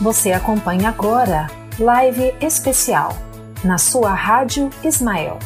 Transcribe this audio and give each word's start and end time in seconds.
Você 0.00 0.30
acompanha 0.30 0.90
agora 0.90 1.46
Live 1.78 2.34
Especial 2.38 3.16
na 3.64 3.78
sua 3.78 4.12
Rádio 4.12 4.68
Ismael. 4.84 5.38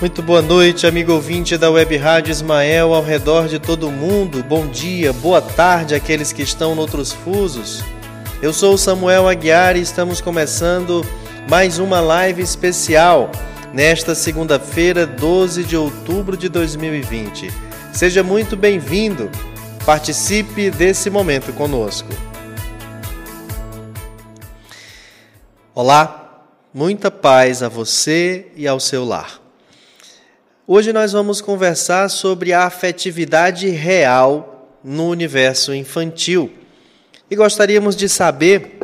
Muito 0.00 0.22
boa 0.22 0.40
noite, 0.40 0.86
amigo 0.86 1.12
ouvinte 1.12 1.58
da 1.58 1.70
Web 1.70 1.98
Rádio 1.98 2.30
Ismael 2.30 2.94
ao 2.94 3.02
redor 3.02 3.46
de 3.46 3.58
todo 3.58 3.90
mundo. 3.90 4.42
Bom 4.42 4.66
dia, 4.68 5.12
boa 5.12 5.42
tarde 5.42 5.94
àqueles 5.94 6.32
que 6.32 6.40
estão 6.40 6.74
noutros 6.74 7.12
fusos. 7.12 7.84
Eu 8.40 8.54
sou 8.54 8.78
Samuel 8.78 9.28
Aguiar 9.28 9.76
e 9.76 9.82
estamos 9.82 10.22
começando 10.22 11.04
mais 11.46 11.78
uma 11.78 12.00
live 12.00 12.40
especial 12.40 13.30
nesta 13.74 14.14
segunda-feira, 14.14 15.06
12 15.06 15.62
de 15.62 15.76
outubro 15.76 16.38
de 16.38 16.48
2020. 16.48 17.52
Seja 17.92 18.22
muito 18.22 18.56
bem-vindo. 18.56 19.30
Participe 19.84 20.70
desse 20.70 21.08
momento 21.08 21.54
conosco. 21.54 22.08
Olá, 25.74 26.44
muita 26.72 27.10
paz 27.10 27.62
a 27.62 27.68
você 27.68 28.48
e 28.54 28.68
ao 28.68 28.78
seu 28.78 29.06
lar. 29.06 29.40
Hoje 30.66 30.92
nós 30.92 31.12
vamos 31.12 31.40
conversar 31.40 32.10
sobre 32.10 32.52
a 32.52 32.64
afetividade 32.64 33.70
real 33.70 34.78
no 34.84 35.08
universo 35.08 35.74
infantil. 35.74 36.52
E 37.30 37.34
gostaríamos 37.34 37.96
de 37.96 38.06
saber 38.06 38.78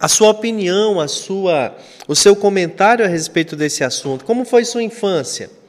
a 0.00 0.08
sua 0.08 0.30
opinião, 0.30 0.98
a 0.98 1.06
sua, 1.06 1.76
o 2.08 2.16
seu 2.16 2.34
comentário 2.34 3.04
a 3.04 3.08
respeito 3.08 3.54
desse 3.54 3.84
assunto. 3.84 4.24
Como 4.24 4.44
foi 4.44 4.64
sua 4.64 4.82
infância? 4.82 5.61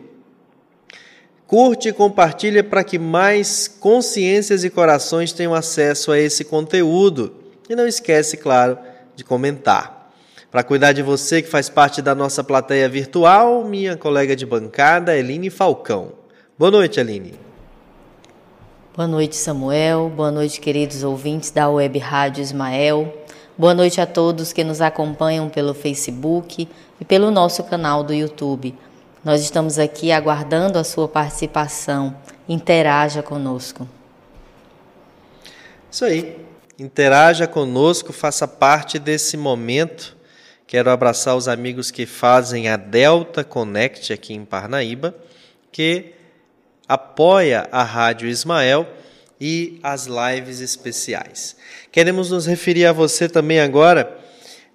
curte 1.46 1.90
e 1.90 1.94
compartilha 1.94 2.64
para 2.64 2.84
que 2.84 2.98
mais 2.98 3.68
consciências 3.68 4.64
e 4.64 4.70
corações 4.70 5.32
tenham 5.32 5.54
acesso 5.54 6.12
a 6.12 6.20
esse 6.20 6.44
conteúdo. 6.44 7.34
E 7.70 7.76
não 7.76 7.88
esquece, 7.88 8.38
claro, 8.38 8.78
de 9.16 9.24
comentar. 9.24 10.12
Para 10.50 10.64
cuidar 10.64 10.94
de 10.94 11.02
você 11.02 11.42
que 11.42 11.50
faz 11.50 11.70
parte 11.70 12.02
da 12.02 12.14
nossa 12.14 12.44
plateia 12.44 12.90
virtual, 12.90 13.64
minha 13.64 13.96
colega 13.96 14.36
de 14.36 14.46
bancada, 14.46 15.18
Eline 15.18 15.50
Falcão. 15.50 16.12
Boa 16.58 16.72
noite, 16.72 17.00
Aline. 17.00 17.53
Boa 18.96 19.08
noite, 19.08 19.36
Samuel. 19.36 20.08
Boa 20.16 20.30
noite, 20.30 20.62
queridos 20.62 21.02
ouvintes 21.02 21.50
da 21.50 21.68
Web 21.68 21.98
Rádio 21.98 22.44
Ismael. 22.44 23.26
Boa 23.58 23.74
noite 23.74 24.00
a 24.00 24.06
todos 24.06 24.54
que 24.54 24.64
nos 24.64 24.82
acompanham 24.82 25.50
pelo 25.50 25.74
Facebook 25.74 26.70
e 27.02 27.04
pelo 27.04 27.32
nosso 27.32 27.64
canal 27.64 28.04
do 28.04 28.14
YouTube. 28.14 28.78
Nós 29.26 29.42
estamos 29.42 29.80
aqui 29.80 30.12
aguardando 30.12 30.78
a 30.78 30.84
sua 30.84 31.08
participação. 31.08 32.16
Interaja 32.48 33.24
conosco. 33.24 33.90
Isso 35.90 36.06
aí. 36.06 36.46
Interaja 36.78 37.48
conosco, 37.48 38.14
faça 38.14 38.48
parte 38.48 39.00
desse 39.00 39.36
momento. 39.36 40.16
Quero 40.68 40.92
abraçar 40.92 41.36
os 41.36 41.48
amigos 41.48 41.90
que 41.90 42.06
fazem 42.06 42.70
a 42.70 42.78
Delta 42.78 43.44
Connect 43.44 44.14
aqui 44.14 44.36
em 44.36 44.46
Parnaíba, 44.46 45.16
que 45.72 46.14
apoia 46.88 47.68
a 47.72 47.84
Rádio 47.84 48.28
Ismael 48.28 48.88
e 49.40 49.80
as 49.84 50.08
lives 50.08 50.60
especiais. 50.60 51.56
Queremos 51.92 52.32
nos 52.32 52.46
referir 52.46 52.86
a 52.86 52.94
você 52.94 53.28
também 53.28 53.60
agora, 53.60 54.18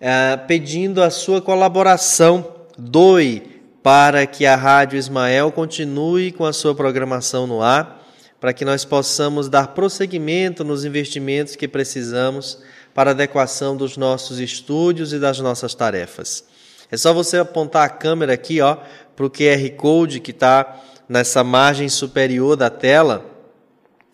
eh, 0.01 0.37
pedindo 0.47 1.03
a 1.03 1.11
sua 1.11 1.41
colaboração. 1.41 2.55
Doe 2.77 3.59
para 3.83 4.27
que 4.27 4.45
a 4.45 4.55
Rádio 4.55 4.99
Ismael 4.99 5.51
continue 5.51 6.31
com 6.33 6.45
a 6.45 6.53
sua 6.53 6.75
programação 6.75 7.47
no 7.47 7.63
ar, 7.63 8.07
para 8.41 8.53
que 8.53 8.65
nós 8.65 8.85
possamos 8.85 9.49
dar 9.49 9.69
prosseguimento 9.69 10.63
nos 10.63 10.85
investimentos 10.85 11.57
que 11.57 11.67
precisamos 11.67 12.59
para 12.95 13.13
adequação 13.13 13.77
dos 13.77 13.97
nossos 13.97 14.39
estúdios 14.39 15.13
e 15.13 15.19
das 15.19 15.41
nossas 15.41 15.75
tarefas. 15.75 16.45
É 16.91 16.97
só 16.97 17.13
você 17.13 17.39
apontar 17.39 17.85
a 17.87 17.89
câmera 17.89 18.33
aqui, 18.33 18.61
ó, 18.61 18.77
para 19.17 19.27
o 19.27 19.31
QR 19.31 19.71
Code 19.77 20.21
que 20.21 20.31
está 20.31 20.81
nessa 21.09 21.43
margem 21.43 21.89
superior 21.89 22.57
da 22.57 22.69
tela. 22.69 23.25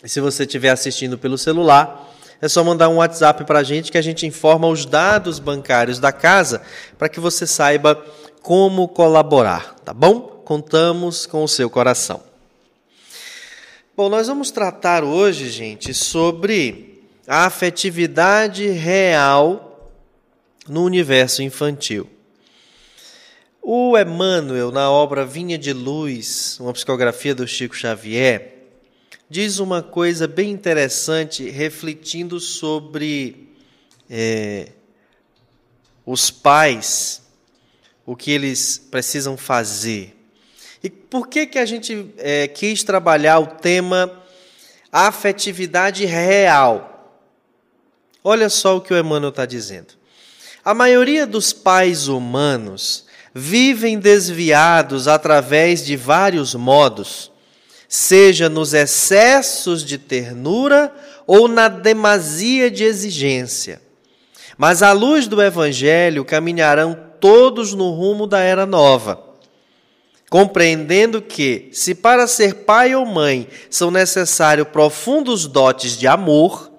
E 0.03 0.09
se 0.09 0.21
você 0.21 0.45
estiver 0.45 0.71
assistindo 0.71 1.19
pelo 1.19 1.37
celular, 1.37 2.13
é 2.41 2.49
só 2.49 2.63
mandar 2.63 2.89
um 2.89 2.97
WhatsApp 2.97 3.45
para 3.45 3.61
a 3.61 3.63
gente 3.63 3.91
que 3.91 3.99
a 3.99 4.03
gente 4.03 4.27
informa 4.27 4.69
os 4.69 4.85
dados 4.85 5.39
bancários 5.39 5.99
da 5.99 6.13
casa 6.13 6.63
para 6.99 7.09
que 7.09 7.19
você 7.19 7.47
saiba 7.47 8.05
como 8.43 8.87
colaborar, 8.87 9.75
tá 9.85 9.95
bom? 9.95 10.21
Contamos 10.45 11.25
com 11.25 11.43
o 11.43 11.49
seu 11.49 11.71
coração. 11.71 12.23
Bom, 13.97 14.09
nós 14.09 14.27
vamos 14.27 14.51
tratar 14.51 15.05
hoje, 15.05 15.49
gente, 15.49 15.95
sobre 15.95 17.03
a 17.27 17.47
afetividade 17.47 18.69
real 18.69 19.91
no 20.69 20.85
universo 20.85 21.43
infantil. 21.43 22.09
O 23.67 23.97
Emmanuel, 23.97 24.71
na 24.71 24.91
obra 24.91 25.25
Vinha 25.25 25.57
de 25.57 25.73
Luz, 25.73 26.59
uma 26.61 26.75
psicografia 26.75 27.35
do 27.35 27.49
Chico 27.49 27.75
Xavier, 27.75 28.59
diz 29.31 29.59
uma 29.59 29.83
coisa 29.83 30.29
bem 30.29 30.51
interessante, 30.51 31.49
refletindo 31.49 32.39
sobre 32.39 33.57
é, 34.11 34.69
os 36.05 36.31
pais, 36.31 37.23
o 38.05 38.15
que 38.15 38.33
eles 38.33 38.77
precisam 38.77 39.35
fazer. 39.35 40.15
E 40.83 40.91
por 40.91 41.27
que, 41.27 41.47
que 41.47 41.59
a 41.59 41.65
gente 41.65 42.13
é, 42.19 42.47
quis 42.47 42.85
trabalhar 42.85 43.39
o 43.39 43.47
tema 43.47 44.23
afetividade 44.93 46.05
real? 46.05 47.19
Olha 48.23 48.51
só 48.51 48.77
o 48.77 48.83
que 48.83 48.93
o 48.93 48.99
Emmanuel 48.99 49.31
está 49.31 49.47
dizendo. 49.47 49.95
A 50.63 50.75
maioria 50.75 51.27
dos 51.27 51.55
pais 51.55 52.09
humanos 52.09 53.07
vivem 53.35 53.99
desviados 53.99 55.09
através 55.09 55.85
de 55.85 55.97
vários 55.97 56.55
modos, 56.55 57.33
seja 57.89 58.49
nos 58.49 58.73
excessos 58.73 59.85
de 59.85 59.99
ternura 59.99 60.95
ou 61.27 61.49
na 61.49 61.67
demasia 61.69 62.71
de 62.71 62.85
exigência. 62.85 63.83
Mas 64.57 64.83
à 64.83 64.93
luz 64.93 65.27
do 65.27 65.43
Evangelho 65.43 66.25
caminharão 66.25 66.97
todos 67.19 67.75
no 67.75 67.91
rumo 67.91 68.27
da 68.27 68.39
era 68.39 68.65
nova, 68.65 69.21
compreendendo 70.31 71.21
que, 71.21 71.71
se 71.73 71.95
para 71.95 72.27
ser 72.27 72.65
pai 72.65 72.95
ou 72.95 73.05
mãe 73.05 73.49
são 73.69 73.91
necessários 73.91 74.69
profundos 74.69 75.47
dotes 75.47 75.99
de 75.99 76.07
amor, 76.07 76.71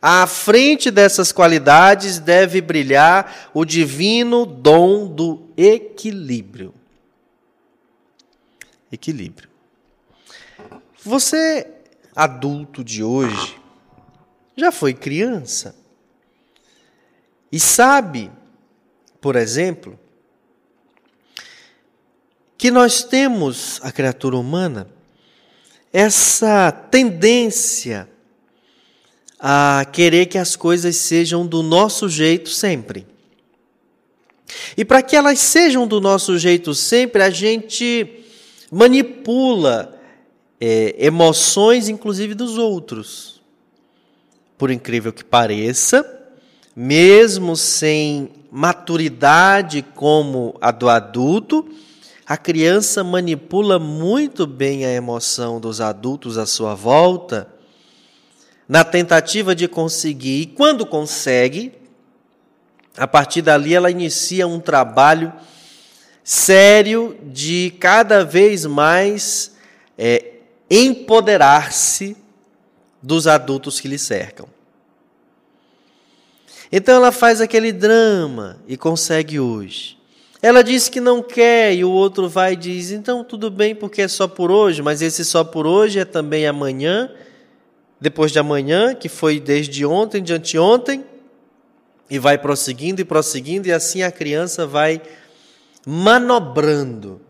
à 0.00 0.26
frente 0.26 0.90
dessas 0.90 1.32
qualidades 1.32 2.18
deve 2.18 2.60
brilhar 2.60 3.50
o 3.52 3.64
divino 3.64 4.46
dom 4.46 5.06
do 5.06 5.48
equilíbrio. 5.56 6.74
Equilíbrio. 8.90 9.48
Você, 11.04 11.66
adulto 12.14 12.84
de 12.84 13.02
hoje, 13.02 13.56
já 14.56 14.72
foi 14.72 14.94
criança 14.94 15.74
e 17.50 17.58
sabe, 17.58 18.30
por 19.20 19.36
exemplo, 19.36 19.98
que 22.56 22.70
nós 22.70 23.04
temos, 23.04 23.80
a 23.82 23.92
criatura 23.92 24.36
humana, 24.36 24.88
essa 25.92 26.72
tendência 26.72 28.08
a 29.38 29.86
querer 29.92 30.26
que 30.26 30.38
as 30.38 30.56
coisas 30.56 30.96
sejam 30.96 31.46
do 31.46 31.62
nosso 31.62 32.08
jeito 32.08 32.50
sempre. 32.50 33.06
E 34.76 34.84
para 34.84 35.02
que 35.02 35.14
elas 35.14 35.38
sejam 35.38 35.86
do 35.86 36.00
nosso 36.00 36.38
jeito 36.38 36.74
sempre, 36.74 37.22
a 37.22 37.30
gente 37.30 38.24
manipula 38.70 39.98
é, 40.60 40.94
emoções, 40.98 41.88
inclusive 41.88 42.34
dos 42.34 42.58
outros. 42.58 43.40
Por 44.56 44.70
incrível 44.70 45.12
que 45.12 45.24
pareça, 45.24 46.04
mesmo 46.74 47.56
sem 47.56 48.30
maturidade 48.50 49.82
como 49.94 50.56
a 50.60 50.70
do 50.70 50.88
adulto, 50.88 51.68
a 52.26 52.36
criança 52.36 53.04
manipula 53.04 53.78
muito 53.78 54.46
bem 54.46 54.84
a 54.84 54.92
emoção 54.92 55.60
dos 55.60 55.80
adultos 55.80 56.36
à 56.36 56.44
sua 56.44 56.74
volta, 56.74 57.48
na 58.68 58.84
tentativa 58.84 59.54
de 59.54 59.66
conseguir, 59.66 60.42
e 60.42 60.46
quando 60.46 60.84
consegue, 60.84 61.72
a 62.96 63.06
partir 63.06 63.40
dali 63.40 63.74
ela 63.74 63.90
inicia 63.90 64.46
um 64.46 64.60
trabalho 64.60 65.32
sério 66.22 67.18
de 67.22 67.74
cada 67.80 68.22
vez 68.24 68.66
mais 68.66 69.56
é, 69.96 70.32
empoderar-se 70.70 72.14
dos 73.02 73.26
adultos 73.26 73.80
que 73.80 73.88
lhe 73.88 73.98
cercam. 73.98 74.46
Então 76.70 76.96
ela 76.96 77.10
faz 77.10 77.40
aquele 77.40 77.72
drama 77.72 78.58
e 78.68 78.76
consegue 78.76 79.40
hoje. 79.40 79.96
Ela 80.42 80.62
diz 80.62 80.88
que 80.88 81.00
não 81.00 81.22
quer 81.22 81.74
e 81.74 81.84
o 81.84 81.90
outro 81.90 82.28
vai 82.28 82.52
e 82.52 82.56
diz: 82.56 82.90
então 82.90 83.24
tudo 83.24 83.50
bem 83.50 83.74
porque 83.74 84.02
é 84.02 84.08
só 84.08 84.28
por 84.28 84.50
hoje, 84.50 84.82
mas 84.82 85.00
esse 85.00 85.24
só 85.24 85.42
por 85.42 85.66
hoje 85.66 85.98
é 85.98 86.04
também 86.04 86.46
amanhã, 86.46 87.10
depois 88.00 88.30
de 88.30 88.38
amanhã, 88.38 88.94
que 88.94 89.08
foi 89.08 89.40
desde 89.40 89.84
ontem, 89.84 90.22
de 90.22 90.32
anteontem, 90.32 91.04
e 92.08 92.18
vai 92.18 92.38
prosseguindo 92.38 93.00
e 93.00 93.04
prosseguindo, 93.04 93.68
e 93.68 93.72
assim 93.72 94.02
a 94.02 94.10
criança 94.10 94.66
vai 94.66 95.02
manobrando. 95.84 97.20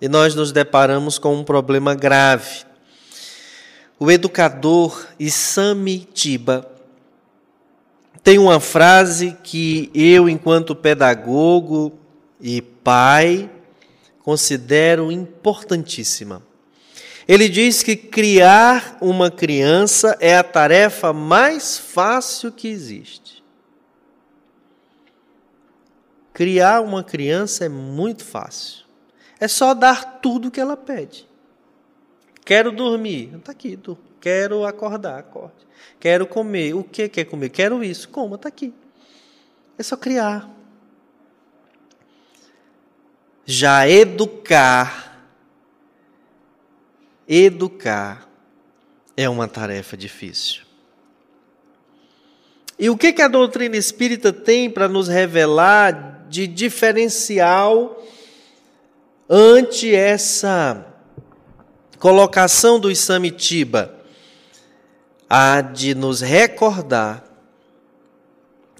E 0.00 0.08
nós 0.08 0.34
nos 0.34 0.52
deparamos 0.52 1.18
com 1.18 1.34
um 1.34 1.44
problema 1.44 1.94
grave. 1.94 2.64
O 3.98 4.10
educador 4.10 5.06
Isami 5.18 6.08
Tiba 6.12 6.70
tem 8.22 8.38
uma 8.38 8.60
frase 8.60 9.36
que 9.42 9.90
eu, 9.94 10.28
enquanto 10.28 10.74
pedagogo 10.74 11.98
e 12.40 12.60
pai, 12.60 13.50
considero 14.22 15.10
importantíssima. 15.10 16.42
Ele 17.28 17.46
diz 17.46 17.82
que 17.82 17.94
criar 17.94 18.96
uma 19.02 19.30
criança 19.30 20.16
é 20.18 20.34
a 20.34 20.42
tarefa 20.42 21.12
mais 21.12 21.76
fácil 21.76 22.50
que 22.50 22.66
existe. 22.66 23.44
Criar 26.32 26.80
uma 26.80 27.04
criança 27.04 27.66
é 27.66 27.68
muito 27.68 28.24
fácil. 28.24 28.86
É 29.38 29.46
só 29.46 29.74
dar 29.74 30.20
tudo 30.22 30.50
que 30.50 30.58
ela 30.58 30.74
pede. 30.74 31.28
Quero 32.46 32.72
dormir, 32.72 33.34
está 33.34 33.52
aqui. 33.52 33.78
Quero 34.18 34.64
acordar, 34.64 35.18
acorde. 35.18 35.68
Quero 36.00 36.26
comer, 36.26 36.74
o 36.74 36.82
que 36.82 37.10
quer 37.10 37.26
comer? 37.26 37.50
Quero 37.50 37.84
isso, 37.84 38.08
coma, 38.08 38.36
está 38.36 38.48
aqui. 38.48 38.72
É 39.76 39.82
só 39.82 39.96
criar. 39.98 40.48
Já 43.44 43.86
educar, 43.86 45.07
educar 47.28 48.28
é 49.16 49.28
uma 49.28 49.46
tarefa 49.46 49.96
difícil. 49.96 50.62
E 52.78 52.88
o 52.88 52.96
que, 52.96 53.12
que 53.12 53.22
a 53.22 53.28
doutrina 53.28 53.76
espírita 53.76 54.32
tem 54.32 54.70
para 54.70 54.88
nos 54.88 55.08
revelar 55.08 56.26
de 56.28 56.46
diferencial 56.46 58.04
ante 59.28 59.94
essa 59.94 60.86
colocação 61.98 62.78
do 62.78 62.90
Isamitiba 62.90 63.94
há 65.28 65.60
de 65.60 65.94
nos 65.94 66.20
recordar 66.20 67.24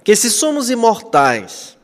que 0.02 0.16
se 0.16 0.30
somos 0.30 0.70
imortais, 0.70 1.77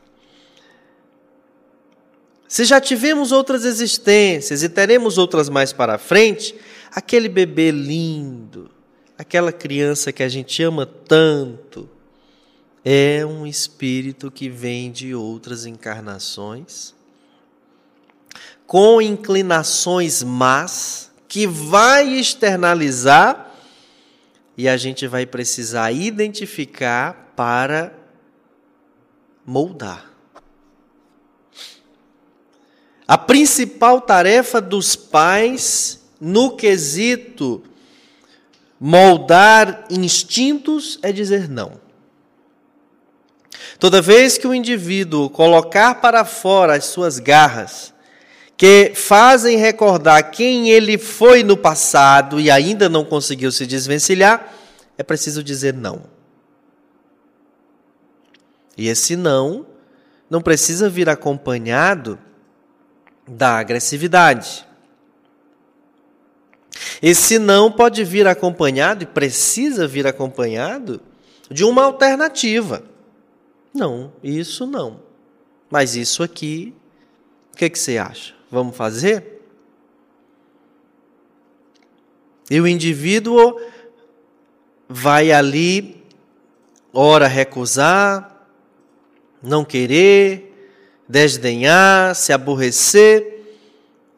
se 2.47 2.63
já 2.65 2.79
tivemos 2.79 3.31
outras 3.31 3.65
existências 3.65 4.63
e 4.63 4.69
teremos 4.69 5.17
outras 5.17 5.49
mais 5.49 5.73
para 5.73 5.97
frente, 5.97 6.55
aquele 6.91 7.27
bebê 7.27 7.71
lindo, 7.71 8.69
aquela 9.17 9.51
criança 9.51 10.11
que 10.11 10.23
a 10.23 10.29
gente 10.29 10.61
ama 10.61 10.85
tanto, 10.85 11.89
é 12.83 13.25
um 13.25 13.47
espírito 13.47 14.29
que 14.29 14.47
vem 14.47 14.91
de 14.91 15.15
outras 15.15 15.65
encarnações, 15.65 16.93
com 18.67 19.01
inclinações 19.01 20.21
más, 20.21 21.11
que 21.27 21.47
vai 21.47 22.07
externalizar 22.13 23.51
e 24.57 24.69
a 24.69 24.77
gente 24.77 25.07
vai 25.07 25.25
precisar 25.25 25.91
identificar 25.91 27.33
para 27.35 27.93
moldar. 29.45 30.14
A 33.07 33.17
principal 33.17 34.01
tarefa 34.01 34.59
dos 34.59 34.95
pais 34.95 36.01
no 36.19 36.55
quesito 36.55 37.63
moldar 38.79 39.85
instintos 39.89 40.99
é 41.01 41.11
dizer 41.11 41.49
não. 41.49 41.79
Toda 43.79 44.01
vez 44.01 44.37
que 44.37 44.47
o 44.47 44.53
indivíduo 44.53 45.29
colocar 45.29 45.95
para 45.95 46.25
fora 46.25 46.75
as 46.75 46.85
suas 46.85 47.19
garras, 47.19 47.93
que 48.57 48.93
fazem 48.95 49.57
recordar 49.57 50.31
quem 50.31 50.69
ele 50.69 50.97
foi 50.97 51.43
no 51.43 51.57
passado 51.57 52.39
e 52.39 52.49
ainda 52.49 52.87
não 52.87 53.03
conseguiu 53.03 53.51
se 53.51 53.65
desvencilhar, 53.65 54.53
é 54.97 55.03
preciso 55.03 55.43
dizer 55.43 55.73
não. 55.73 56.03
E 58.77 58.87
esse 58.87 59.15
não 59.15 59.65
não 60.29 60.41
precisa 60.41 60.89
vir 60.89 61.07
acompanhado 61.07 62.17
da 63.27 63.57
agressividade. 63.57 64.65
Esse 67.01 67.39
não 67.39 67.71
pode 67.71 68.03
vir 68.03 68.27
acompanhado 68.27 69.03
e 69.03 69.07
precisa 69.07 69.87
vir 69.87 70.05
acompanhado 70.07 71.01
de 71.49 71.63
uma 71.63 71.83
alternativa. 71.83 72.83
Não, 73.73 74.13
isso 74.23 74.65
não. 74.65 74.99
Mas 75.69 75.95
isso 75.95 76.23
aqui, 76.23 76.73
o 77.53 77.57
que, 77.57 77.69
que 77.69 77.79
você 77.79 77.97
acha? 77.97 78.33
Vamos 78.49 78.75
fazer? 78.75 79.41
E 82.49 82.61
o 82.61 82.67
indivíduo 82.67 83.59
vai 84.87 85.31
ali, 85.31 86.03
ora 86.93 87.27
recusar, 87.27 88.47
não 89.41 89.65
querer, 89.65 90.44
desdenhar, 91.07 92.15
se 92.15 92.33
aborrecer, 92.33 93.35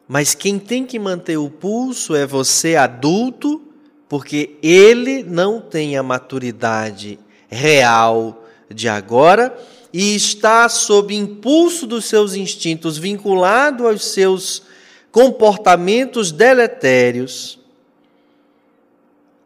mas 0.06 0.34
quem 0.34 0.58
tem 0.58 0.86
que 0.86 0.98
manter 0.98 1.36
o 1.36 1.50
pulso 1.50 2.14
é 2.14 2.26
você 2.26 2.76
adulto, 2.76 3.62
porque 4.08 4.56
ele 4.62 5.22
não 5.22 5.60
tem 5.60 5.96
a 5.96 6.02
maturidade 6.02 7.18
real 7.48 8.46
de 8.70 8.88
agora 8.88 9.56
e 9.92 10.14
está 10.14 10.68
sob 10.68 11.14
impulso 11.14 11.86
dos 11.86 12.06
seus 12.06 12.34
instintos, 12.34 12.96
vinculado 12.96 13.86
aos 13.86 14.04
seus 14.06 14.62
comportamentos 15.10 16.32
deletérios 16.32 17.58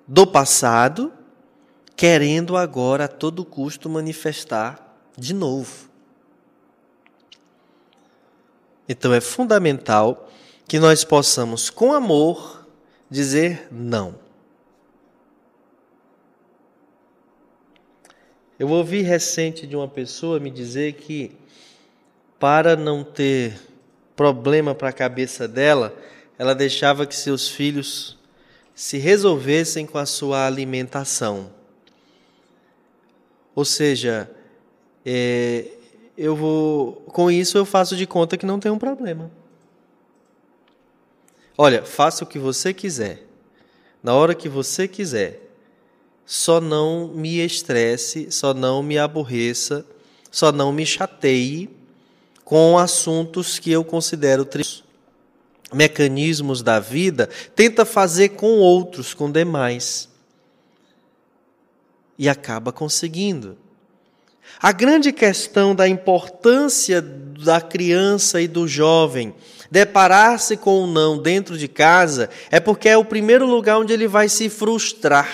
do 0.07 0.27
passado, 0.27 1.13
querendo 1.97 2.57
agora 2.57 3.05
a 3.05 3.09
todo 3.09 3.45
custo 3.45 3.89
manifestar 3.89 4.97
de 5.17 5.33
novo. 5.33 5.92
Então 8.89 9.13
é 9.13 9.21
fundamental 9.21 10.29
que 10.67 10.79
nós 10.79 11.05
possamos, 11.05 11.71
com 11.71 11.93
amor, 11.93 12.67
dizer 13.11 13.69
não. 13.71 14.15
Eu 18.59 18.69
ouvi 18.69 19.03
recente 19.03 19.67
de 19.67 19.75
uma 19.75 19.89
pessoa 19.89 20.39
me 20.39 20.51
dizer 20.51 20.95
que, 20.95 21.33
para 22.39 22.77
não 22.77 23.03
ter 23.03 23.61
problema 24.15 24.75
para 24.75 24.91
a 24.91 24.93
cabeça 24.93 25.49
dela, 25.49 25.95
ela 26.39 26.55
deixava 26.55 27.07
que 27.07 27.15
seus 27.15 27.49
filhos 27.49 28.19
se 28.75 28.99
resolvessem 28.99 29.85
com 29.85 29.99
a 29.99 30.07
sua 30.07 30.47
alimentação. 30.47 31.53
Ou 33.55 33.65
seja, 33.65 34.31
é, 35.05 35.67
eu 36.17 36.37
vou, 36.37 36.93
com 37.07 37.31
isso 37.31 37.57
eu 37.57 37.65
faço 37.65 37.97
de 37.97 38.07
conta 38.07 38.37
que 38.37 38.47
não 38.47 38.59
tem 38.59 38.71
um 38.71 38.79
problema. 38.79 39.31
Olha, 41.57 41.85
faça 41.85 42.25
o 42.25 42.27
que 42.27 42.39
você 42.39 42.73
quiser, 42.73 43.27
na 44.03 44.15
hora 44.15 44.35
que 44.35 44.49
você 44.49 44.89
quiser 44.89 45.43
só 46.25 46.61
não 46.61 47.09
me 47.09 47.45
estresse, 47.45 48.31
só 48.31 48.55
não 48.55 48.83
me 48.83 48.99
aborreça, 48.99 49.85
só 50.31 50.51
não 50.51 50.73
me 50.73 50.87
chateie 50.87 51.69
com 52.45 52.79
assuntos 52.79 53.59
que 53.59 53.71
eu 53.71 53.85
considero 53.85 54.45
tristes. 54.45 54.83
Mecanismos 55.73 56.63
da 56.63 56.79
vida, 56.79 57.29
tenta 57.55 57.85
fazer 57.85 58.31
com 58.31 58.59
outros, 58.59 59.15
com 59.15 59.31
demais. 59.31 60.09
E 62.19 62.29
acaba 62.29 62.73
conseguindo. 62.73 63.57
A 64.63 64.71
grande 64.71 65.11
questão 65.11 65.75
da 65.75 65.89
importância 65.89 67.03
da 67.03 67.61
criança 67.61 68.41
e 68.41 68.47
do 68.47 68.69
jovem 68.69 69.35
deparar-se 69.69 70.57
com 70.57 70.85
o 70.85 70.87
não 70.87 71.19
dentro 71.19 71.59
de 71.59 71.67
casa 71.67 72.31
é 72.49 72.61
porque 72.61 72.89
é 72.89 72.97
o 72.97 73.05
primeiro 73.05 73.45
lugar 73.45 73.79
onde 73.79 73.93
ele 73.93 74.07
vai 74.07 74.29
se 74.29 74.49
frustrar. 74.49 75.29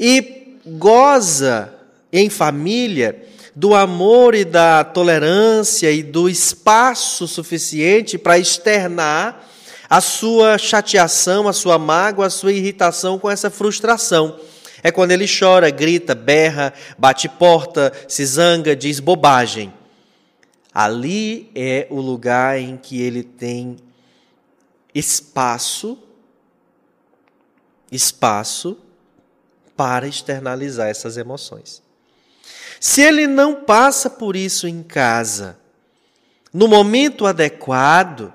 E 0.00 0.58
goza 0.66 1.72
em 2.12 2.28
família 2.28 3.28
do 3.54 3.76
amor 3.76 4.34
e 4.34 4.44
da 4.44 4.82
tolerância 4.82 5.88
e 5.92 6.02
do 6.02 6.28
espaço 6.28 7.28
suficiente 7.28 8.18
para 8.18 8.40
externar 8.40 9.48
a 9.88 10.00
sua 10.00 10.58
chateação, 10.58 11.46
a 11.46 11.52
sua 11.52 11.78
mágoa, 11.78 12.26
a 12.26 12.30
sua 12.30 12.52
irritação 12.52 13.20
com 13.20 13.30
essa 13.30 13.50
frustração. 13.50 14.36
É 14.86 14.92
quando 14.92 15.12
ele 15.12 15.24
chora, 15.26 15.70
grita, 15.70 16.14
berra, 16.14 16.74
bate 16.98 17.26
porta, 17.26 17.90
se 18.06 18.22
zanga, 18.26 18.76
diz 18.76 19.00
bobagem. 19.00 19.72
Ali 20.74 21.50
é 21.54 21.86
o 21.88 22.02
lugar 22.02 22.58
em 22.58 22.76
que 22.76 23.00
ele 23.00 23.22
tem 23.22 23.78
espaço, 24.94 25.98
espaço 27.90 28.76
para 29.74 30.06
externalizar 30.06 30.88
essas 30.88 31.16
emoções. 31.16 31.82
Se 32.78 33.00
ele 33.00 33.26
não 33.26 33.64
passa 33.64 34.10
por 34.10 34.36
isso 34.36 34.68
em 34.68 34.82
casa, 34.82 35.58
no 36.52 36.68
momento 36.68 37.24
adequado, 37.24 38.30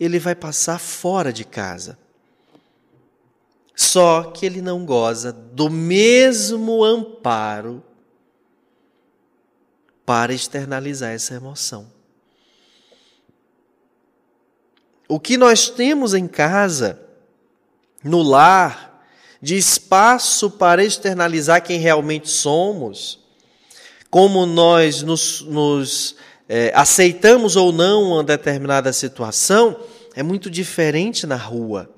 ele 0.00 0.18
vai 0.18 0.34
passar 0.34 0.80
fora 0.80 1.30
de 1.30 1.44
casa. 1.44 1.98
Só 3.96 4.24
que 4.24 4.44
ele 4.44 4.60
não 4.60 4.84
goza 4.84 5.32
do 5.32 5.70
mesmo 5.70 6.84
amparo 6.84 7.82
para 10.04 10.34
externalizar 10.34 11.14
essa 11.14 11.32
emoção. 11.32 11.90
O 15.08 15.18
que 15.18 15.38
nós 15.38 15.70
temos 15.70 16.12
em 16.12 16.28
casa, 16.28 17.00
no 18.04 18.20
lar, 18.20 19.02
de 19.40 19.56
espaço 19.56 20.50
para 20.50 20.84
externalizar 20.84 21.62
quem 21.62 21.80
realmente 21.80 22.28
somos, 22.28 23.18
como 24.10 24.44
nós 24.44 25.00
nos, 25.00 25.40
nos 25.40 26.16
é, 26.46 26.70
aceitamos 26.74 27.56
ou 27.56 27.72
não 27.72 28.12
uma 28.12 28.22
determinada 28.22 28.92
situação, 28.92 29.74
é 30.14 30.22
muito 30.22 30.50
diferente 30.50 31.26
na 31.26 31.36
rua. 31.36 31.95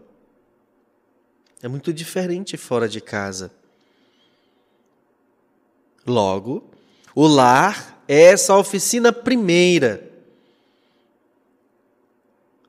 É 1.63 1.69
muito 1.69 1.93
diferente 1.93 2.57
fora 2.57 2.89
de 2.89 3.01
casa. 3.01 3.51
Logo, 6.07 6.71
o 7.15 7.27
lar 7.27 8.03
é 8.07 8.23
essa 8.23 8.57
oficina 8.57 9.13
primeira. 9.13 10.09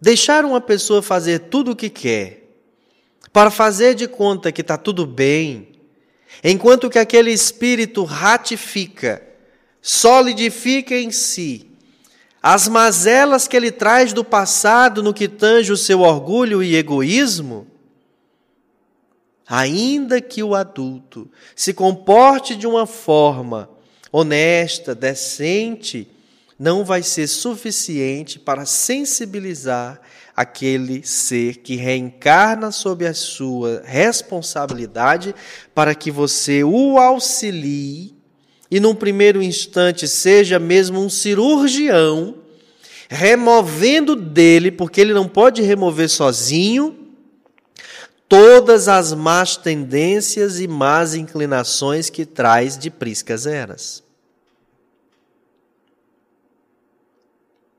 Deixar 0.01 0.43
uma 0.43 0.59
pessoa 0.59 1.01
fazer 1.01 1.39
tudo 1.49 1.71
o 1.71 1.75
que 1.75 1.89
quer, 1.89 2.47
para 3.31 3.51
fazer 3.51 3.93
de 3.95 4.07
conta 4.07 4.51
que 4.51 4.61
está 4.61 4.77
tudo 4.77 5.05
bem, 5.05 5.69
enquanto 6.43 6.89
que 6.89 6.97
aquele 6.97 7.31
espírito 7.31 8.03
ratifica, 8.03 9.21
solidifica 9.81 10.95
em 10.95 11.11
si 11.11 11.69
as 12.41 12.67
mazelas 12.67 13.47
que 13.47 13.55
ele 13.55 13.71
traz 13.71 14.13
do 14.13 14.23
passado 14.23 15.03
no 15.03 15.13
que 15.13 15.27
tange 15.27 15.71
o 15.71 15.77
seu 15.77 15.99
orgulho 16.01 16.63
e 16.63 16.75
egoísmo, 16.75 17.67
ainda 19.49 20.21
que 20.21 20.43
o 20.43 20.53
adulto 20.53 21.29
se 21.55 21.73
comporte 21.73 22.55
de 22.55 22.67
uma 22.67 22.85
forma 22.85 23.67
honesta, 24.11 24.93
decente, 24.93 26.07
não 26.57 26.85
vai 26.85 27.01
ser 27.01 27.27
suficiente 27.27 28.37
para 28.37 28.65
sensibilizar 28.65 29.99
aquele 30.35 31.05
ser 31.05 31.57
que 31.57 31.75
reencarna 31.75 32.71
sob 32.71 33.05
a 33.05 33.13
sua 33.13 33.81
responsabilidade 33.85 35.33
para 35.73 35.95
que 35.95 36.11
você 36.11 36.63
o 36.63 36.97
auxilie 36.97 38.15
e 38.69 38.79
num 38.79 38.93
primeiro 38.93 39.41
instante 39.41 40.07
seja 40.07 40.59
mesmo 40.59 40.99
um 40.99 41.09
cirurgião, 41.09 42.35
removendo 43.09 44.15
dele, 44.15 44.71
porque 44.71 45.01
ele 45.01 45.13
não 45.13 45.27
pode 45.27 45.61
remover 45.61 46.07
sozinho, 46.07 46.98
todas 48.29 48.87
as 48.87 49.11
más 49.11 49.57
tendências 49.57 50.59
e 50.59 50.67
más 50.67 51.15
inclinações 51.15 52.11
que 52.11 52.27
traz 52.27 52.77
de 52.77 52.91
priscas 52.91 53.47
eras. 53.47 54.03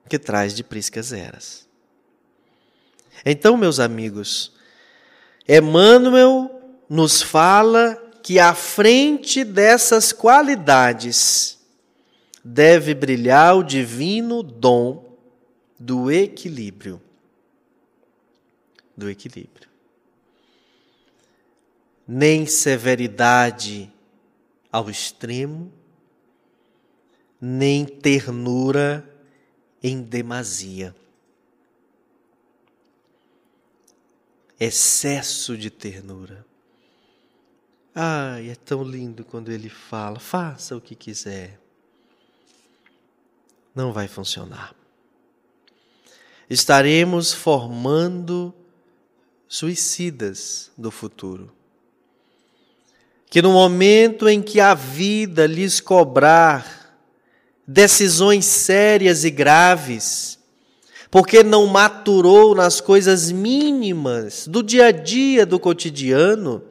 Que 0.09 0.19
traz 0.19 0.52
de 0.52 0.64
priscas 0.64 1.12
eras. 1.12 1.69
Então, 3.25 3.57
meus 3.57 3.78
amigos, 3.78 4.52
Emmanuel 5.49 6.50
nos 6.88 7.23
fala 7.23 7.95
que 8.21 8.40
à 8.40 8.52
frente 8.52 9.45
dessas 9.45 10.12
qualidades 10.12 11.61
deve 12.42 12.92
brilhar 12.92 13.57
o 13.57 13.62
divino 13.62 14.42
dom 14.42 15.16
do 15.78 16.11
equilíbrio. 16.11 17.00
Do 18.97 19.09
equilíbrio. 19.09 19.70
Nem 22.12 22.45
severidade 22.45 23.93
ao 24.73 24.90
extremo, 24.90 25.73
nem 27.40 27.87
ternura 27.87 29.09
em 29.81 30.02
demasia. 30.02 30.95
Excesso 34.59 35.57
de 35.57 35.71
ternura 35.71 36.45
Ai, 37.95 38.50
é 38.50 38.55
tão 38.55 38.83
lindo 38.83 39.25
quando 39.25 39.50
ele 39.50 39.69
fala: 39.69 40.19
faça 40.19 40.76
o 40.76 40.81
que 40.81 40.95
quiser. 40.95 41.61
Não 43.75 43.93
vai 43.93 44.09
funcionar. 44.09 44.75
Estaremos 46.49 47.33
formando 47.33 48.55
suicidas 49.49 50.71
do 50.76 50.90
futuro. 50.90 51.52
Que 53.30 53.40
no 53.40 53.52
momento 53.52 54.28
em 54.28 54.42
que 54.42 54.60
a 54.60 54.75
vida 54.75 55.46
lhes 55.46 55.80
cobrar 55.80 56.94
decisões 57.66 58.44
sérias 58.44 59.25
e 59.25 59.30
graves, 59.30 60.38
porque 61.08 61.44
não 61.44 61.66
maturou 61.68 62.54
nas 62.54 62.80
coisas 62.80 63.30
mínimas 63.30 64.49
do 64.49 64.62
dia 64.62 64.87
a 64.87 64.90
dia, 64.90 65.46
do 65.46 65.60
cotidiano, 65.60 66.62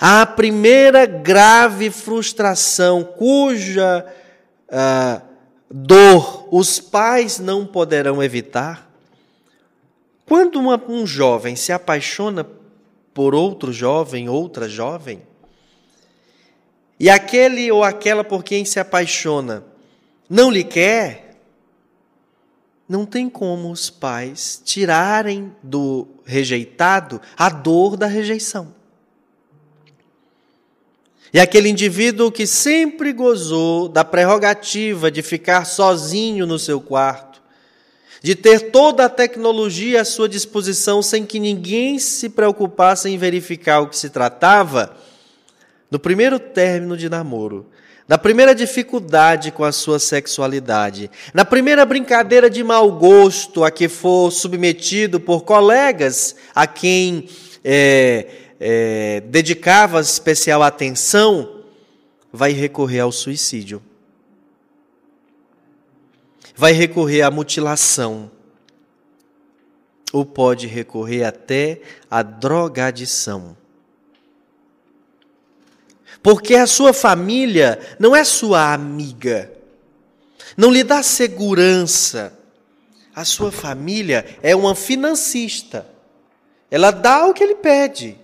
a 0.00 0.26
primeira 0.26 1.06
grave 1.06 1.90
frustração 1.90 3.04
cuja 3.04 4.04
ah, 4.68 5.22
dor 5.70 6.48
os 6.50 6.80
pais 6.80 7.38
não 7.38 7.64
poderão 7.64 8.22
evitar. 8.22 8.90
Quando 10.26 10.58
uma, 10.58 10.82
um 10.88 11.06
jovem 11.06 11.54
se 11.54 11.72
apaixona 11.72 12.46
por 13.14 13.34
outro 13.34 13.72
jovem, 13.72 14.28
outra 14.28 14.68
jovem, 14.68 15.22
e 16.98 17.10
aquele 17.10 17.70
ou 17.70 17.84
aquela 17.84 18.24
por 18.24 18.42
quem 18.42 18.64
se 18.64 18.80
apaixona 18.80 19.64
não 20.28 20.50
lhe 20.50 20.64
quer, 20.64 21.36
não 22.88 23.04
tem 23.04 23.28
como 23.28 23.70
os 23.70 23.90
pais 23.90 24.60
tirarem 24.64 25.52
do 25.62 26.06
rejeitado 26.24 27.20
a 27.36 27.48
dor 27.48 27.96
da 27.96 28.06
rejeição. 28.06 28.74
E 31.32 31.40
aquele 31.40 31.68
indivíduo 31.68 32.30
que 32.30 32.46
sempre 32.46 33.12
gozou 33.12 33.88
da 33.88 34.04
prerrogativa 34.04 35.10
de 35.10 35.22
ficar 35.22 35.64
sozinho 35.64 36.46
no 36.46 36.58
seu 36.58 36.80
quarto, 36.80 37.42
de 38.22 38.34
ter 38.34 38.70
toda 38.70 39.04
a 39.04 39.10
tecnologia 39.10 40.00
à 40.00 40.04
sua 40.04 40.28
disposição 40.28 41.02
sem 41.02 41.26
que 41.26 41.38
ninguém 41.38 41.98
se 41.98 42.28
preocupasse 42.28 43.08
em 43.08 43.18
verificar 43.18 43.80
o 43.80 43.88
que 43.88 43.98
se 43.98 44.08
tratava, 44.08 44.96
no 45.96 46.00
primeiro 46.00 46.38
término 46.38 46.94
de 46.94 47.08
namoro, 47.08 47.64
na 48.06 48.18
primeira 48.18 48.54
dificuldade 48.54 49.50
com 49.50 49.64
a 49.64 49.72
sua 49.72 49.98
sexualidade, 49.98 51.10
na 51.32 51.42
primeira 51.42 51.86
brincadeira 51.86 52.50
de 52.50 52.62
mau 52.62 52.92
gosto 52.92 53.64
a 53.64 53.70
que 53.70 53.88
for 53.88 54.30
submetido 54.30 55.18
por 55.18 55.44
colegas 55.44 56.36
a 56.54 56.66
quem 56.66 57.30
é, 57.64 58.26
é, 58.60 59.22
dedicava 59.22 60.02
especial 60.02 60.62
atenção, 60.62 61.62
vai 62.30 62.52
recorrer 62.52 63.00
ao 63.00 63.10
suicídio. 63.10 63.82
Vai 66.54 66.72
recorrer 66.72 67.22
à 67.22 67.30
mutilação. 67.30 68.30
Ou 70.12 70.26
pode 70.26 70.66
recorrer 70.66 71.24
até 71.24 71.80
à 72.10 72.22
drogadição. 72.22 73.56
Porque 76.26 76.56
a 76.56 76.66
sua 76.66 76.92
família 76.92 77.78
não 78.00 78.16
é 78.16 78.24
sua 78.24 78.72
amiga, 78.72 79.48
não 80.56 80.72
lhe 80.72 80.82
dá 80.82 81.00
segurança. 81.00 82.36
A 83.14 83.24
sua 83.24 83.52
família 83.52 84.36
é 84.42 84.56
uma 84.56 84.74
financista, 84.74 85.86
ela 86.68 86.90
dá 86.90 87.26
o 87.26 87.32
que 87.32 87.44
ele 87.44 87.54
pede. 87.54 88.18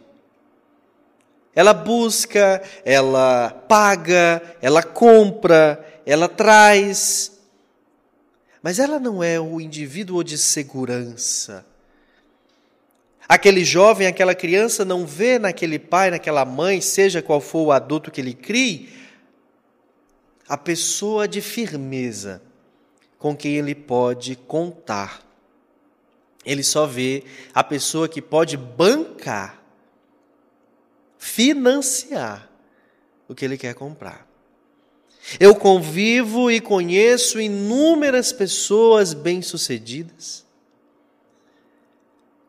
Ela 1.54 1.72
busca, 1.72 2.60
ela 2.84 3.50
paga, 3.68 4.42
ela 4.60 4.82
compra, 4.82 6.02
ela 6.04 6.28
traz. 6.28 7.38
Mas 8.60 8.80
ela 8.80 8.98
não 8.98 9.22
é 9.22 9.38
o 9.38 9.60
indivíduo 9.60 10.24
de 10.24 10.36
segurança. 10.36 11.64
Aquele 13.28 13.64
jovem, 13.64 14.06
aquela 14.06 14.34
criança 14.34 14.84
não 14.84 15.06
vê 15.06 15.38
naquele 15.38 15.78
pai, 15.78 16.10
naquela 16.10 16.44
mãe, 16.44 16.80
seja 16.80 17.22
qual 17.22 17.40
for 17.40 17.66
o 17.66 17.72
adulto 17.72 18.10
que 18.10 18.20
ele 18.20 18.34
crie, 18.34 18.90
a 20.48 20.56
pessoa 20.56 21.26
de 21.26 21.40
firmeza 21.40 22.42
com 23.18 23.36
quem 23.36 23.54
ele 23.54 23.74
pode 23.74 24.36
contar. 24.36 25.22
Ele 26.44 26.62
só 26.62 26.86
vê 26.86 27.24
a 27.54 27.62
pessoa 27.62 28.08
que 28.08 28.20
pode 28.20 28.56
bancar, 28.56 29.62
financiar 31.16 32.50
o 33.28 33.34
que 33.34 33.44
ele 33.44 33.56
quer 33.56 33.74
comprar. 33.74 34.26
Eu 35.38 35.54
convivo 35.54 36.50
e 36.50 36.60
conheço 36.60 37.40
inúmeras 37.40 38.32
pessoas 38.32 39.14
bem-sucedidas, 39.14 40.44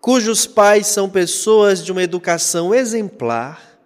cujos 0.04 0.46
pais 0.46 0.88
são 0.88 1.10
pessoas 1.10 1.82
de 1.82 1.90
uma 1.90 2.04
educação 2.04 2.76
exemplar, 2.76 3.80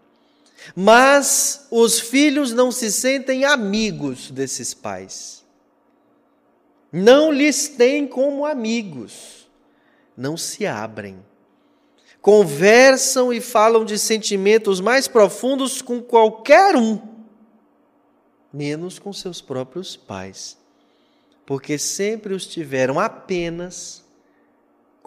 mas 0.75 1.67
os 1.69 1.99
filhos 1.99 2.51
não 2.51 2.71
se 2.71 2.91
sentem 2.91 3.45
amigos 3.45 4.31
desses 4.31 4.73
pais. 4.73 5.45
Não 6.91 7.31
lhes 7.31 7.67
têm 7.67 8.07
como 8.07 8.47
amigos, 8.47 9.47
não 10.17 10.35
se 10.35 10.65
abrem. 10.65 11.23
Conversam 12.19 13.31
e 13.31 13.39
falam 13.39 13.85
de 13.85 13.99
sentimentos 13.99 14.81
mais 14.81 15.07
profundos 15.07 15.83
com 15.83 16.01
qualquer 16.01 16.75
um, 16.75 16.99
menos 18.51 18.97
com 18.97 19.13
seus 19.13 19.39
próprios 19.39 19.95
pais, 19.95 20.57
porque 21.45 21.77
sempre 21.77 22.33
os 22.33 22.47
tiveram 22.47 22.99
apenas 22.99 24.06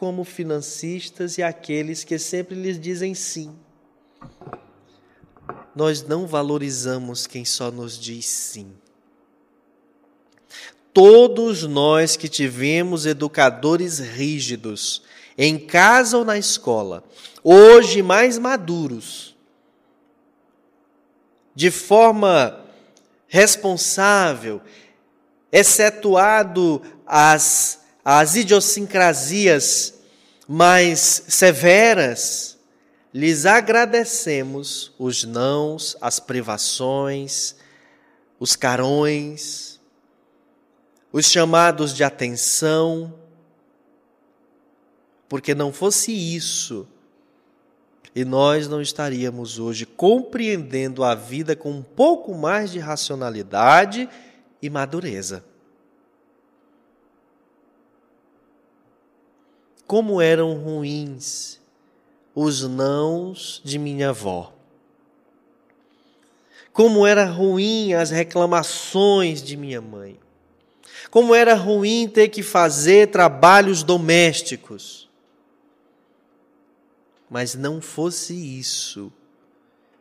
como 0.00 0.24
financistas 0.24 1.36
e 1.36 1.42
aqueles 1.42 2.04
que 2.04 2.18
sempre 2.18 2.54
lhes 2.54 2.80
dizem 2.80 3.14
sim. 3.14 3.54
Nós 5.76 6.02
não 6.02 6.26
valorizamos 6.26 7.26
quem 7.26 7.44
só 7.44 7.70
nos 7.70 7.98
diz 7.98 8.24
sim. 8.24 8.72
Todos 10.94 11.64
nós 11.64 12.16
que 12.16 12.30
tivemos 12.30 13.04
educadores 13.04 13.98
rígidos, 13.98 15.02
em 15.36 15.58
casa 15.58 16.16
ou 16.16 16.24
na 16.24 16.38
escola, 16.38 17.04
hoje 17.44 18.00
mais 18.00 18.38
maduros, 18.38 19.36
de 21.54 21.70
forma 21.70 22.58
responsável, 23.28 24.62
excetuado 25.52 26.80
as 27.04 27.79
as 28.04 28.36
idiosincrasias 28.36 29.94
mais 30.48 31.24
severas, 31.28 32.58
lhes 33.12 33.46
agradecemos 33.46 34.92
os 34.98 35.24
nãos, 35.24 35.96
as 36.00 36.18
privações, 36.18 37.56
os 38.38 38.56
carões, 38.56 39.78
os 41.12 41.26
chamados 41.26 41.94
de 41.94 42.02
atenção, 42.02 43.14
porque 45.28 45.54
não 45.54 45.72
fosse 45.72 46.12
isso, 46.12 46.88
e 48.14 48.24
nós 48.24 48.66
não 48.66 48.80
estaríamos 48.80 49.58
hoje 49.58 49.86
compreendendo 49.86 51.04
a 51.04 51.14
vida 51.14 51.54
com 51.54 51.70
um 51.70 51.82
pouco 51.82 52.34
mais 52.34 52.72
de 52.72 52.78
racionalidade 52.78 54.08
e 54.60 54.68
madureza. 54.68 55.44
Como 59.90 60.20
eram 60.20 60.54
ruins 60.54 61.58
os 62.32 62.62
nãos 62.62 63.60
de 63.64 63.76
minha 63.76 64.10
avó. 64.10 64.52
Como 66.72 67.04
era 67.04 67.24
ruim 67.24 67.92
as 67.92 68.10
reclamações 68.10 69.42
de 69.42 69.56
minha 69.56 69.80
mãe. 69.80 70.16
Como 71.10 71.34
era 71.34 71.54
ruim 71.54 72.06
ter 72.06 72.28
que 72.28 72.40
fazer 72.40 73.08
trabalhos 73.08 73.82
domésticos. 73.82 75.10
Mas 77.28 77.56
não 77.56 77.80
fosse 77.80 78.32
isso, 78.32 79.12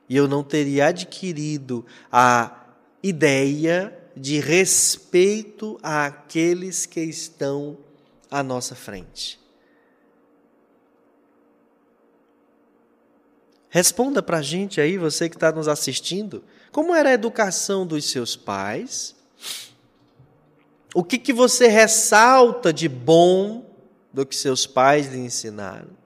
e 0.07 0.15
eu 0.15 0.27
não 0.27 0.43
teria 0.43 0.89
adquirido 0.89 1.83
a 2.11 2.63
ideia 3.01 3.91
de 4.15 4.39
respeito 4.39 5.79
àqueles 5.81 6.85
que 6.85 7.01
estão 7.01 7.75
à 8.29 8.43
nossa 8.43 8.75
frente. 8.75 9.39
Responda 13.69 14.21
para 14.23 14.39
a 14.39 14.41
gente 14.41 14.81
aí, 14.81 14.97
você 14.97 15.29
que 15.29 15.35
está 15.35 15.51
nos 15.51 15.67
assistindo, 15.67 16.43
como 16.71 16.93
era 16.93 17.09
a 17.09 17.13
educação 17.13 17.85
dos 17.85 18.09
seus 18.09 18.35
pais? 18.35 19.15
O 20.93 21.03
que, 21.03 21.19
que 21.19 21.31
você 21.31 21.67
ressalta 21.67 22.73
de 22.73 22.89
bom 22.89 23.69
do 24.11 24.25
que 24.25 24.35
seus 24.35 24.65
pais 24.65 25.13
lhe 25.13 25.19
ensinaram? 25.19 25.99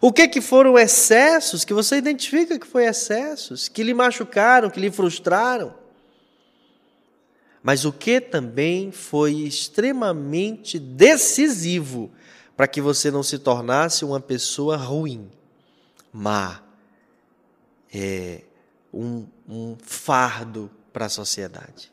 O 0.00 0.12
que, 0.12 0.26
que 0.26 0.40
foram 0.40 0.76
excessos 0.76 1.64
que 1.64 1.72
você 1.72 1.96
identifica 1.96 2.58
que 2.58 2.66
foi 2.66 2.86
excessos, 2.86 3.68
que 3.68 3.84
lhe 3.84 3.94
machucaram, 3.94 4.68
que 4.68 4.80
lhe 4.80 4.90
frustraram? 4.90 5.74
Mas 7.62 7.84
o 7.84 7.92
que 7.92 8.20
também 8.20 8.90
foi 8.90 9.32
extremamente 9.32 10.78
decisivo 10.78 12.10
para 12.56 12.66
que 12.66 12.80
você 12.80 13.10
não 13.10 13.22
se 13.22 13.38
tornasse 13.38 14.04
uma 14.04 14.20
pessoa 14.20 14.76
ruim, 14.76 15.30
má, 16.12 16.65
é, 17.96 18.42
um, 18.92 19.26
um 19.48 19.76
fardo 19.82 20.70
para 20.92 21.06
a 21.06 21.08
sociedade. 21.08 21.90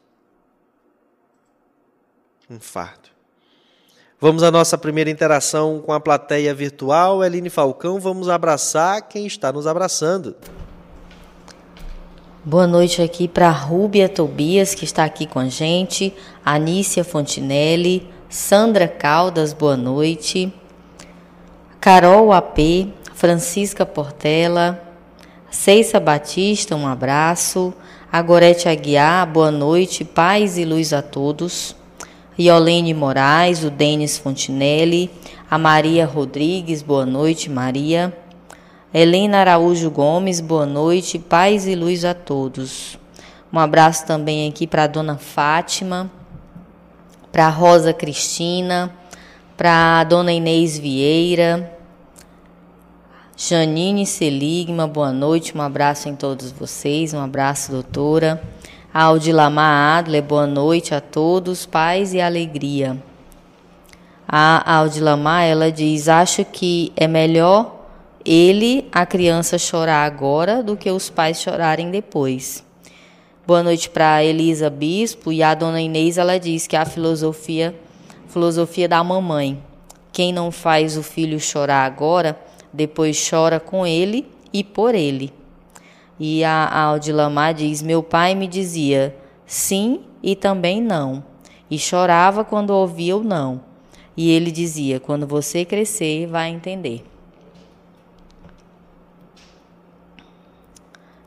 Um 2.50 2.60
fardo. 2.60 3.10
Vamos 4.20 4.44
à 4.44 4.52
nossa 4.52 4.78
primeira 4.78 5.10
interação 5.10 5.82
com 5.82 5.94
a 5.94 6.00
plateia 6.00 6.54
virtual. 6.54 7.24
Eline 7.24 7.50
Falcão, 7.50 8.00
vamos 8.00 8.30
abraçar 8.30 9.02
quem 9.08 9.26
está 9.26 9.52
nos 9.52 9.66
abraçando. 9.66 10.36
Boa 12.44 12.68
noite 12.68 13.02
aqui 13.02 13.28
para 13.28 13.50
Rúbia 13.50 14.10
Tobias, 14.10 14.76
que 14.76 14.84
está 14.84 15.06
aqui 15.06 15.26
com 15.26 15.40
a 15.40 15.48
gente, 15.48 16.14
Anícia 16.44 17.04
Fontinelli, 17.04 18.10
Sandra 18.30 18.88
Caldas, 18.88 19.54
boa 19.54 19.78
noite, 19.78 20.54
Carol 21.80 22.34
AP, 22.34 22.58
Francisca 23.14 23.86
Portela, 23.86 24.93
Ceissa 25.54 26.00
Batista, 26.00 26.76
um 26.76 26.88
abraço. 26.88 27.72
Agorete 28.12 28.68
Aguiar, 28.68 29.26
boa 29.28 29.52
noite, 29.52 30.04
paz 30.04 30.58
e 30.58 30.66
luz 30.66 30.92
a 30.92 31.02
todos. 31.04 31.76
Iolene 32.38 32.92
Moraes, 32.92 33.64
o 33.64 33.70
Denis 33.70 34.18
Fontinelli, 34.18 35.12
a 35.50 35.60
Maria 35.60 36.08
Rodrigues, 36.08 36.82
boa 36.82 37.06
noite, 37.06 37.52
Maria. 37.52 38.12
Helena 38.92 39.38
Araújo 39.38 39.92
Gomes, 39.92 40.42
boa 40.42 40.66
noite, 40.66 41.20
paz 41.20 41.68
e 41.68 41.76
luz 41.76 42.04
a 42.04 42.16
todos. 42.16 42.98
Um 43.54 43.60
abraço 43.60 44.08
também 44.08 44.50
aqui 44.50 44.66
para 44.66 44.86
a 44.86 44.88
dona 44.88 45.18
Fátima, 45.18 46.12
para 47.32 47.46
a 47.46 47.50
Rosa 47.50 47.94
Cristina, 47.94 48.92
para 49.56 50.00
a 50.00 50.04
dona 50.04 50.34
Inês 50.34 50.80
Vieira, 50.80 51.73
Janine 53.36 54.06
Seligma, 54.06 54.86
boa 54.86 55.12
noite, 55.12 55.58
um 55.58 55.62
abraço 55.62 56.08
em 56.08 56.16
todos 56.16 56.52
vocês, 56.52 57.16
um 57.16 57.20
abraço, 57.20 57.72
doutora. 57.72 58.40
Aldilama 58.94 59.98
Adler, 59.98 60.22
boa 60.22 60.46
noite 60.46 60.94
a 60.94 61.02
todos, 61.02 61.66
paz 61.66 62.14
e 62.14 62.22
alegria. 62.22 62.96
A 64.28 64.76
Aldilama, 64.76 65.42
ela 65.42 65.72
diz, 65.72 66.08
acho 66.08 66.46
que 66.46 66.94
é 66.96 67.08
melhor 67.08 67.88
ele, 68.24 68.88
a 68.92 69.04
criança, 69.04 69.58
chorar 69.58 70.06
agora 70.06 70.62
do 70.62 70.78
que 70.78 70.92
os 70.92 71.10
pais 71.10 71.42
chorarem 71.42 71.90
depois. 71.90 72.64
Boa 73.48 73.64
noite 73.64 73.90
para 73.90 74.24
Elisa 74.24 74.70
Bispo 74.70 75.32
e 75.32 75.42
a 75.42 75.56
dona 75.56 75.82
Inês, 75.82 76.20
ela 76.20 76.40
diz 76.40 76.68
que 76.68 76.76
a 76.76 76.86
filosofia, 76.86 77.76
filosofia 78.28 78.88
da 78.88 79.04
mamãe, 79.04 79.60
quem 80.12 80.32
não 80.32 80.52
faz 80.52 80.96
o 80.96 81.02
filho 81.02 81.40
chorar 81.40 81.84
agora 81.84 82.38
depois 82.74 83.30
chora 83.30 83.60
com 83.60 83.86
ele 83.86 84.28
e 84.52 84.64
por 84.64 84.96
ele. 84.96 85.32
E 86.20 86.44
a, 86.44 86.66
a 86.66 86.80
Audilamar 86.86 87.54
diz: 87.54 87.82
Meu 87.82 88.02
pai 88.02 88.34
me 88.34 88.48
dizia 88.48 89.16
sim 89.46 90.02
e 90.22 90.36
também 90.36 90.82
não, 90.82 91.24
e 91.70 91.78
chorava 91.78 92.44
quando 92.44 92.72
ouvia 92.72 93.16
o 93.16 93.24
não. 93.24 93.62
E 94.18 94.32
ele 94.32 94.52
dizia: 94.52 95.00
Quando 95.00 95.28
você 95.28 95.64
crescer, 95.64 96.28
vai 96.28 96.50
entender. 96.50 97.06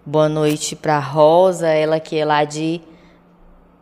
Boa 0.05 0.29
noite 0.29 0.77
para 0.77 1.01
Rosa, 1.01 1.67
ela 1.67 1.99
que 1.99 2.17
é 2.17 2.25
lá 2.25 2.45
de, 2.45 2.81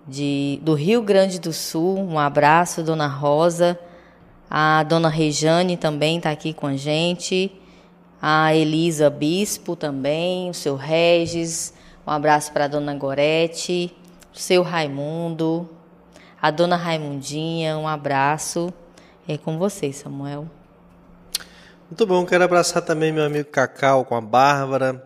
de 0.09 0.59
do 0.63 0.73
Rio 0.73 1.03
Grande 1.03 1.39
do 1.39 1.53
Sul. 1.53 1.99
Um 1.99 2.19
abraço, 2.19 2.83
dona 2.83 3.07
Rosa. 3.07 3.79
A 4.57 4.85
dona 4.85 5.09
Rejane 5.09 5.77
também 5.77 6.19
está 6.19 6.31
aqui 6.31 6.53
com 6.53 6.69
a 6.69 6.77
gente. 6.77 7.51
A 8.23 8.55
Elisa 8.55 9.11
Bispo 9.11 9.75
também, 9.75 10.49
o 10.49 10.55
seu 10.55 10.77
Regis. 10.77 11.75
Um 12.07 12.13
abraço 12.13 12.53
para 12.53 12.67
a 12.67 12.69
dona 12.69 12.95
Gorete, 12.95 13.93
o 14.33 14.39
seu 14.39 14.63
Raimundo, 14.63 15.69
a 16.41 16.53
dona 16.53 16.77
Raimundinha, 16.77 17.77
um 17.77 17.89
abraço. 17.89 18.73
É 19.27 19.37
com 19.37 19.59
você, 19.59 19.93
Samuel. 19.93 20.49
Muito 21.91 22.07
bom, 22.07 22.25
quero 22.25 22.45
abraçar 22.45 22.83
também 22.83 23.11
meu 23.11 23.25
amigo 23.25 23.49
Cacau 23.51 24.05
com 24.05 24.15
a 24.15 24.21
Bárbara, 24.21 25.05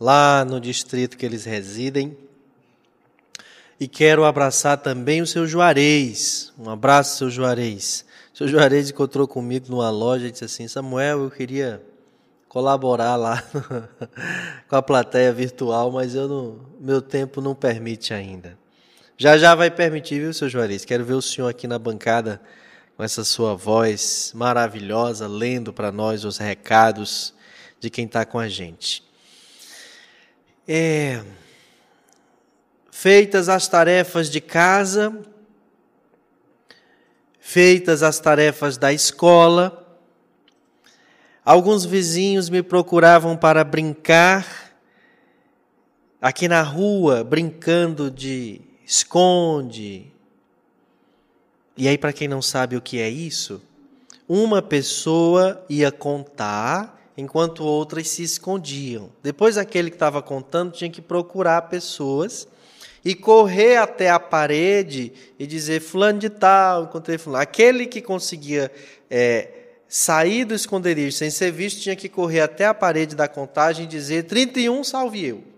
lá 0.00 0.42
no 0.42 0.58
distrito 0.58 1.18
que 1.18 1.26
eles 1.26 1.44
residem. 1.44 2.16
E 3.78 3.86
quero 3.86 4.24
abraçar 4.24 4.78
também 4.78 5.20
o 5.20 5.26
seu 5.26 5.46
Juarez. 5.46 6.50
Um 6.58 6.70
abraço, 6.70 7.18
seu 7.18 7.28
Juarez. 7.28 8.08
Seu 8.40 8.48
Juarez 8.48 8.88
encontrou 8.88 9.28
comigo 9.28 9.66
numa 9.68 9.90
loja 9.90 10.26
e 10.26 10.30
disse 10.30 10.46
assim: 10.46 10.66
Samuel, 10.66 11.24
eu 11.24 11.30
queria 11.30 11.82
colaborar 12.48 13.14
lá 13.14 13.44
com 14.66 14.76
a 14.76 14.80
plateia 14.80 15.30
virtual, 15.30 15.92
mas 15.92 16.14
eu 16.14 16.26
não, 16.26 16.58
meu 16.80 17.02
tempo 17.02 17.42
não 17.42 17.54
permite 17.54 18.14
ainda. 18.14 18.56
Já 19.18 19.36
já 19.36 19.54
vai 19.54 19.70
permitir, 19.70 20.20
viu, 20.20 20.32
seu 20.32 20.48
Juarez? 20.48 20.86
Quero 20.86 21.04
ver 21.04 21.12
o 21.12 21.20
senhor 21.20 21.48
aqui 21.48 21.66
na 21.66 21.78
bancada 21.78 22.40
com 22.96 23.04
essa 23.04 23.24
sua 23.24 23.54
voz 23.54 24.32
maravilhosa, 24.34 25.28
lendo 25.28 25.70
para 25.70 25.92
nós 25.92 26.24
os 26.24 26.38
recados 26.38 27.34
de 27.78 27.90
quem 27.90 28.06
está 28.06 28.24
com 28.24 28.38
a 28.38 28.48
gente. 28.48 29.04
É, 30.66 31.22
feitas 32.90 33.50
as 33.50 33.68
tarefas 33.68 34.30
de 34.30 34.40
casa, 34.40 35.14
feitas 37.40 38.02
as 38.02 38.20
tarefas 38.20 38.76
da 38.76 38.92
escola, 38.92 39.98
alguns 41.44 41.84
vizinhos 41.84 42.50
me 42.50 42.62
procuravam 42.62 43.36
para 43.36 43.64
brincar 43.64 44.70
aqui 46.20 46.46
na 46.46 46.62
rua, 46.62 47.24
brincando 47.24 48.10
de 48.10 48.60
esconde. 48.86 50.12
E 51.76 51.88
aí, 51.88 51.96
para 51.96 52.12
quem 52.12 52.28
não 52.28 52.42
sabe 52.42 52.76
o 52.76 52.82
que 52.82 53.00
é 53.00 53.08
isso, 53.08 53.62
uma 54.28 54.60
pessoa 54.60 55.64
ia 55.68 55.90
contar 55.90 57.00
enquanto 57.16 57.64
outras 57.64 58.08
se 58.08 58.22
escondiam. 58.22 59.10
Depois, 59.22 59.56
aquele 59.56 59.90
que 59.90 59.96
estava 59.96 60.22
contando 60.22 60.72
tinha 60.72 60.90
que 60.90 61.00
procurar 61.00 61.62
pessoas 61.62 62.46
e 63.04 63.14
correr 63.14 63.76
até 63.76 64.10
a 64.10 64.20
parede 64.20 65.12
e 65.38 65.46
dizer 65.46 65.80
fulano 65.80 66.18
de 66.18 66.28
tal, 66.28 66.84
encontrei 66.84 67.18
fulano. 67.18 67.42
Aquele 67.42 67.86
que 67.86 68.00
conseguia 68.02 68.70
é, 69.10 69.48
sair 69.88 70.44
do 70.44 70.54
esconderijo 70.54 71.16
sem 71.16 71.30
ser 71.30 71.50
visto 71.50 71.80
tinha 71.80 71.96
que 71.96 72.08
correr 72.08 72.40
até 72.40 72.66
a 72.66 72.74
parede 72.74 73.16
da 73.16 73.26
contagem 73.26 73.84
e 73.84 73.88
dizer 73.88 74.24
31 74.24 74.84
salve 74.84 75.26
eu. 75.26 75.50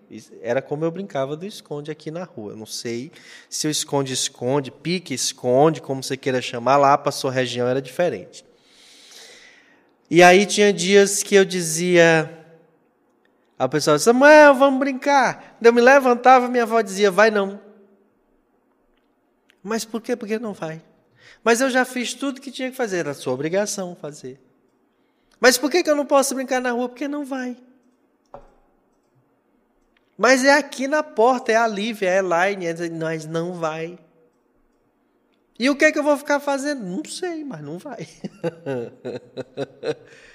Era 0.43 0.61
como 0.61 0.85
eu 0.85 0.91
brincava 0.91 1.37
do 1.37 1.47
esconde 1.47 1.91
aqui 1.91 2.11
na 2.11 2.25
rua. 2.25 2.55
não 2.55 2.67
sei 2.67 3.11
se 3.49 3.67
o 3.67 3.71
esconde-esconde, 3.71 4.71
pique-esconde, 4.71 5.81
como 5.81 6.03
você 6.03 6.19
queira 6.19 6.43
chamar, 6.43 6.77
lá 6.77 6.99
para 6.99 7.09
a 7.09 7.13
sua 7.13 7.33
região 7.33 7.67
era 7.67 7.81
diferente. 7.81 8.45
E 10.11 10.23
aí 10.23 10.45
tinha 10.45 10.71
dias 10.71 11.23
que 11.23 11.35
eu 11.35 11.45
dizia, 11.45 12.42
a 13.63 13.69
pessoa 13.69 13.97
dizia, 13.97 14.13
Samuel, 14.13 14.55
vamos 14.55 14.81
brincar. 14.81 15.57
Eu 15.63 15.73
me 15.73 15.81
levantava, 15.81 16.49
minha 16.49 16.65
avó 16.65 16.81
dizia, 16.81 17.13
vai 17.13 17.31
não. 17.31 17.61
Mas 19.63 19.85
por 19.85 20.01
quê? 20.01 20.17
Porque 20.17 20.37
não 20.37 20.53
vai. 20.53 20.83
Mas 21.45 21.61
eu 21.61 21.71
já 21.71 21.85
fiz 21.85 22.13
tudo 22.13 22.41
que 22.41 22.51
tinha 22.51 22.73
que 22.73 22.77
fazer, 22.77 22.99
era 22.99 23.15
sua 23.15 23.33
obrigação 23.33 23.95
fazer. 23.95 24.41
Mas 25.39 25.57
por 25.57 25.71
que, 25.71 25.81
que 25.81 25.89
eu 25.89 25.95
não 25.95 26.05
posso 26.05 26.35
brincar 26.35 26.61
na 26.61 26.73
rua? 26.73 26.89
Porque 26.89 27.07
não 27.07 27.25
vai. 27.25 27.57
Mas 30.19 30.45
é 30.45 30.55
aqui 30.55 30.89
na 30.89 31.05
porta, 31.05 31.53
é 31.53 31.57
a 31.57 31.69
Lívia, 31.69 32.09
é 32.09 32.15
a 32.15 32.19
Elaine, 32.19 32.67
é, 32.67 32.89
nós 32.89 33.27
não 33.27 33.55
vai. 33.55 33.97
E 35.57 35.71
o 35.71 35.77
que 35.77 35.85
é 35.85 35.93
que 35.93 36.01
eu 36.01 36.03
vou 36.03 36.17
ficar 36.17 36.41
fazendo? 36.41 36.83
Não 36.83 37.05
sei, 37.05 37.45
mas 37.45 37.61
não 37.61 37.79
vai. 37.79 38.09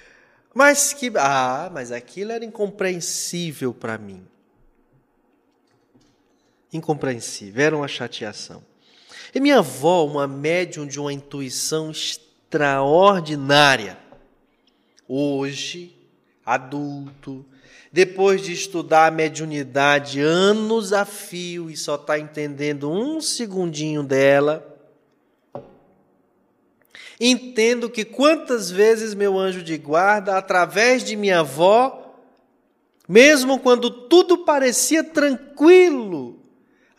mas 0.58 0.92
que. 0.92 1.12
Ah, 1.14 1.70
mas 1.72 1.92
aquilo 1.92 2.32
era 2.32 2.44
incompreensível 2.44 3.72
para 3.72 3.96
mim. 3.96 4.26
Incompreensível, 6.72 7.64
era 7.64 7.76
uma 7.76 7.86
chateação. 7.86 8.60
E 9.32 9.38
minha 9.38 9.58
avó, 9.58 10.04
uma 10.04 10.26
médium 10.26 10.84
de 10.84 10.98
uma 10.98 11.12
intuição 11.12 11.92
extraordinária, 11.92 13.96
hoje, 15.06 15.96
adulto, 16.44 17.46
depois 17.92 18.42
de 18.42 18.52
estudar 18.52 19.06
a 19.06 19.12
mediunidade 19.12 20.20
anos 20.20 20.92
a 20.92 21.04
fio 21.04 21.70
e 21.70 21.76
só 21.76 21.94
está 21.94 22.18
entendendo 22.18 22.90
um 22.90 23.20
segundinho 23.20 24.02
dela, 24.02 24.67
Entendo 27.20 27.90
que 27.90 28.04
quantas 28.04 28.70
vezes 28.70 29.12
meu 29.12 29.36
anjo 29.36 29.62
de 29.62 29.76
guarda, 29.76 30.36
através 30.36 31.02
de 31.02 31.16
minha 31.16 31.40
avó, 31.40 32.14
mesmo 33.08 33.58
quando 33.58 33.90
tudo 33.90 34.44
parecia 34.44 35.02
tranquilo, 35.02 36.38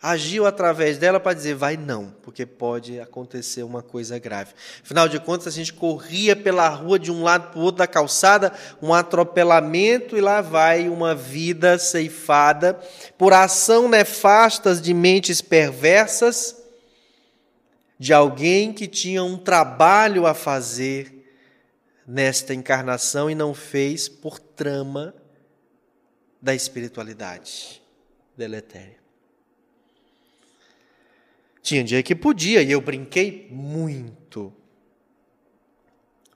agiu 0.02 0.44
através 0.44 0.98
dela 0.98 1.18
para 1.18 1.32
dizer: 1.32 1.54
vai 1.54 1.78
não, 1.78 2.12
porque 2.22 2.44
pode 2.44 3.00
acontecer 3.00 3.62
uma 3.62 3.82
coisa 3.82 4.18
grave. 4.18 4.52
Afinal 4.82 5.08
de 5.08 5.18
contas, 5.18 5.46
a 5.46 5.50
gente 5.50 5.72
corria 5.72 6.36
pela 6.36 6.68
rua 6.68 6.98
de 6.98 7.10
um 7.10 7.22
lado 7.22 7.52
para 7.52 7.58
o 7.58 7.62
outro 7.62 7.78
da 7.78 7.86
calçada, 7.86 8.52
um 8.82 8.92
atropelamento, 8.92 10.18
e 10.18 10.20
lá 10.20 10.42
vai 10.42 10.86
uma 10.86 11.14
vida 11.14 11.78
ceifada 11.78 12.78
por 13.16 13.32
ação 13.32 13.88
nefastas 13.88 14.82
de 14.82 14.92
mentes 14.92 15.40
perversas 15.40 16.59
de 18.00 18.14
alguém 18.14 18.72
que 18.72 18.86
tinha 18.86 19.22
um 19.22 19.36
trabalho 19.36 20.26
a 20.26 20.32
fazer 20.32 21.30
nesta 22.06 22.54
encarnação 22.54 23.30
e 23.30 23.34
não 23.34 23.52
fez 23.52 24.08
por 24.08 24.38
trama 24.38 25.14
da 26.40 26.54
espiritualidade 26.54 27.82
deletéria. 28.34 28.96
Tinha 31.60 31.84
dia 31.84 32.02
que 32.02 32.14
podia 32.14 32.62
e 32.62 32.72
eu 32.72 32.80
brinquei 32.80 33.46
muito. 33.50 34.50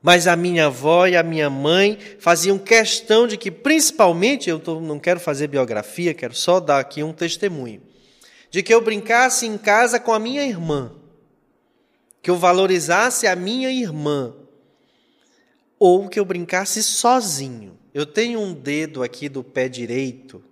Mas 0.03 0.27
a 0.27 0.37
minha 0.37 0.67
avó 0.67 1.07
e 1.07 1.17
a 1.17 1.23
minha 1.23 1.49
mãe 1.49 1.99
faziam 2.19 2.59
questão 2.59 3.27
de 3.27 3.39
que, 3.39 3.51
principalmente, 3.51 4.51
eu 4.51 4.61
tô, 4.61 4.79
não 4.83 5.01
quero 5.01 5.19
fazer 5.19 5.47
biografia, 5.47 6.13
quero 6.13 6.35
só 6.35 6.61
dar 6.61 6.79
aqui 6.79 7.03
um 7.03 7.15
testemunho, 7.15 7.81
de 8.51 8.63
que 8.63 8.75
eu 8.75 8.83
brincasse 8.83 9.47
em 9.47 9.57
casa 9.57 9.99
com 9.99 10.13
a 10.13 10.19
minha 10.19 10.47
irmã 10.47 10.93
que 12.25 12.31
eu 12.31 12.39
valorizasse 12.39 13.27
a 13.27 13.37
minha 13.37 13.71
irmã, 13.71 14.35
ou 15.79 16.09
que 16.09 16.19
eu 16.19 16.25
brincasse 16.25 16.83
sozinho. 16.83 17.79
Eu 17.93 18.07
tenho 18.07 18.41
um 18.41 18.55
dedo 18.55 19.03
aqui 19.03 19.29
do 19.29 19.45
pé 19.45 19.69
direito. 19.69 20.43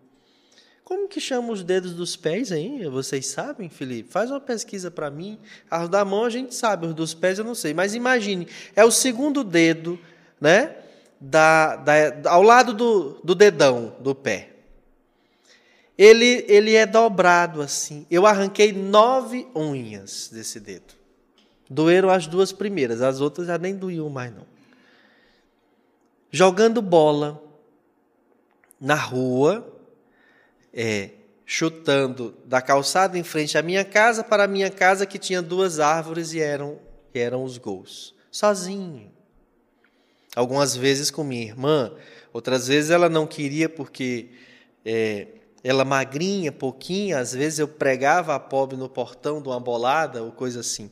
Como 0.85 1.09
que 1.09 1.19
chama 1.19 1.51
os 1.51 1.65
dedos 1.65 1.95
dos 1.95 2.15
pés 2.15 2.53
aí? 2.53 2.87
Vocês 2.89 3.27
sabem, 3.29 3.71
Felipe? 3.71 4.13
Faz 4.13 4.31
uma 4.31 4.39
pesquisa 4.39 4.91
para 4.91 5.11
mim. 5.11 5.39
Os 5.83 5.89
da 5.89 6.05
mão 6.05 6.27
a 6.27 6.31
gente 6.31 6.55
sabe, 6.55 6.87
os 6.87 6.95
dos 6.95 7.15
pés 7.15 7.39
eu 7.39 7.45
não 7.45 7.55
sei. 7.55 7.73
Mas 7.73 7.95
imagine, 7.95 8.47
é 8.77 8.85
o 8.85 8.91
segundo 8.91 9.43
dedo, 9.43 9.99
né? 10.39 10.77
Da, 11.19 11.77
da, 11.77 12.31
ao 12.31 12.43
lado 12.43 12.75
do, 12.75 13.19
do 13.25 13.35
dedão 13.35 13.97
do 13.99 14.15
pé. 14.15 14.51
Ele, 15.97 16.45
ele 16.47 16.75
é 16.75 16.85
dobrado 16.85 17.63
assim. 17.63 18.07
Eu 18.11 18.27
arranquei 18.27 18.75
nove 18.75 19.49
unhas 19.57 20.29
desse 20.31 20.61
dedo. 20.61 21.01
Doeram 21.73 22.11
as 22.11 22.27
duas 22.27 22.53
primeiras, 22.53 23.01
as 23.01 23.21
outras 23.21 23.47
já 23.47 23.57
nem 23.57 23.75
doíam 23.75 24.11
mais 24.11 24.31
não. 24.31 24.47
Jogando 26.31 26.83
bola 26.83 27.43
na 28.79 28.95
rua, 28.95 29.67
é, 30.73 31.11
chutando 31.47 32.35
da 32.45 32.61
calçada 32.61 33.19
em 33.19 33.23
frente 33.23 33.57
à 33.57 33.63
minha 33.63 33.85
casa 33.87 34.23
para 34.23 34.45
a 34.45 34.49
minha 34.49 34.71
casa 34.71 35.07
que 35.07 35.19
tinha 35.19 35.41
duas 35.41 35.81
árvores 35.81 36.35
e 36.35 36.41
eram, 36.41 36.79
e 37.15 37.19
eram 37.19 37.43
os 37.43 37.57
gols. 37.57 38.15
Sozinho. 38.31 39.11
Algumas 40.37 40.77
vezes 40.77 41.11
com 41.11 41.25
minha 41.25 41.43
irmã, 41.43 41.93
outras 42.35 42.69
vezes 42.69 42.91
ela 42.91 43.09
não 43.09 43.27
queria 43.27 43.69
porque 43.69 44.29
é, 44.85 45.27
ela 45.65 45.87
magrinha, 45.87 46.53
pouquinha, 46.53 47.19
às 47.19 47.33
vezes 47.33 47.59
eu 47.59 47.69
pregava 47.69 48.35
a 48.35 48.41
pobre 48.41 48.77
no 48.77 48.91
portão 48.91 49.41
de 49.41 49.49
uma 49.49 49.61
bolada 49.61 50.23
ou 50.23 50.33
coisa 50.33 50.61
assim. 50.61 50.91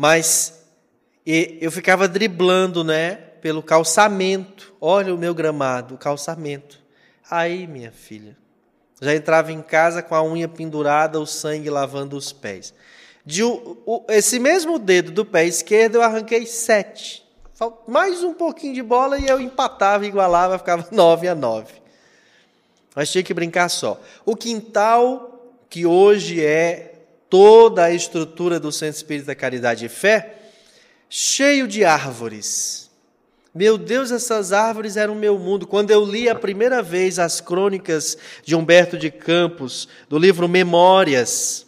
Mas 0.00 0.64
eu 1.26 1.70
ficava 1.70 2.08
driblando, 2.08 2.82
né, 2.82 3.16
pelo 3.42 3.62
calçamento. 3.62 4.72
Olha 4.80 5.14
o 5.14 5.18
meu 5.18 5.34
gramado, 5.34 5.94
o 5.94 5.98
calçamento. 5.98 6.80
Aí, 7.30 7.66
minha 7.66 7.92
filha, 7.92 8.34
já 8.98 9.14
entrava 9.14 9.52
em 9.52 9.60
casa 9.60 10.02
com 10.02 10.14
a 10.14 10.24
unha 10.24 10.48
pendurada, 10.48 11.20
o 11.20 11.26
sangue 11.26 11.68
lavando 11.68 12.16
os 12.16 12.32
pés. 12.32 12.72
De 13.26 13.44
o, 13.44 13.76
o, 13.84 14.06
esse 14.08 14.38
mesmo 14.38 14.78
dedo 14.78 15.12
do 15.12 15.22
pé 15.22 15.44
esquerdo 15.44 15.96
eu 15.96 16.02
arranquei 16.02 16.46
sete. 16.46 17.22
Mais 17.86 18.24
um 18.24 18.32
pouquinho 18.32 18.72
de 18.72 18.82
bola 18.82 19.18
e 19.18 19.28
eu 19.28 19.38
empatava, 19.38 20.06
igualava, 20.06 20.56
ficava 20.56 20.88
nove 20.90 21.28
a 21.28 21.34
nove. 21.34 21.74
Mas 22.96 23.12
tinha 23.12 23.22
que 23.22 23.34
brincar 23.34 23.68
só. 23.68 24.00
O 24.24 24.34
quintal, 24.34 25.58
que 25.68 25.84
hoje 25.84 26.42
é 26.42 26.89
toda 27.30 27.84
a 27.84 27.92
estrutura 27.92 28.58
do 28.58 28.72
Centro 28.72 28.96
Espírita 28.96 29.34
Caridade 29.34 29.86
e 29.86 29.88
Fé, 29.88 30.34
cheio 31.08 31.68
de 31.68 31.84
árvores. 31.84 32.90
Meu 33.54 33.78
Deus, 33.78 34.10
essas 34.10 34.52
árvores 34.52 34.96
eram 34.96 35.14
o 35.14 35.16
meu 35.16 35.38
mundo. 35.38 35.66
Quando 35.66 35.90
eu 35.90 36.04
li 36.04 36.28
a 36.28 36.34
primeira 36.34 36.82
vez 36.82 37.18
as 37.18 37.40
crônicas 37.40 38.18
de 38.44 38.54
Humberto 38.54 38.98
de 38.98 39.10
Campos, 39.10 39.88
do 40.08 40.18
livro 40.18 40.48
Memórias, 40.48 41.66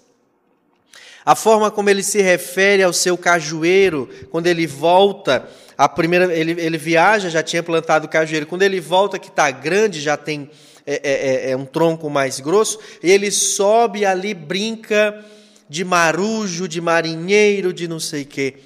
a 1.24 1.36
forma 1.36 1.70
como 1.70 1.88
ele 1.88 2.02
se 2.02 2.20
refere 2.20 2.82
ao 2.82 2.92
seu 2.92 3.16
cajueiro, 3.16 4.08
quando 4.30 4.48
ele 4.48 4.66
volta, 4.66 5.48
a 5.78 5.88
primeira, 5.88 6.32
ele, 6.32 6.52
ele 6.60 6.78
viaja, 6.78 7.30
já 7.30 7.42
tinha 7.42 7.62
plantado 7.62 8.08
cajueiro, 8.08 8.46
quando 8.46 8.62
ele 8.62 8.80
volta, 8.80 9.18
que 9.18 9.28
está 9.28 9.50
grande, 9.50 10.00
já 10.00 10.16
tem 10.16 10.50
é, 10.84 10.94
é, 10.94 11.48
é, 11.48 11.50
é 11.50 11.56
um 11.56 11.64
tronco 11.64 12.10
mais 12.10 12.40
grosso, 12.40 12.78
e 13.02 13.10
ele 13.10 13.30
sobe 13.30 14.04
ali, 14.04 14.34
brinca 14.34 15.24
de 15.68 15.84
marujo, 15.84 16.68
de 16.68 16.80
marinheiro, 16.80 17.72
de 17.72 17.86
não 17.88 18.00
sei 18.00 18.24
quê. 18.24 18.56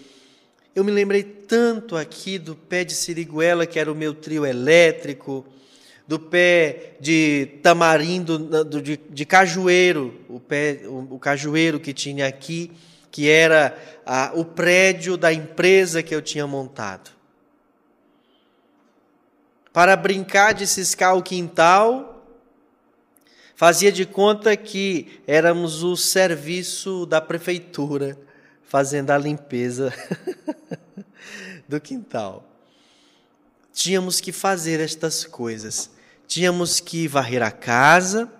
Eu 0.74 0.84
me 0.84 0.92
lembrei 0.92 1.22
tanto 1.22 1.96
aqui 1.96 2.38
do 2.38 2.54
pé 2.54 2.84
de 2.84 2.94
siriguela, 2.94 3.66
que 3.66 3.78
era 3.78 3.90
o 3.90 3.94
meu 3.94 4.12
trio 4.12 4.44
elétrico, 4.44 5.46
do 6.06 6.18
pé 6.18 6.96
de 7.00 7.48
tamarindo, 7.62 8.64
de, 8.64 8.96
de 8.96 9.24
cajueiro, 9.24 10.14
o, 10.28 10.38
pé, 10.38 10.82
o, 10.84 11.14
o, 11.14 11.18
cajueiro 11.18 11.80
que 11.80 11.92
tinha 11.92 12.26
aqui, 12.26 12.70
que 13.10 13.28
era 13.28 13.76
a, 14.04 14.32
o 14.34 14.44
prédio 14.44 15.16
da 15.16 15.32
empresa 15.32 16.02
que 16.02 16.14
eu 16.14 16.22
tinha 16.22 16.46
montado 16.46 17.16
para 19.76 19.94
brincar 19.94 20.54
de 20.54 20.66
ciscar 20.66 21.14
o 21.18 21.22
quintal, 21.22 22.15
fazia 23.56 23.90
de 23.90 24.04
conta 24.04 24.54
que 24.56 25.20
éramos 25.26 25.82
o 25.82 25.96
serviço 25.96 27.06
da 27.06 27.20
prefeitura 27.20 28.16
fazendo 28.68 29.10
a 29.10 29.18
limpeza 29.18 29.92
do 31.66 31.80
quintal. 31.80 32.44
Tínhamos 33.72 34.20
que 34.20 34.30
fazer 34.30 34.78
estas 34.80 35.24
coisas. 35.24 35.90
Tínhamos 36.28 36.80
que 36.80 37.08
varrer 37.08 37.42
a 37.42 37.50
casa, 37.50 38.30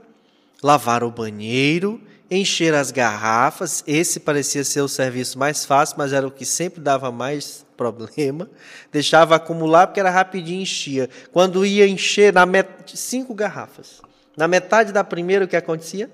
lavar 0.62 1.02
o 1.02 1.10
banheiro, 1.10 2.00
encher 2.30 2.74
as 2.74 2.90
garrafas. 2.90 3.82
Esse 3.86 4.20
parecia 4.20 4.64
ser 4.64 4.80
o 4.80 4.88
serviço 4.88 5.38
mais 5.38 5.64
fácil, 5.64 5.96
mas 5.98 6.12
era 6.12 6.26
o 6.26 6.30
que 6.30 6.44
sempre 6.44 6.80
dava 6.80 7.10
mais 7.10 7.64
problema, 7.76 8.50
deixava 8.92 9.36
acumular 9.36 9.86
porque 9.86 10.00
era 10.00 10.10
rapidinho 10.10 10.62
enchia. 10.62 11.08
Quando 11.32 11.64
ia 11.64 11.86
encher 11.86 12.32
na 12.32 12.44
met... 12.44 12.98
cinco 12.98 13.34
garrafas, 13.34 14.00
na 14.36 14.46
metade 14.46 14.92
da 14.92 15.02
primeira 15.02 15.44
o 15.44 15.48
que 15.48 15.56
acontecia? 15.56 16.10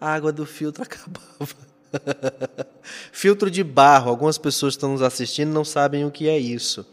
A 0.00 0.12
água 0.12 0.32
do 0.32 0.44
filtro 0.44 0.82
acabava. 0.84 1.66
filtro 3.12 3.50
de 3.50 3.62
barro. 3.62 4.10
Algumas 4.10 4.38
pessoas 4.38 4.74
que 4.74 4.78
estão 4.78 4.92
nos 4.92 5.02
assistindo 5.02 5.52
não 5.52 5.64
sabem 5.64 6.04
o 6.04 6.10
que 6.10 6.28
é 6.28 6.38
isso, 6.38 6.86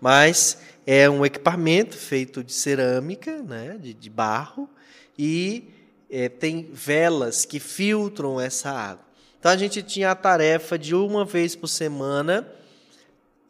mas 0.00 0.58
é 0.86 1.10
um 1.10 1.24
equipamento 1.24 1.96
feito 1.96 2.44
de 2.44 2.52
cerâmica, 2.52 3.42
né, 3.42 3.76
de, 3.80 3.92
de 3.92 4.08
barro 4.08 4.70
e 5.18 5.72
é, 6.08 6.28
tem 6.28 6.70
velas 6.72 7.44
que 7.44 7.58
filtram 7.58 8.40
essa 8.40 8.70
água. 8.70 9.04
Então 9.38 9.50
a 9.50 9.56
gente 9.56 9.82
tinha 9.82 10.10
a 10.10 10.14
tarefa 10.14 10.78
de 10.78 10.94
uma 10.94 11.24
vez 11.24 11.56
por 11.56 11.68
semana 11.68 12.46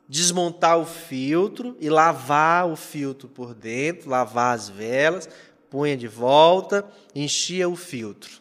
desmontar 0.08 0.78
o 0.78 0.86
filtro 0.86 1.76
e 1.80 1.90
lavar 1.90 2.68
o 2.68 2.76
filtro 2.76 3.28
por 3.28 3.54
dentro, 3.54 4.08
lavar 4.08 4.54
as 4.54 4.68
velas, 4.68 5.28
punha 5.76 5.94
de 5.94 6.08
volta, 6.08 6.86
enchia 7.14 7.68
o 7.68 7.76
filtro 7.76 8.40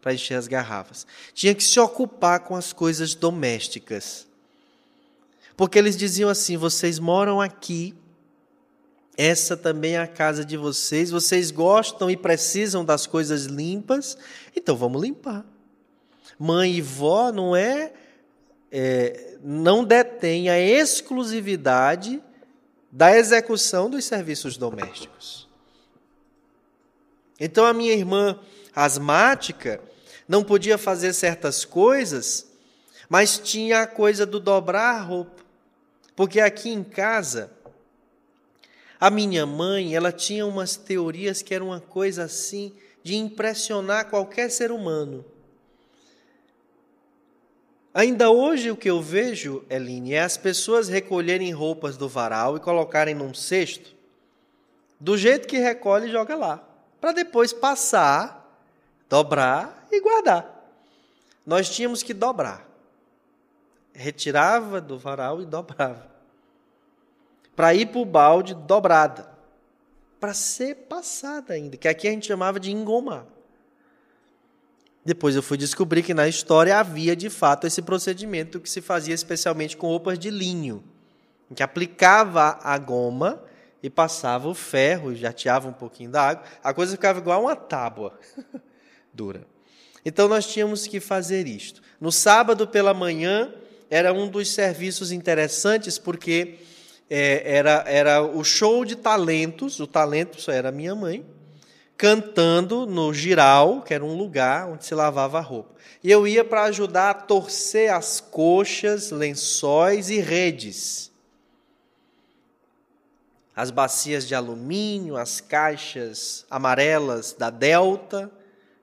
para 0.00 0.14
encher 0.14 0.36
as 0.36 0.46
garrafas. 0.46 1.04
Tinha 1.34 1.52
que 1.56 1.64
se 1.64 1.80
ocupar 1.80 2.38
com 2.38 2.54
as 2.54 2.72
coisas 2.72 3.16
domésticas. 3.16 4.28
Porque 5.56 5.76
eles 5.76 5.96
diziam 5.96 6.30
assim: 6.30 6.56
vocês 6.56 7.00
moram 7.00 7.40
aqui, 7.40 7.96
essa 9.16 9.56
também 9.56 9.96
é 9.96 9.98
a 9.98 10.06
casa 10.06 10.44
de 10.44 10.56
vocês, 10.56 11.10
vocês 11.10 11.50
gostam 11.50 12.08
e 12.08 12.16
precisam 12.16 12.84
das 12.84 13.08
coisas 13.08 13.46
limpas, 13.46 14.16
então 14.54 14.76
vamos 14.76 15.02
limpar. 15.02 15.44
Mãe 16.38 16.74
e 16.74 16.80
vó 16.80 17.32
não 17.32 17.56
é 17.56 17.92
é, 18.70 19.36
não 19.42 19.84
detém 19.84 20.48
a 20.48 20.60
exclusividade 20.60 22.22
da 22.90 23.16
execução 23.16 23.90
dos 23.90 24.04
serviços 24.04 24.56
domésticos. 24.56 25.50
Então 27.44 27.66
a 27.66 27.72
minha 27.72 27.92
irmã 27.92 28.38
asmática 28.72 29.80
não 30.28 30.44
podia 30.44 30.78
fazer 30.78 31.12
certas 31.12 31.64
coisas, 31.64 32.46
mas 33.08 33.36
tinha 33.36 33.80
a 33.80 33.86
coisa 33.86 34.24
do 34.24 34.38
dobrar 34.38 34.94
a 34.94 35.00
roupa. 35.00 35.42
Porque 36.14 36.38
aqui 36.38 36.70
em 36.70 36.84
casa, 36.84 37.50
a 39.00 39.10
minha 39.10 39.44
mãe, 39.44 39.92
ela 39.92 40.12
tinha 40.12 40.46
umas 40.46 40.76
teorias 40.76 41.42
que 41.42 41.52
eram 41.52 41.66
uma 41.66 41.80
coisa 41.80 42.22
assim 42.22 42.72
de 43.02 43.16
impressionar 43.16 44.08
qualquer 44.08 44.48
ser 44.48 44.70
humano. 44.70 45.24
Ainda 47.92 48.30
hoje 48.30 48.70
o 48.70 48.76
que 48.76 48.88
eu 48.88 49.02
vejo, 49.02 49.64
Eline, 49.68 50.14
é 50.14 50.20
as 50.20 50.36
pessoas 50.36 50.88
recolherem 50.88 51.50
roupas 51.50 51.96
do 51.96 52.08
varal 52.08 52.56
e 52.56 52.60
colocarem 52.60 53.16
num 53.16 53.34
cesto, 53.34 53.92
do 55.00 55.18
jeito 55.18 55.48
que 55.48 55.58
recolhe 55.58 56.06
e 56.06 56.12
joga 56.12 56.36
lá, 56.36 56.71
para 57.02 57.10
depois 57.10 57.52
passar, 57.52 58.48
dobrar 59.10 59.88
e 59.90 60.00
guardar. 60.00 60.70
Nós 61.44 61.68
tínhamos 61.68 62.00
que 62.00 62.14
dobrar. 62.14 62.64
Retirava 63.92 64.80
do 64.80 64.96
varal 64.96 65.42
e 65.42 65.44
dobrava. 65.44 66.06
Para 67.56 67.74
ir 67.74 67.86
para 67.86 67.98
o 67.98 68.04
balde 68.04 68.54
dobrada. 68.54 69.28
Para 70.20 70.32
ser 70.32 70.76
passada 70.88 71.54
ainda, 71.54 71.76
que 71.76 71.88
aqui 71.88 72.06
a 72.06 72.12
gente 72.12 72.28
chamava 72.28 72.60
de 72.60 72.70
engomar. 72.70 73.26
Depois 75.04 75.34
eu 75.34 75.42
fui 75.42 75.58
descobrir 75.58 76.04
que 76.04 76.14
na 76.14 76.28
história 76.28 76.78
havia 76.78 77.16
de 77.16 77.28
fato 77.28 77.66
esse 77.66 77.82
procedimento 77.82 78.60
que 78.60 78.70
se 78.70 78.80
fazia 78.80 79.12
especialmente 79.12 79.76
com 79.76 79.88
roupas 79.88 80.20
de 80.20 80.30
linho, 80.30 80.84
que 81.52 81.64
aplicava 81.64 82.60
a 82.62 82.78
goma 82.78 83.42
e 83.82 83.90
passava 83.90 84.48
o 84.48 84.54
ferro, 84.54 85.14
jateava 85.14 85.68
um 85.68 85.72
pouquinho 85.72 86.10
da 86.10 86.22
água, 86.28 86.44
a 86.62 86.72
coisa 86.72 86.92
ficava 86.92 87.18
igual 87.18 87.42
uma 87.42 87.56
tábua 87.56 88.18
dura. 89.12 89.46
Então 90.04 90.28
nós 90.28 90.46
tínhamos 90.46 90.86
que 90.86 91.00
fazer 91.00 91.46
isto. 91.46 91.82
No 92.00 92.10
sábado 92.12 92.66
pela 92.66 92.94
manhã 92.94 93.52
era 93.90 94.12
um 94.12 94.28
dos 94.28 94.50
serviços 94.50 95.12
interessantes 95.12 95.98
porque 95.98 96.58
é, 97.10 97.42
era, 97.44 97.84
era 97.86 98.22
o 98.22 98.42
show 98.42 98.84
de 98.84 98.96
talentos, 98.96 99.78
o 99.80 99.86
talento 99.86 100.40
só 100.40 100.50
era 100.50 100.72
minha 100.72 100.94
mãe, 100.94 101.24
cantando 101.96 102.86
no 102.86 103.12
giral, 103.12 103.82
que 103.82 103.92
era 103.94 104.04
um 104.04 104.16
lugar 104.16 104.68
onde 104.68 104.84
se 104.84 104.94
lavava 104.94 105.38
a 105.38 105.42
roupa. 105.42 105.74
E 106.02 106.10
eu 106.10 106.26
ia 106.26 106.44
para 106.44 106.64
ajudar 106.64 107.10
a 107.10 107.14
torcer 107.14 107.92
as 107.92 108.20
coxas, 108.20 109.10
lençóis 109.10 110.10
e 110.10 110.18
redes. 110.18 111.11
As 113.54 113.70
bacias 113.70 114.26
de 114.26 114.34
alumínio, 114.34 115.16
as 115.16 115.40
caixas 115.40 116.46
amarelas 116.50 117.34
da 117.34 117.50
Delta, 117.50 118.30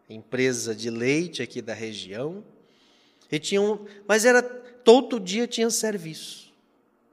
empresa 0.09 0.75
de 0.75 0.89
leite 0.89 1.41
aqui 1.41 1.61
da 1.61 1.73
região. 1.73 2.43
E 3.31 3.39
tinham, 3.39 3.85
mas 4.07 4.25
era 4.25 4.41
todo 4.41 5.19
dia 5.19 5.47
tinha 5.47 5.69
serviço. 5.69 6.51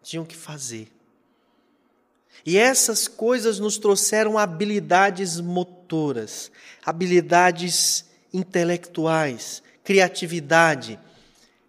Tinham 0.03 0.25
que 0.25 0.37
fazer. 0.37 0.92
E 2.45 2.57
essas 2.57 3.09
coisas 3.09 3.59
nos 3.59 3.77
trouxeram 3.77 4.38
habilidades 4.38 5.40
motoras, 5.40 6.51
habilidades 6.85 8.05
intelectuais, 8.33 9.62
criatividade, 9.83 10.99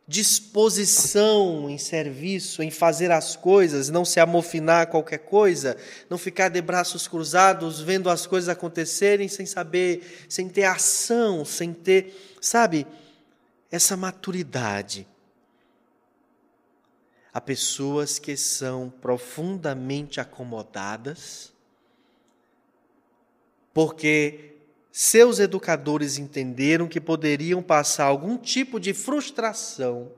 disposição 0.08 1.70
em 1.70 1.78
serviço, 1.78 2.64
em 2.64 2.72
fazer 2.72 3.12
as 3.12 3.36
coisas, 3.36 3.90
não 3.90 4.06
se 4.06 4.22
amofinar 4.22 4.84
a 4.84 4.86
qualquer 4.86 5.18
coisa, 5.18 5.76
não 6.10 6.18
ficar 6.18 6.48
de 6.48 6.62
braços 6.62 7.08
cruzados 7.10 7.82
vendo 7.82 8.10
as 8.10 8.26
coisas 8.26 8.48
acontecerem 8.48 9.28
sem 9.28 9.46
saber, 9.46 10.26
sem 10.30 10.48
ter 10.48 10.64
ação, 10.64 11.44
sem 11.44 11.74
ter, 11.74 12.38
sabe, 12.40 12.88
essa 13.70 13.98
maturidade. 13.98 15.06
Há 17.34 17.42
pessoas 17.42 18.18
que 18.18 18.38
são 18.38 18.90
profundamente 18.90 20.22
acomodadas, 20.22 21.52
porque 23.74 24.57
seus 25.00 25.38
educadores 25.38 26.18
entenderam 26.18 26.88
que 26.88 27.00
poderiam 27.00 27.62
passar 27.62 28.06
algum 28.06 28.36
tipo 28.36 28.80
de 28.80 28.96
frustração, 28.96 30.12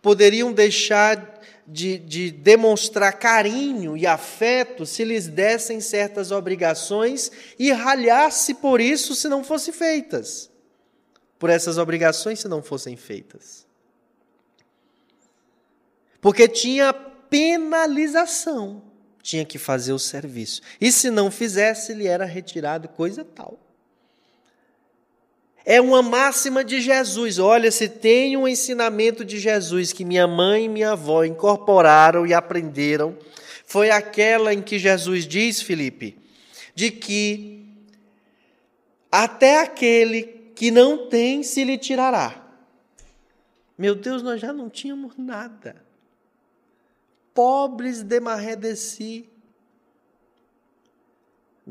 poderiam 0.00 0.54
deixar 0.54 1.38
de, 1.66 1.98
de, 1.98 2.30
demonstrar 2.30 3.12
carinho 3.18 3.94
e 3.94 4.06
afeto 4.06 4.86
se 4.86 5.04
lhes 5.04 5.28
dessem 5.28 5.82
certas 5.82 6.30
obrigações 6.30 7.30
e 7.58 7.70
ralhasse 7.70 8.54
por 8.54 8.80
isso 8.80 9.14
se 9.14 9.28
não 9.28 9.44
fossem 9.44 9.74
feitas, 9.74 10.50
por 11.38 11.50
essas 11.50 11.76
obrigações 11.76 12.40
se 12.40 12.48
não 12.48 12.62
fossem 12.62 12.96
feitas. 12.96 13.66
Porque 16.22 16.48
tinha 16.48 16.90
penalização, 16.94 18.82
tinha 19.20 19.44
que 19.44 19.58
fazer 19.58 19.92
o 19.92 19.98
serviço. 19.98 20.62
E 20.80 20.90
se 20.90 21.10
não 21.10 21.30
fizesse, 21.30 21.92
lhe 21.92 22.06
era 22.06 22.24
retirado 22.24 22.88
coisa 22.88 23.22
tal. 23.22 23.65
É 25.68 25.80
uma 25.80 26.00
máxima 26.00 26.64
de 26.64 26.80
Jesus. 26.80 27.40
Olha, 27.40 27.72
se 27.72 27.88
tem 27.88 28.36
um 28.36 28.46
ensinamento 28.46 29.24
de 29.24 29.40
Jesus 29.40 29.92
que 29.92 30.04
minha 30.04 30.24
mãe 30.28 30.66
e 30.66 30.68
minha 30.68 30.92
avó 30.92 31.24
incorporaram 31.24 32.24
e 32.24 32.32
aprenderam, 32.32 33.18
foi 33.66 33.90
aquela 33.90 34.54
em 34.54 34.62
que 34.62 34.78
Jesus 34.78 35.26
diz, 35.26 35.60
Felipe, 35.60 36.16
de 36.72 36.92
que 36.92 37.66
até 39.10 39.60
aquele 39.60 40.52
que 40.54 40.70
não 40.70 41.08
tem 41.08 41.42
se 41.42 41.64
lhe 41.64 41.76
tirará. 41.76 42.46
Meu 43.76 43.96
Deus, 43.96 44.22
nós 44.22 44.40
já 44.40 44.52
não 44.52 44.70
tínhamos 44.70 45.16
nada. 45.18 45.84
Pobres 47.34 48.04
de 48.04 48.20
maré 48.20 48.54
de. 48.54 49.24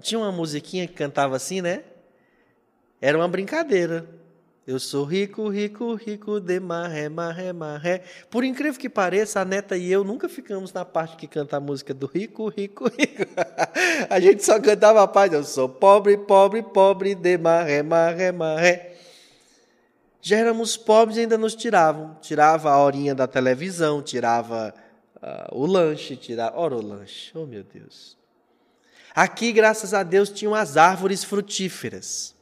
Tinha 0.01 0.19
uma 0.19 0.33
musiquinha 0.33 0.85
que 0.85 0.93
cantava 0.93 1.37
assim, 1.37 1.61
né? 1.61 1.85
Era 3.01 3.17
uma 3.17 3.27
brincadeira. 3.27 4.07
Eu 4.67 4.79
sou 4.79 5.03
rico, 5.03 5.47
rico, 5.47 5.93
rico 5.93 6.39
de 6.39 6.59
marré, 6.59 7.07
marré, 7.07 7.53
marré. 7.53 8.01
Por 8.31 8.43
incrível 8.43 8.79
que 8.79 8.89
pareça, 8.89 9.39
a 9.39 9.45
neta 9.45 9.77
e 9.77 9.91
eu 9.91 10.03
nunca 10.03 10.27
ficamos 10.27 10.73
na 10.73 10.83
parte 10.83 11.15
que 11.17 11.27
canta 11.27 11.57
a 11.57 11.59
música 11.59 11.93
do 11.93 12.07
rico, 12.07 12.49
rico, 12.49 12.85
rico. 12.97 13.23
A 14.09 14.19
gente 14.19 14.43
só 14.43 14.59
cantava 14.59 15.03
a 15.03 15.07
parte, 15.07 15.35
eu 15.35 15.43
sou 15.43 15.69
pobre, 15.69 16.17
pobre, 16.17 16.63
pobre 16.63 17.13
de 17.13 17.37
marré, 17.37 17.83
marré, 17.83 18.31
marré. 18.31 18.95
Já 20.19 20.37
éramos 20.37 20.75
pobres 20.75 21.17
e 21.17 21.21
ainda 21.21 21.37
nos 21.37 21.53
tiravam. 21.53 22.17
Tirava 22.19 22.71
a 22.71 22.83
horinha 22.83 23.13
da 23.13 23.27
televisão, 23.27 24.01
tirava 24.01 24.73
uh, 25.17 25.55
o 25.55 25.67
lanche, 25.67 26.15
tirava... 26.15 26.57
Ora, 26.57 26.75
o 26.75 26.81
lanche, 26.81 27.31
oh 27.35 27.45
meu 27.45 27.63
Deus. 27.63 28.17
Aqui, 29.13 29.53
graças 29.53 29.93
a 29.93 30.01
Deus, 30.01 30.31
tinham 30.31 30.55
as 30.55 30.75
árvores 30.75 31.23
frutíferas. 31.23 32.34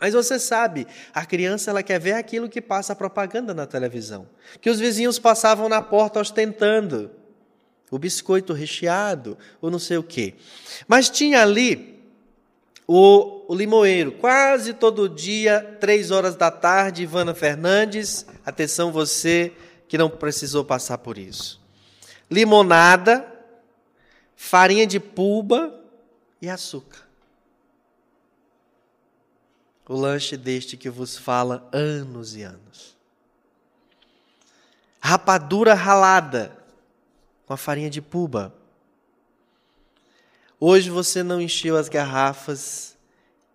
Mas 0.00 0.14
você 0.14 0.38
sabe, 0.38 0.86
a 1.12 1.26
criança 1.26 1.70
ela 1.70 1.82
quer 1.82 1.98
ver 1.98 2.12
aquilo 2.12 2.48
que 2.48 2.60
passa 2.60 2.92
a 2.92 2.96
propaganda 2.96 3.52
na 3.52 3.66
televisão. 3.66 4.28
Que 4.60 4.70
os 4.70 4.78
vizinhos 4.78 5.18
passavam 5.18 5.68
na 5.68 5.82
porta 5.82 6.20
ostentando 6.20 7.10
o 7.90 7.98
biscoito 7.98 8.52
recheado, 8.52 9.36
ou 9.60 9.70
não 9.70 9.78
sei 9.78 9.96
o 9.96 10.02
quê. 10.02 10.34
Mas 10.86 11.08
tinha 11.08 11.42
ali 11.42 11.98
o, 12.86 13.44
o 13.48 13.54
limoeiro, 13.54 14.12
quase 14.12 14.74
todo 14.74 15.08
dia, 15.08 15.76
três 15.80 16.10
horas 16.10 16.36
da 16.36 16.50
tarde, 16.50 17.02
Ivana 17.02 17.34
Fernandes, 17.34 18.26
atenção 18.44 18.92
você 18.92 19.52
que 19.88 19.98
não 19.98 20.10
precisou 20.10 20.64
passar 20.64 20.98
por 20.98 21.18
isso. 21.18 21.60
Limonada, 22.30 23.26
farinha 24.36 24.86
de 24.86 25.00
pulba 25.00 25.74
e 26.42 26.48
açúcar 26.48 27.07
o 29.88 29.96
lanche 29.96 30.36
deste 30.36 30.76
que 30.76 30.90
vos 30.90 31.16
fala 31.16 31.66
anos 31.72 32.36
e 32.36 32.42
anos. 32.42 32.96
Rapadura 35.00 35.72
ralada 35.72 36.56
com 37.46 37.54
a 37.54 37.56
farinha 37.56 37.88
de 37.88 38.02
puba. 38.02 38.54
Hoje 40.60 40.90
você 40.90 41.22
não 41.22 41.40
encheu 41.40 41.76
as 41.76 41.88
garrafas, 41.88 42.96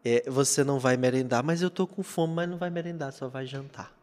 é, 0.03 0.23
você 0.27 0.63
não 0.63 0.79
vai 0.79 0.97
merendar, 0.97 1.43
mas 1.43 1.61
eu 1.61 1.67
estou 1.67 1.85
com 1.85 2.01
fome, 2.01 2.33
mas 2.33 2.49
não 2.49 2.57
vai 2.57 2.71
merendar, 2.71 3.11
só 3.11 3.27
vai 3.27 3.45
jantar. 3.45 3.93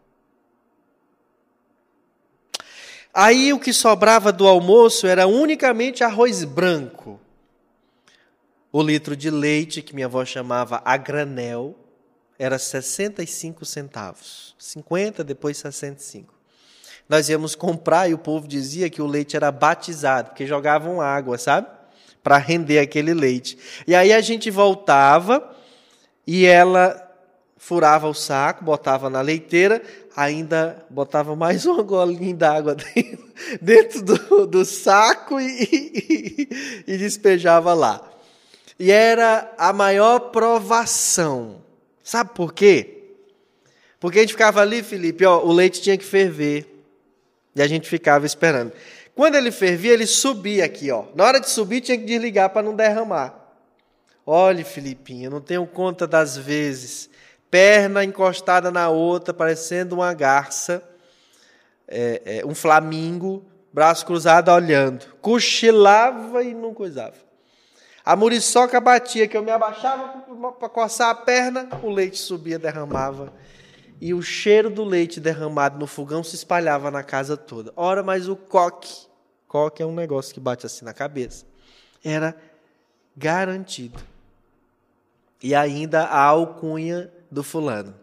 Aí 3.13 3.53
o 3.53 3.59
que 3.59 3.73
sobrava 3.73 4.31
do 4.33 4.47
almoço 4.47 5.07
era 5.07 5.27
unicamente 5.27 6.05
arroz 6.05 6.45
branco. 6.45 7.19
O 8.71 8.81
litro 8.81 9.17
de 9.17 9.31
leite, 9.31 9.83
que 9.83 9.93
minha 9.93 10.07
avó 10.07 10.25
chamava 10.25 10.81
a 10.85 10.97
granel, 10.97 11.75
era 12.41 12.59
65 12.59 13.67
centavos. 13.67 14.55
50, 14.59 15.23
depois 15.23 15.59
65. 15.59 16.33
Nós 17.07 17.29
íamos 17.29 17.55
comprar 17.55 18.09
e 18.09 18.15
o 18.15 18.19
povo 18.19 18.49
dizia 18.49 18.89
que 18.89 19.03
o 19.03 19.07
leite 19.07 19.37
era 19.37 19.53
batizado, 19.53 20.31
porque 20.31 20.47
jogavam 20.47 21.03
água, 21.03 21.37
sabe? 21.37 21.67
Para 22.23 22.39
render 22.39 22.79
aquele 22.79 23.13
leite. 23.13 23.59
E 23.87 23.95
aí 23.95 24.11
a 24.11 24.23
gente 24.23 24.51
voltava 24.51 25.55
e 26.27 26.47
ela 26.47 27.07
furava 27.59 28.09
o 28.09 28.15
saco, 28.15 28.65
botava 28.65 29.11
na 29.11 29.21
leiteira, 29.21 29.83
ainda 30.17 30.83
botava 30.89 31.37
mais 31.37 31.67
uma 31.67 31.83
golinha 31.83 32.35
d'água 32.35 32.75
dentro, 32.75 33.29
dentro 33.61 34.03
do, 34.03 34.47
do, 34.47 34.65
saco 34.65 35.39
e, 35.39 35.45
e, 35.45 36.49
e 36.87 36.97
despejava 36.97 37.75
lá. 37.75 38.03
E 38.79 38.91
era 38.91 39.53
a 39.59 39.75
maior 39.75 40.31
provação 40.31 41.69
Sabe 42.11 42.31
por 42.35 42.53
quê? 42.53 43.05
Porque 44.01 44.19
a 44.19 44.23
gente 44.23 44.33
ficava 44.33 44.61
ali, 44.61 44.83
Felipe, 44.83 45.25
ó, 45.25 45.45
o 45.45 45.53
leite 45.53 45.81
tinha 45.81 45.97
que 45.97 46.05
ferver. 46.05 46.67
E 47.55 47.63
a 47.63 47.69
gente 47.69 47.89
ficava 47.89 48.27
esperando. 48.27 48.73
Quando 49.15 49.37
ele 49.37 49.53
fervia, 49.53 49.93
ele 49.93 50.09
subia 50.09 50.65
aqui, 50.65 50.91
ó. 50.91 51.05
Na 51.15 51.25
hora 51.25 51.39
de 51.39 51.49
subir, 51.49 51.81
tinha 51.81 51.97
que 51.97 52.03
desligar 52.03 52.51
para 52.51 52.65
não 52.65 52.75
derramar. 52.75 53.55
Olhe, 54.27 54.65
Filipinho, 54.65 55.27
eu 55.27 55.31
não 55.31 55.41
tenho 55.41 55.65
conta 55.69 56.05
das 56.05 56.37
vezes. 56.37 57.09
Perna 57.49 58.03
encostada 58.03 58.73
na 58.73 58.89
outra, 58.89 59.33
parecendo 59.33 59.95
uma 59.95 60.13
garça, 60.13 60.83
é, 61.87 62.23
é, 62.25 62.45
um 62.45 62.57
flamingo, 62.57 63.45
braço 63.73 64.05
cruzado 64.05 64.51
olhando. 64.51 65.07
Cochilava 65.21 66.43
e 66.43 66.55
não 66.55 66.75
coisava. 66.75 67.30
A 68.05 68.17
muriçoca 68.17 68.81
batia, 68.81 69.29
que 69.29 69.37
eu 69.37 69.43
me 69.43 69.51
abaixava 69.51 70.25
para 70.59 70.69
coçar 70.69 71.11
a 71.11 71.15
perna, 71.15 71.69
o 71.83 71.91
leite 71.91 72.19
subia, 72.19 72.59
derramava. 72.59 73.33
E 74.01 74.15
o 74.15 74.23
cheiro 74.23 74.71
do 74.71 74.83
leite 74.83 75.21
derramado 75.21 75.79
no 75.79 75.87
fogão 75.87 76.25
se 76.25 76.35
espalhava 76.35 76.91
na 76.91 77.03
casa 77.03 77.37
toda. 77.37 77.73
Ora, 77.77 78.03
mas 78.03 78.29
o 78.29 78.35
coque, 78.35 79.07
coque 79.47 79.83
é 79.83 79.87
um 79.87 79.95
negócio 79.95 80.33
que 80.33 80.41
bate 80.41 80.65
assim 80.65 80.85
na 80.85 80.95
cabeça, 80.95 81.45
era 82.03 82.35
garantido. 83.15 84.01
E 85.43 85.55
ainda 85.55 86.05
a 86.05 86.23
alcunha 86.23 87.13
do 87.31 87.43
fulano. 87.43 87.95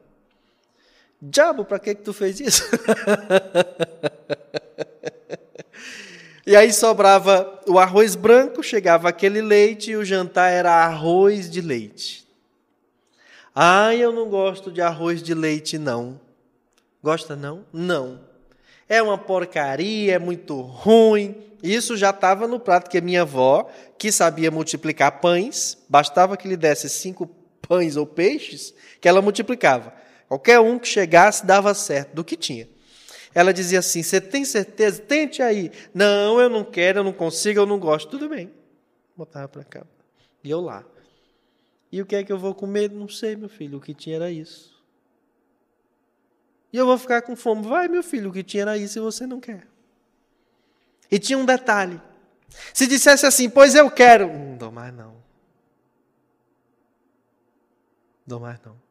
Diabo, 1.19 1.65
para 1.65 1.79
que, 1.79 1.95
que 1.95 2.03
tu 2.03 2.13
fez 2.13 2.39
isso? 2.39 2.63
E 6.47 6.55
aí 6.55 6.71
sobrava 6.71 7.61
o 7.67 7.77
arroz 7.77 8.15
branco, 8.15 8.63
chegava 8.63 9.09
aquele 9.09 9.41
leite 9.41 9.91
e 9.91 9.97
o 9.97 10.05
jantar 10.05 10.49
era 10.49 10.71
arroz 10.71 11.49
de 11.49 11.59
leite. 11.59 12.25
Ah, 13.53 13.93
eu 13.93 14.13
não 14.13 14.29
gosto 14.29 14.71
de 14.71 14.81
arroz 14.81 15.21
de 15.21 15.33
leite, 15.33 15.77
não. 15.77 16.17
Gosta, 17.03 17.35
não? 17.35 17.65
Não. 17.73 18.21
É 18.87 19.01
uma 19.01 19.17
porcaria, 19.17 20.15
é 20.15 20.19
muito 20.19 20.61
ruim. 20.61 21.35
Isso 21.61 21.97
já 21.97 22.11
estava 22.11 22.47
no 22.47 22.61
prato 22.61 22.89
que 22.89 22.99
a 22.99 23.01
minha 23.01 23.23
avó, 23.23 23.69
que 23.97 24.09
sabia 24.09 24.49
multiplicar 24.49 25.19
pães, 25.19 25.77
bastava 25.89 26.37
que 26.37 26.47
lhe 26.47 26.55
desse 26.55 26.87
cinco 26.87 27.29
pães 27.61 27.97
ou 27.97 28.05
peixes, 28.05 28.73
que 29.01 29.09
ela 29.09 29.21
multiplicava. 29.21 29.93
Qualquer 30.29 30.61
um 30.61 30.79
que 30.79 30.87
chegasse 30.87 31.45
dava 31.45 31.73
certo 31.73 32.13
do 32.13 32.23
que 32.23 32.37
tinha. 32.37 32.69
Ela 33.37 33.53
dizia 33.53 33.77
assim: 33.77 34.01
Você 34.01 34.19
tem 34.19 34.43
certeza? 34.43 34.99
Tente 34.99 35.43
aí. 35.43 35.71
Não, 35.93 36.41
eu 36.41 36.49
não 36.49 36.63
quero, 36.63 37.01
eu 37.01 37.03
não 37.03 37.13
consigo, 37.13 37.59
eu 37.59 37.67
não 37.67 37.77
gosto. 37.77 38.09
Tudo 38.09 38.27
bem. 38.27 38.51
Botava 39.15 39.47
para 39.47 39.63
cá. 39.63 39.85
E 40.43 40.49
eu 40.49 40.59
lá. 40.59 40.83
E 41.91 42.01
o 42.01 42.05
que 42.07 42.15
é 42.15 42.23
que 42.23 42.31
eu 42.31 42.39
vou 42.39 42.55
comer? 42.55 42.89
Não 42.89 43.07
sei, 43.07 43.35
meu 43.35 43.47
filho. 43.47 43.77
O 43.77 43.81
que 43.81 43.93
tinha 43.93 44.15
era 44.15 44.31
isso. 44.31 44.83
E 46.73 46.77
eu 46.77 46.87
vou 46.87 46.97
ficar 46.97 47.21
com 47.21 47.35
fome. 47.35 47.61
Vai, 47.61 47.87
meu 47.87 48.01
filho, 48.01 48.31
o 48.31 48.33
que 48.33 48.41
tinha 48.41 48.63
era 48.63 48.75
isso 48.75 48.97
e 48.97 49.01
você 49.03 49.27
não 49.27 49.39
quer. 49.39 49.67
E 51.11 51.19
tinha 51.19 51.37
um 51.37 51.45
detalhe. 51.45 52.01
Se 52.73 52.87
dissesse 52.87 53.27
assim, 53.27 53.51
pois 53.51 53.75
eu 53.75 53.91
quero. 53.91 54.33
Não 54.33 54.57
dou 54.57 54.71
mais 54.71 54.91
não. 54.91 55.15
Dou 58.25 58.39
mais 58.39 58.59
não. 58.65 58.86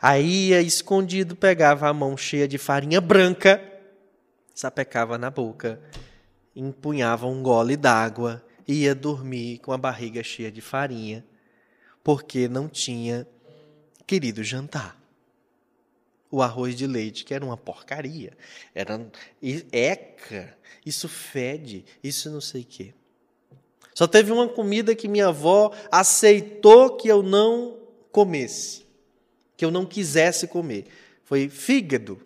Aí 0.00 0.50
ia 0.50 0.62
escondido, 0.62 1.34
pegava 1.34 1.88
a 1.88 1.92
mão 1.92 2.16
cheia 2.16 2.46
de 2.46 2.56
farinha 2.56 3.00
branca, 3.00 3.60
sapecava 4.54 5.18
na 5.18 5.28
boca, 5.28 5.80
empunhava 6.54 7.26
um 7.26 7.42
gole 7.42 7.76
d'água, 7.76 8.44
ia 8.66 8.94
dormir 8.94 9.58
com 9.58 9.72
a 9.72 9.78
barriga 9.78 10.22
cheia 10.22 10.52
de 10.52 10.60
farinha, 10.60 11.24
porque 12.04 12.46
não 12.46 12.68
tinha 12.68 13.26
querido 14.06 14.44
jantar. 14.44 14.96
O 16.30 16.42
arroz 16.42 16.76
de 16.76 16.86
leite, 16.86 17.24
que 17.24 17.34
era 17.34 17.44
uma 17.44 17.56
porcaria, 17.56 18.36
era 18.74 19.04
eca, 19.72 20.56
isso 20.86 21.08
fede, 21.08 21.84
isso 22.04 22.30
não 22.30 22.40
sei 22.40 22.60
o 22.60 22.66
quê. 22.66 22.94
Só 23.94 24.06
teve 24.06 24.30
uma 24.30 24.46
comida 24.48 24.94
que 24.94 25.08
minha 25.08 25.28
avó 25.28 25.72
aceitou 25.90 26.96
que 26.96 27.08
eu 27.08 27.20
não 27.20 27.78
comesse 28.12 28.87
que 29.58 29.64
eu 29.64 29.72
não 29.72 29.84
quisesse 29.84 30.46
comer. 30.46 30.86
Foi 31.24 31.48
fígado. 31.48 32.18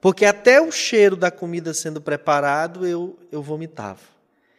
Porque 0.00 0.24
até 0.24 0.60
o 0.60 0.72
cheiro 0.72 1.14
da 1.14 1.30
comida 1.30 1.72
sendo 1.72 2.00
preparado, 2.00 2.84
eu, 2.84 3.16
eu 3.30 3.40
vomitava. 3.40 4.00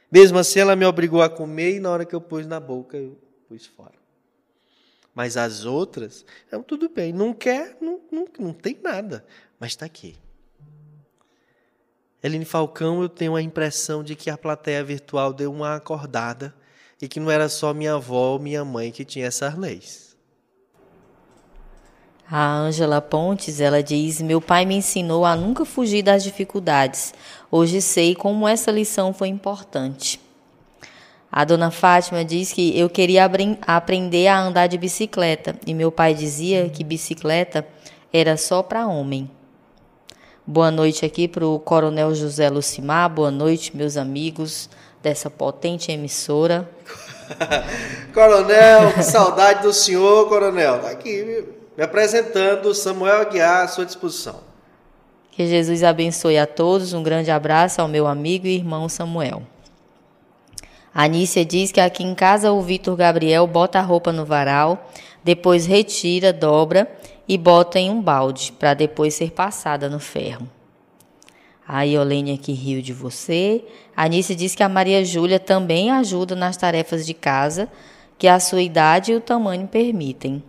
Mesmo 0.10 0.38
assim, 0.40 0.60
ela 0.60 0.78
me 0.78 0.86
obrigou 0.86 1.22
a 1.22 1.30
comer 1.30 1.76
e 1.76 1.80
na 1.82 1.92
hora 1.92 2.06
que 2.06 2.16
eu 2.16 2.22
pus 2.22 2.48
na 2.48 2.58
boca, 2.58 2.96
eu 2.96 3.20
pus 3.50 3.66
fora. 3.66 4.02
Mas 5.14 5.36
as 5.36 5.66
outras, 5.66 6.26
então, 6.48 6.64
tudo 6.64 6.88
bem, 6.88 7.12
não 7.12 7.34
quer, 7.34 7.76
não, 7.82 8.00
não, 8.10 8.28
não 8.40 8.54
tem 8.54 8.80
nada, 8.82 9.26
mas 9.60 9.74
está 9.74 9.86
aqui. 9.86 10.16
Eline 12.24 12.46
Falcão, 12.46 13.02
eu 13.02 13.10
tenho 13.10 13.36
a 13.36 13.42
impressão 13.42 14.02
de 14.02 14.16
que 14.16 14.30
a 14.30 14.38
plateia 14.38 14.82
virtual 14.86 15.34
deu 15.34 15.52
uma 15.52 15.76
acordada 15.76 16.56
e 17.02 17.10
que 17.10 17.20
não 17.20 17.30
era 17.30 17.50
só 17.50 17.74
minha 17.74 17.96
avó 17.96 18.32
ou 18.32 18.40
minha 18.40 18.64
mãe 18.64 18.90
que 18.90 19.04
tinha 19.04 19.26
essas 19.26 19.58
leis. 19.58 20.13
A 22.30 22.56
Ângela 22.56 23.02
Pontes, 23.02 23.60
ela 23.60 23.84
diz: 23.84 24.22
Meu 24.22 24.40
pai 24.40 24.66
me 24.66 24.76
ensinou 24.76 25.26
a 25.26 25.36
nunca 25.36 25.66
fugir 25.66 26.02
das 26.02 26.24
dificuldades. 26.24 27.14
Hoje 27.52 27.82
sei 27.82 28.16
como 28.16 28.48
essa 28.48 28.72
lição 28.72 29.14
foi 29.14 29.28
importante. 29.28 30.20
A 31.32 31.44
dona 31.44 31.72
Fátima 31.72 32.24
diz 32.24 32.54
que 32.54 32.78
eu 32.80 32.90
queria 32.90 33.30
aprender 33.68 34.28
a 34.28 34.40
andar 34.40 34.68
de 34.68 34.78
bicicleta 34.78 35.56
e 35.66 35.74
meu 35.74 35.92
pai 35.92 36.14
dizia 36.14 36.70
que 36.70 36.84
bicicleta 36.84 37.68
era 38.12 38.38
só 38.38 38.62
para 38.62 38.88
homem. 38.88 39.30
Boa 40.46 40.70
noite 40.70 41.06
aqui 41.06 41.28
para 41.28 41.46
o 41.46 41.60
Coronel 41.60 42.14
José 42.14 42.50
Lucimar, 42.50 43.10
boa 43.10 43.32
noite, 43.32 43.76
meus 43.76 43.98
amigos 43.98 44.70
dessa 45.02 45.30
potente 45.30 45.92
emissora. 45.92 46.70
coronel, 48.14 48.94
que 48.94 49.04
saudade 49.04 49.64
do 49.64 49.74
senhor, 49.74 50.30
Coronel. 50.30 50.80
Tá 50.80 50.90
aqui, 50.90 51.24
viu? 51.24 51.63
Me 51.76 51.84
apresentando, 51.84 52.74
Samuel 52.74 53.22
Aguiar, 53.22 53.64
à 53.64 53.68
sua 53.68 53.86
disposição. 53.86 54.42
Que 55.32 55.48
Jesus 55.48 55.84
abençoe 55.84 56.38
a 56.38 56.46
todos. 56.46 56.94
Um 56.94 57.02
grande 57.02 57.32
abraço 57.32 57.82
ao 57.82 57.88
meu 57.88 58.06
amigo 58.06 58.46
e 58.46 58.56
irmão 58.56 58.88
Samuel. 58.88 59.42
A 60.94 61.06
Anícia 61.06 61.44
diz 61.44 61.72
que 61.72 61.82
aqui 61.82 62.04
em 62.04 62.14
casa 62.14 62.52
o 62.52 62.62
Vitor 62.62 62.96
Gabriel 62.96 63.48
bota 63.48 63.80
a 63.80 63.82
roupa 63.82 64.12
no 64.12 64.24
varal, 64.24 64.92
depois 65.24 65.66
retira, 65.66 66.32
dobra 66.32 66.88
e 67.28 67.36
bota 67.36 67.80
em 67.80 67.90
um 67.90 68.00
balde, 68.00 68.52
para 68.52 68.76
depois 68.76 69.16
ser 69.16 69.32
passada 69.32 69.90
no 69.90 70.00
ferro. 70.00 70.48
A 71.68 71.82
Iolene 71.82 72.34
aqui 72.34 72.52
riu 72.52 72.80
de 72.84 72.94
você. 72.94 73.66
A 73.96 74.04
Anícia 74.04 74.36
diz 74.36 74.54
que 74.54 74.62
a 74.62 74.70
Maria 74.70 75.04
Júlia 75.04 75.40
também 75.40 75.90
ajuda 75.90 76.36
nas 76.36 76.58
tarefas 76.58 77.04
de 77.04 77.16
casa, 77.16 77.68
que 78.20 78.28
a 78.28 78.40
sua 78.40 78.62
idade 78.62 79.14
e 79.14 79.16
o 79.16 79.22
tamanho 79.22 79.68
permitem. 79.68 80.44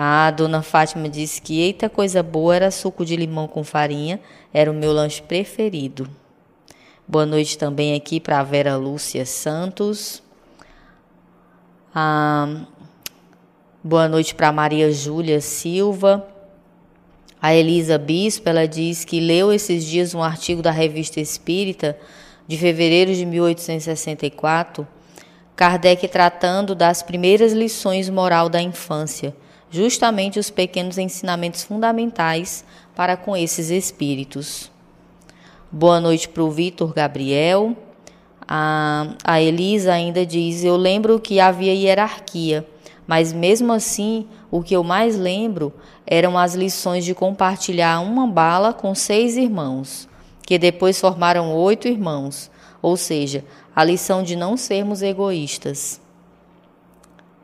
A 0.00 0.30
dona 0.30 0.62
Fátima 0.62 1.08
disse 1.08 1.42
que 1.42 1.60
eita 1.60 1.88
coisa 1.88 2.22
boa 2.22 2.54
era 2.54 2.70
suco 2.70 3.04
de 3.04 3.16
limão 3.16 3.48
com 3.48 3.64
farinha, 3.64 4.20
era 4.54 4.70
o 4.70 4.74
meu 4.74 4.92
lanche 4.92 5.20
preferido. 5.20 6.08
Boa 7.04 7.26
noite 7.26 7.58
também 7.58 7.96
aqui 7.96 8.20
para 8.20 8.38
a 8.38 8.44
Vera 8.44 8.76
Lúcia 8.76 9.26
Santos. 9.26 10.22
Ah, 11.92 12.60
boa 13.82 14.08
noite 14.08 14.36
para 14.36 14.52
Maria 14.52 14.92
Júlia 14.92 15.40
Silva. 15.40 16.24
A 17.42 17.52
Elisa 17.52 17.98
Bispo, 17.98 18.48
ela 18.48 18.68
diz 18.68 19.04
que 19.04 19.18
leu 19.18 19.52
esses 19.52 19.84
dias 19.84 20.14
um 20.14 20.22
artigo 20.22 20.62
da 20.62 20.70
Revista 20.70 21.18
Espírita 21.18 21.98
de 22.46 22.56
fevereiro 22.56 23.12
de 23.12 23.26
1864, 23.26 24.86
Kardec 25.56 26.06
tratando 26.06 26.76
das 26.76 27.02
primeiras 27.02 27.52
lições 27.52 28.08
moral 28.08 28.48
da 28.48 28.62
infância 28.62 29.34
justamente 29.70 30.38
os 30.38 30.50
pequenos 30.50 30.98
ensinamentos 30.98 31.62
fundamentais 31.62 32.64
para 32.94 33.16
com 33.16 33.36
esses 33.36 33.70
espíritos. 33.70 34.70
Boa 35.70 36.00
noite 36.00 36.28
para 36.28 36.42
o 36.42 36.50
Vitor 36.50 36.92
Gabriel. 36.94 37.76
A, 38.46 39.14
a 39.22 39.40
Elisa 39.40 39.92
ainda 39.92 40.24
diz: 40.24 40.64
Eu 40.64 40.76
lembro 40.76 41.20
que 41.20 41.38
havia 41.38 41.74
hierarquia, 41.74 42.66
mas 43.06 43.32
mesmo 43.32 43.72
assim, 43.72 44.26
o 44.50 44.62
que 44.62 44.74
eu 44.74 44.82
mais 44.82 45.16
lembro 45.16 45.72
eram 46.06 46.38
as 46.38 46.54
lições 46.54 47.04
de 47.04 47.14
compartilhar 47.14 48.00
uma 48.00 48.26
bala 48.26 48.72
com 48.72 48.94
seis 48.94 49.36
irmãos, 49.36 50.08
que 50.42 50.58
depois 50.58 50.98
formaram 50.98 51.54
oito 51.54 51.86
irmãos, 51.86 52.50
ou 52.80 52.96
seja, 52.96 53.44
a 53.76 53.84
lição 53.84 54.22
de 54.22 54.34
não 54.34 54.56
sermos 54.56 55.02
egoístas. 55.02 56.00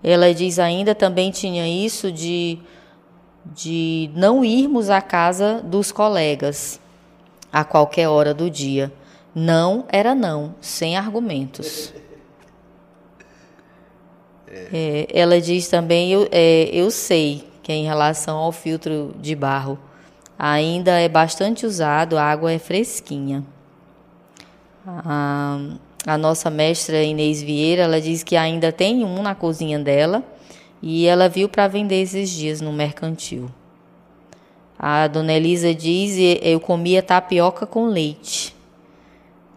Ela 0.04 0.34
diz 0.34 0.58
ainda 0.58 0.94
também 0.94 1.30
tinha 1.30 1.66
isso 1.66 2.12
de, 2.12 2.58
de 3.46 4.10
não 4.14 4.44
irmos 4.44 4.90
à 4.90 5.00
casa 5.00 5.62
dos 5.64 5.90
colegas 5.90 6.78
a 7.50 7.64
qualquer 7.64 8.08
hora 8.08 8.34
do 8.34 8.50
dia. 8.50 8.92
Não 9.34 9.86
era 9.88 10.14
não, 10.14 10.54
sem 10.60 10.96
argumentos. 10.96 11.92
É, 14.72 15.08
ela 15.12 15.40
diz 15.40 15.66
também, 15.66 16.12
eu, 16.12 16.28
é, 16.30 16.70
eu 16.72 16.88
sei 16.88 17.44
que 17.60 17.72
em 17.72 17.84
relação 17.86 18.36
ao 18.36 18.52
filtro 18.52 19.12
de 19.18 19.34
barro, 19.34 19.76
ainda 20.38 20.92
é 20.92 21.08
bastante 21.08 21.66
usado, 21.66 22.16
a 22.16 22.22
água 22.22 22.52
é 22.52 22.58
fresquinha. 22.60 23.42
Ah, 24.86 25.58
a 26.06 26.18
nossa 26.18 26.50
mestra 26.50 27.02
Inês 27.02 27.42
Vieira, 27.42 27.82
ela 27.82 28.00
diz 28.00 28.22
que 28.22 28.36
ainda 28.36 28.70
tem 28.70 29.04
um 29.04 29.22
na 29.22 29.34
cozinha 29.34 29.78
dela 29.78 30.22
e 30.82 31.06
ela 31.06 31.28
viu 31.28 31.48
para 31.48 31.66
vender 31.66 32.02
esses 32.02 32.30
dias 32.30 32.60
no 32.60 32.72
mercantil. 32.72 33.50
A 34.78 35.06
dona 35.06 35.32
Elisa 35.32 35.74
diz: 35.74 36.16
Eu 36.42 36.60
comia 36.60 37.02
tapioca 37.02 37.66
com 37.66 37.86
leite. 37.86 38.54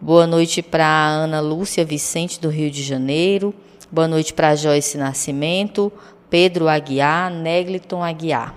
Boa 0.00 0.26
noite 0.26 0.62
para 0.62 0.86
Ana 0.86 1.40
Lúcia 1.40 1.84
Vicente, 1.84 2.40
do 2.40 2.48
Rio 2.48 2.70
de 2.70 2.82
Janeiro. 2.82 3.54
Boa 3.90 4.08
noite 4.08 4.32
para 4.32 4.54
Joyce 4.54 4.96
Nascimento, 4.96 5.92
Pedro 6.30 6.68
Aguiar, 6.68 7.30
Negliton 7.30 8.02
Aguiar. 8.02 8.54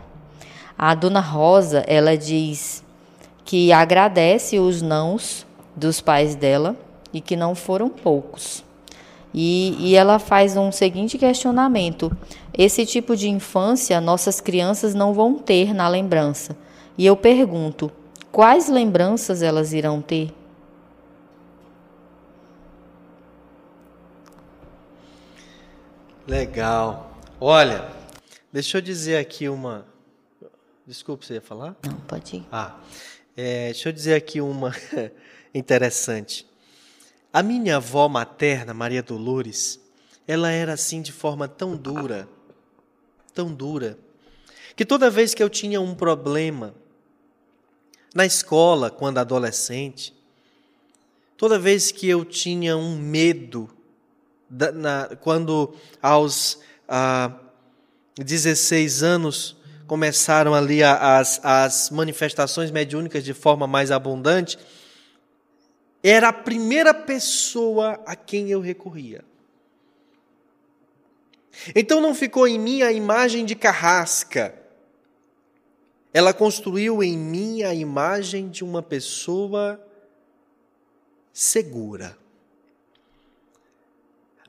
A 0.78 0.94
dona 0.96 1.20
Rosa, 1.20 1.84
ela 1.88 2.18
diz 2.18 2.84
que 3.44 3.74
agradece 3.74 4.60
os 4.60 4.82
nãos 4.82 5.46
dos 5.76 6.00
pais 6.00 6.36
dela 6.36 6.78
e 7.14 7.20
que 7.22 7.36
não 7.36 7.56
foram 7.56 7.90
poucos. 7.90 8.64
E, 9.34 9.76
e 9.80 9.96
ela 9.96 10.20
faz 10.20 10.58
um 10.58 10.72
seguinte 10.72 11.18
questionamento: 11.18 12.12
esse 12.58 12.86
tipo 12.86 13.16
de 13.16 13.30
infância 13.30 14.02
nossas 14.02 14.42
crianças 14.42 14.94
não 14.94 15.14
vão 15.14 15.36
ter 15.36 15.74
na 15.74 15.88
lembrança. 15.88 16.56
E 16.98 17.06
eu 17.06 17.16
pergunto: 17.16 17.92
quais 18.32 18.68
lembranças 18.68 19.42
elas 19.42 19.74
irão 19.74 20.02
ter? 20.02 20.34
Legal. 26.28 27.18
Olha, 27.40 27.90
deixa 28.52 28.78
eu 28.78 28.82
dizer 28.82 29.18
aqui 29.18 29.50
uma. 29.50 29.86
Desculpa, 30.86 31.26
você 31.26 31.36
ia 31.36 31.42
falar? 31.42 31.76
Não, 31.86 31.96
pode 32.02 32.38
ir. 32.38 32.48
Ah, 32.52 32.76
é, 33.36 33.66
deixa 33.66 33.90
eu 33.90 33.94
dizer 33.94 34.16
aqui 34.16 34.42
uma 34.42 34.74
interessante. 35.56 36.51
A 37.34 37.42
minha 37.42 37.78
avó 37.78 38.10
materna, 38.10 38.74
Maria 38.74 39.02
Dolores, 39.02 39.80
ela 40.28 40.52
era 40.52 40.74
assim 40.74 41.02
de 41.02 41.12
forma 41.12 41.48
tão 41.48 41.78
dura, 41.78 42.28
tão 43.34 43.54
dura, 43.54 43.98
que 44.76 44.86
toda 44.86 45.10
vez 45.10 45.34
que 45.34 45.42
eu 45.42 45.50
tinha 45.50 45.80
um 45.80 45.96
problema 45.96 46.74
na 48.14 48.26
escola, 48.26 48.90
quando 48.90 49.18
adolescente, 49.18 50.14
toda 51.38 51.58
vez 51.58 51.92
que 51.92 52.08
eu 52.10 52.26
tinha 52.26 52.76
um 52.76 52.98
medo, 52.98 53.70
da, 54.50 54.72
na, 54.74 55.10
quando 55.22 55.74
aos 56.02 56.60
ah, 56.88 57.32
16 58.18 59.04
anos 59.04 59.56
começaram 59.88 60.54
ali 60.54 60.84
as, 60.84 61.40
as 61.44 61.90
manifestações 61.90 62.72
mediúnicas 62.72 63.24
de 63.24 63.34
forma 63.34 63.66
mais 63.66 63.92
abundante, 63.92 64.58
era 66.04 66.30
a 66.30 66.34
primeira 66.34 66.94
pessoa 66.94 68.02
a 68.06 68.16
quem 68.16 68.50
eu 68.50 68.60
recorria. 68.60 69.24
Então 71.76 72.02
não 72.02 72.16
ficou 72.16 72.48
em 72.48 72.58
mim 72.58 72.82
a 72.82 72.92
imagem 72.92 73.46
de 73.46 73.56
carrasca. 73.56 74.56
Ela 76.14 76.34
construiu 76.34 77.04
em 77.04 77.18
mim 77.18 77.64
a 77.64 77.74
imagem 77.74 78.50
de 78.50 78.64
uma 78.64 78.82
pessoa 78.82 79.80
segura. 81.32 82.18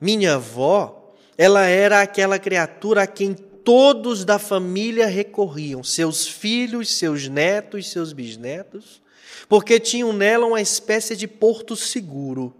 Minha 0.01 0.35
avó, 0.35 1.13
ela 1.37 1.65
era 1.65 2.01
aquela 2.01 2.39
criatura 2.39 3.03
a 3.03 3.07
quem 3.07 3.33
todos 3.33 4.25
da 4.25 4.37
família 4.37 5.07
recorriam, 5.07 5.83
seus 5.83 6.27
filhos, 6.27 6.97
seus 6.97 7.29
netos, 7.29 7.89
seus 7.89 8.11
bisnetos, 8.11 9.02
porque 9.47 9.79
tinham 9.79 10.13
nela 10.13 10.45
uma 10.45 10.61
espécie 10.61 11.15
de 11.15 11.27
porto 11.27 11.75
seguro, 11.75 12.53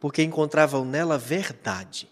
porque 0.00 0.22
encontravam 0.22 0.84
nela 0.84 1.18
verdade. 1.18 2.08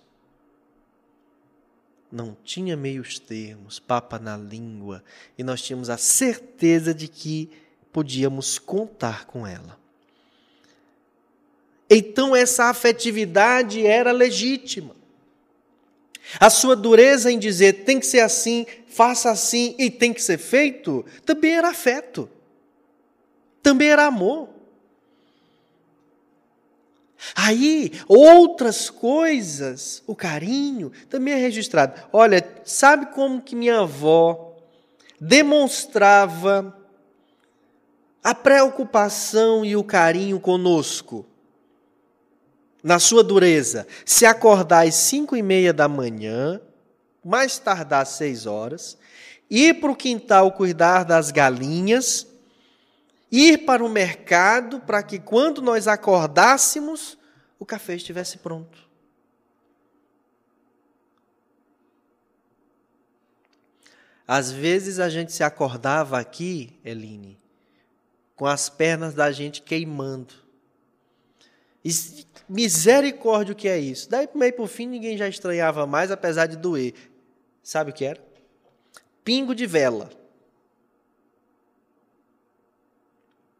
Não 2.11 2.37
tinha 2.45 2.77
meios 2.77 3.19
termos, 3.19 3.79
papa 3.79 4.19
na 4.19 4.37
língua, 4.37 5.03
e 5.37 5.43
nós 5.43 5.61
tínhamos 5.61 5.91
a 5.91 5.97
certeza 5.97 6.95
de 6.95 7.09
que 7.09 7.51
podíamos 7.93 8.59
contar 8.59 9.27
com 9.27 9.47
ela. 9.47 9.79
Então 11.89 12.35
essa 12.35 12.65
afetividade 12.65 13.87
era 13.87 14.13
legítima. 14.13 14.95
A 16.41 16.51
sua 16.51 16.75
dureza 16.75 17.31
em 17.31 17.39
dizer 17.39 17.85
tem 17.85 18.01
que 18.01 18.07
ser 18.07 18.21
assim, 18.21 18.67
faça 18.89 19.31
assim 19.31 19.75
e 19.79 19.91
tem 19.91 20.13
que 20.13 20.23
ser 20.23 20.39
feito, 20.39 21.05
também 21.25 21.53
era 21.53 21.69
afeto. 21.69 22.29
Também 23.67 23.89
era 23.89 24.07
amor. 24.07 24.49
Aí, 27.35 27.91
outras 28.07 28.89
coisas, 28.89 30.05
o 30.07 30.15
carinho, 30.15 30.93
também 31.11 31.35
é 31.35 31.37
registrado. 31.37 32.01
Olha, 32.13 32.49
sabe 32.65 33.07
como 33.07 33.43
que 33.43 33.57
minha 33.57 33.81
avó 33.81 34.55
demonstrava 35.21 36.79
a 38.23 38.33
preocupação 38.33 39.65
e 39.65 39.75
o 39.75 39.83
carinho 39.83 40.39
conosco? 40.39 41.27
na 42.85 43.01
sua 43.01 43.25
dureza, 43.25 43.85
se 44.05 44.25
acordar 44.25 44.87
às 44.87 44.95
cinco 44.95 45.35
e 45.35 45.43
meia 45.43 45.73
da 45.73 45.89
manhã, 45.89 46.61
mais 47.25 47.59
tardar 47.59 48.03
às 48.03 48.11
seis 48.11 48.47
horas, 48.47 48.97
ir 49.51 49.81
para 49.81 49.91
o 49.91 49.97
quintal 49.97 50.53
cuidar 50.53 51.03
das 51.03 51.33
galinhas, 51.33 52.29
ir 53.31 53.65
para 53.65 53.85
o 53.85 53.89
mercado 53.89 54.81
para 54.81 55.03
que 55.03 55.19
quando 55.19 55.61
nós 55.61 55.89
acordássemos, 55.89 57.19
o 57.59 57.67
café 57.67 57.95
estivesse 57.95 58.39
pronto. 58.39 58.87
Às 64.27 64.51
vezes 64.51 64.99
a 64.99 65.09
gente 65.09 65.33
se 65.33 65.45
acordava 65.45 66.19
aqui, 66.19 66.79
Eline, 66.85 67.39
com 68.35 68.45
as 68.45 68.69
pernas 68.69 69.15
da 69.15 69.31
gente 69.31 69.63
queimando. 69.63 70.35
Misericórdia 72.49 73.53
o 73.53 73.57
que 73.57 73.69
é 73.69 73.79
isso. 73.79 74.11
Daí 74.11 74.29
meio 74.35 74.53
para 74.53 74.65
o 74.65 74.67
fim 74.67 74.87
ninguém 74.87 75.17
já 75.17 75.29
estranhava 75.29 75.87
mais, 75.87 76.11
apesar 76.11 76.47
de 76.47 76.57
doer. 76.57 76.95
Sabe 77.63 77.93
o 77.93 77.95
que 77.95 78.05
era? 78.05 78.21
Pingo 79.23 79.55
de 79.55 79.67
vela. 79.67 80.11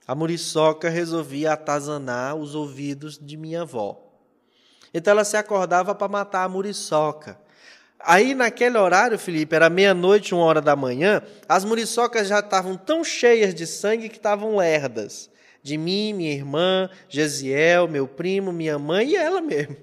A 0.07 0.15
muriçoca 0.15 0.89
resolvia 0.89 1.53
atazanar 1.53 2.37
os 2.37 2.55
ouvidos 2.55 3.19
de 3.21 3.37
minha 3.37 3.63
avó. 3.63 4.01
Então 4.95 5.11
ela 5.11 5.25
se 5.25 5.37
acordava 5.37 5.95
para 5.95 6.09
matar 6.09 6.45
a 6.45 6.49
muriçoca. 6.49 7.39
Aí 7.99 8.35
naquele 8.35 8.79
horário, 8.79 9.19
Felipe, 9.19 9.57
era 9.57 9.69
meia-noite, 9.69 10.35
uma 10.35 10.45
hora 10.45 10.61
da 10.61 10.77
manhã, 10.77 11.23
as 11.49 11.65
muriçocas 11.65 12.29
já 12.29 12.39
estavam 12.39 12.77
tão 12.77 13.03
cheias 13.03 13.55
de 13.55 13.67
sangue 13.67 14.09
que 14.09 14.17
estavam 14.17 14.57
lerdas 14.57 15.29
de 15.67 15.77
mim, 15.77 16.13
minha 16.13 16.33
irmã, 16.33 16.89
Gesiel, 17.09 17.89
meu 17.89 18.07
primo, 18.07 18.53
minha 18.53 18.79
mãe 18.79 19.09
e 19.09 19.17
ela 19.17 19.41
mesmo. 19.41 19.77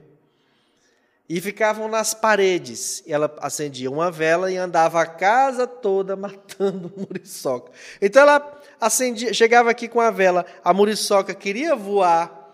E 1.27 1.39
ficavam 1.39 1.87
nas 1.87 2.13
paredes. 2.13 3.03
Ela 3.07 3.33
acendia 3.39 3.89
uma 3.89 4.11
vela 4.11 4.51
e 4.51 4.57
andava 4.57 5.01
a 5.01 5.05
casa 5.05 5.65
toda 5.65 6.15
matando 6.17 6.91
muriçoca. 6.95 7.71
Então 8.01 8.21
ela 8.21 8.61
acendia, 8.79 9.33
chegava 9.33 9.71
aqui 9.71 9.87
com 9.87 10.01
a 10.01 10.11
vela, 10.11 10.45
a 10.63 10.73
muriçoca 10.73 11.33
queria 11.33 11.75
voar 11.75 12.51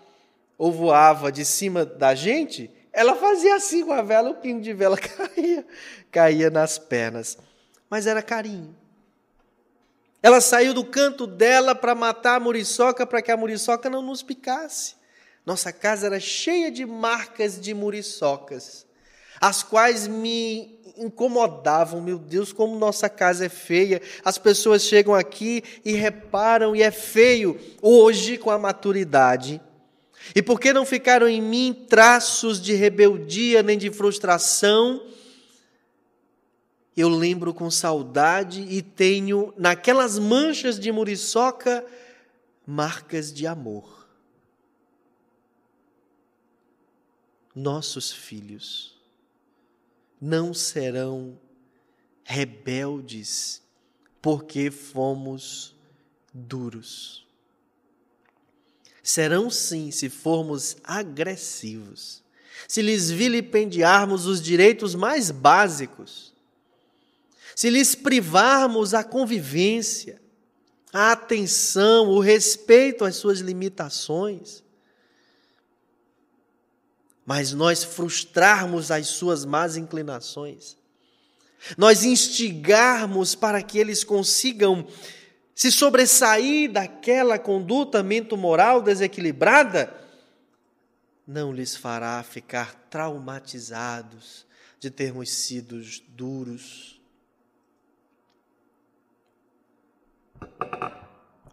ou 0.56 0.70
voava 0.70 1.32
de 1.32 1.44
cima 1.44 1.86
da 1.86 2.14
gente, 2.14 2.70
ela 2.92 3.16
fazia 3.16 3.54
assim 3.54 3.84
com 3.84 3.92
a 3.92 4.02
vela, 4.02 4.30
o 4.30 4.34
pino 4.34 4.60
de 4.60 4.72
vela 4.72 4.96
caía, 4.98 5.66
caía 6.10 6.50
nas 6.50 6.78
pernas. 6.78 7.38
Mas 7.88 8.06
era 8.06 8.22
carinho. 8.22 8.76
Ela 10.22 10.40
saiu 10.40 10.74
do 10.74 10.84
canto 10.84 11.26
dela 11.26 11.74
para 11.74 11.94
matar 11.94 12.36
a 12.36 12.40
muriçoca, 12.40 13.06
para 13.06 13.22
que 13.22 13.32
a 13.32 13.36
muriçoca 13.36 13.88
não 13.88 14.02
nos 14.02 14.22
picasse. 14.22 14.94
Nossa 15.50 15.72
casa 15.72 16.06
era 16.06 16.20
cheia 16.20 16.70
de 16.70 16.86
marcas 16.86 17.60
de 17.60 17.74
muriçocas, 17.74 18.86
as 19.40 19.64
quais 19.64 20.06
me 20.06 20.78
incomodavam. 20.96 22.00
Meu 22.00 22.20
Deus, 22.20 22.52
como 22.52 22.78
nossa 22.78 23.08
casa 23.08 23.46
é 23.46 23.48
feia. 23.48 24.00
As 24.24 24.38
pessoas 24.38 24.84
chegam 24.84 25.12
aqui 25.12 25.64
e 25.84 25.90
reparam, 25.90 26.76
e 26.76 26.82
é 26.82 26.92
feio. 26.92 27.58
Hoje, 27.82 28.38
com 28.38 28.48
a 28.48 28.60
maturidade, 28.60 29.60
e 30.36 30.40
porque 30.40 30.72
não 30.72 30.86
ficaram 30.86 31.26
em 31.26 31.42
mim 31.42 31.84
traços 31.88 32.60
de 32.60 32.74
rebeldia 32.74 33.60
nem 33.60 33.76
de 33.76 33.90
frustração, 33.90 35.04
eu 36.96 37.08
lembro 37.08 37.52
com 37.52 37.68
saudade 37.72 38.64
e 38.70 38.80
tenho 38.82 39.52
naquelas 39.58 40.16
manchas 40.16 40.78
de 40.78 40.92
muriçoca 40.92 41.84
marcas 42.64 43.32
de 43.32 43.48
amor. 43.48 43.99
Nossos 47.60 48.12
filhos 48.12 48.96
não 50.20 50.54
serão 50.54 51.38
rebeldes 52.24 53.62
porque 54.22 54.70
fomos 54.70 55.74
duros. 56.32 57.26
Serão 59.02 59.50
sim 59.50 59.90
se 59.90 60.08
formos 60.08 60.76
agressivos, 60.84 62.22
se 62.68 62.82
lhes 62.82 63.10
vilipendiarmos 63.10 64.26
os 64.26 64.40
direitos 64.40 64.94
mais 64.94 65.30
básicos 65.30 66.30
se 67.60 67.68
lhes 67.68 67.94
privarmos 67.94 68.94
a 68.94 69.04
convivência, 69.04 70.18
a 70.90 71.12
atenção, 71.12 72.08
o 72.08 72.18
respeito 72.18 73.04
às 73.04 73.16
suas 73.16 73.40
limitações, 73.40 74.64
mas 77.24 77.52
nós 77.52 77.84
frustrarmos 77.84 78.90
as 78.90 79.08
suas 79.08 79.44
más 79.44 79.76
inclinações, 79.76 80.76
nós 81.76 82.04
instigarmos 82.04 83.34
para 83.34 83.62
que 83.62 83.78
eles 83.78 84.02
consigam 84.02 84.86
se 85.54 85.70
sobressair 85.70 86.72
daquela 86.72 87.38
conduta 87.38 88.02
mento-moral 88.02 88.80
desequilibrada, 88.80 89.94
não 91.26 91.52
lhes 91.52 91.76
fará 91.76 92.22
ficar 92.22 92.74
traumatizados 92.88 94.46
de 94.80 94.90
termos 94.90 95.30
sido 95.30 95.80
duros. 96.08 96.98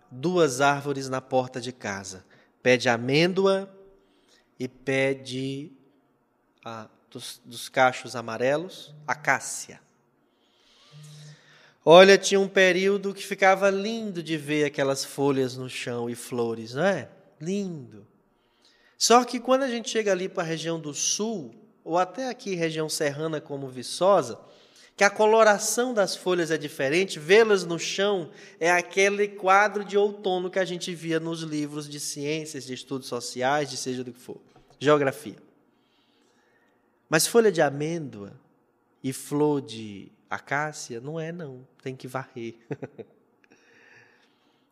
Duas 0.09 0.61
árvores 0.61 1.09
na 1.09 1.19
porta 1.19 1.59
de 1.59 1.73
casa: 1.73 2.25
pé 2.63 2.77
de 2.77 2.87
amêndoa 2.87 3.76
e 4.59 4.67
pé 4.67 5.13
de 5.13 5.71
ah, 6.65 6.87
dos, 7.09 7.41
dos 7.45 7.69
cachos 7.69 8.15
amarelos, 8.15 8.93
acácia. 9.05 9.79
Olha, 11.85 12.17
tinha 12.17 12.39
um 12.39 12.49
período 12.49 13.13
que 13.13 13.23
ficava 13.23 13.69
lindo 13.69 14.21
de 14.21 14.35
ver 14.35 14.65
aquelas 14.65 15.05
folhas 15.05 15.55
no 15.55 15.69
chão 15.69 16.09
e 16.09 16.15
flores, 16.15 16.73
não 16.73 16.83
é? 16.83 17.09
Lindo. 17.39 18.05
Só 18.97 19.23
que 19.23 19.39
quando 19.39 19.63
a 19.63 19.69
gente 19.69 19.89
chega 19.89 20.11
ali 20.11 20.27
para 20.27 20.43
a 20.43 20.45
região 20.45 20.79
do 20.79 20.93
sul, 20.93 21.55
ou 21.85 21.97
até 21.97 22.29
aqui 22.29 22.55
região 22.55 22.89
serrana 22.89 23.39
como 23.39 23.69
Viçosa, 23.69 24.37
que 24.97 25.03
a 25.03 25.11
coloração 25.11 25.93
das 25.93 26.15
folhas 26.15 26.49
é 26.49 26.57
diferente, 26.57 27.19
vê-las 27.19 27.63
no 27.63 27.77
chão 27.77 28.31
é 28.59 28.71
aquele 28.71 29.27
quadro 29.27 29.85
de 29.85 29.95
outono 29.95 30.49
que 30.49 30.57
a 30.57 30.65
gente 30.65 30.91
via 30.95 31.19
nos 31.19 31.41
livros 31.41 31.87
de 31.87 31.99
ciências, 31.99 32.65
de 32.65 32.73
estudos 32.73 33.07
sociais, 33.07 33.69
de 33.69 33.77
seja 33.77 34.03
do 34.03 34.11
que 34.11 34.19
for, 34.19 34.41
geografia. 34.79 35.35
Mas 37.07 37.27
folha 37.27 37.51
de 37.51 37.61
amêndoa 37.61 38.33
e 39.03 39.13
flor 39.13 39.61
de 39.61 40.11
A 40.27 40.39
Cássia? 40.39 40.99
Não 40.99 41.19
é, 41.19 41.31
não. 41.31 41.65
Tem 41.83 41.95
que 41.95 42.07
varrer. 42.07 42.55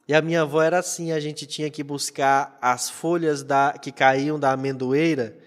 e 0.08 0.14
a 0.14 0.24
minha 0.24 0.42
avó 0.42 0.60
era 0.60 0.80
assim: 0.80 1.12
a 1.12 1.20
gente 1.20 1.46
tinha 1.46 1.70
que 1.70 1.84
buscar 1.84 2.58
as 2.60 2.90
folhas 2.90 3.44
da, 3.44 3.74
que 3.74 3.92
caíam 3.92 4.40
da 4.40 4.52
amendoeira 4.52 5.38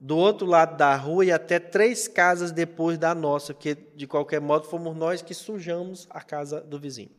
do 0.00 0.16
outro 0.16 0.46
lado 0.46 0.76
da 0.76 0.94
rua 0.96 1.24
e 1.24 1.32
até 1.32 1.58
três 1.58 2.06
casas 2.06 2.52
depois 2.52 2.98
da 2.98 3.14
nossa, 3.14 3.54
porque 3.54 3.74
de 3.74 4.06
qualquer 4.06 4.40
modo 4.40 4.66
fomos 4.66 4.96
nós 4.96 5.22
que 5.22 5.34
sujamos 5.34 6.06
a 6.10 6.20
casa 6.20 6.60
do 6.60 6.78
vizinho. 6.78 7.10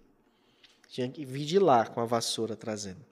Tinha 0.88 1.10
que 1.10 1.26
vir 1.26 1.46
de 1.46 1.60
lá 1.60 1.86
com 1.86 2.00
a 2.00 2.06
vassoura 2.06 2.56
trazendo. 2.56 3.04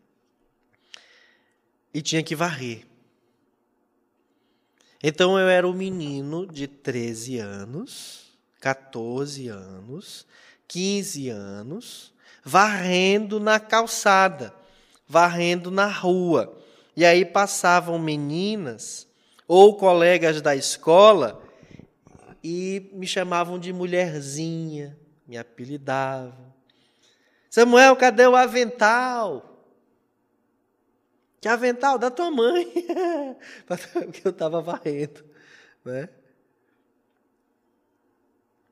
E 1.94 2.02
tinha 2.02 2.24
que 2.24 2.36
varrer. 2.36 2.86
Então 5.02 5.38
eu 5.38 5.50
era 5.50 5.68
um 5.68 5.74
menino 5.74 6.48
de 6.48 6.66
13 6.66 7.38
anos, 7.40 8.32
14 8.62 9.50
anos, 9.50 10.26
15 10.68 11.30
anos, 11.30 12.14
varrendo 12.44 13.40
na 13.40 13.60
calçada, 13.60 14.54
varrendo 15.08 15.70
na 15.70 15.88
rua. 15.88 16.58
E 16.96 17.04
aí 17.04 17.26
passavam 17.26 18.00
meninas 18.00 19.08
ou 19.48 19.76
colegas 19.76 20.42
da 20.42 20.56
escola 20.56 21.42
e 22.44 22.90
me 22.94 23.08
chamavam 23.08 23.58
de 23.58 23.72
mulherzinha, 23.72 24.98
me 25.28 25.38
apelidavam. 25.38 26.54
Samuel, 27.50 27.96
cadê 27.96 28.26
o 28.26 28.36
avental? 28.36 29.54
Que 31.40 31.48
avental? 31.48 31.98
Da 32.00 32.10
tua 32.10 32.32
mãe. 32.32 32.66
Porque 33.94 34.22
eu 34.26 34.32
estava 34.32 34.62
varrendo. 34.62 35.24
Né? 35.86 36.10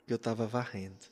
Eu 0.07 0.15
estava 0.15 0.47
varrendo. 0.47 1.05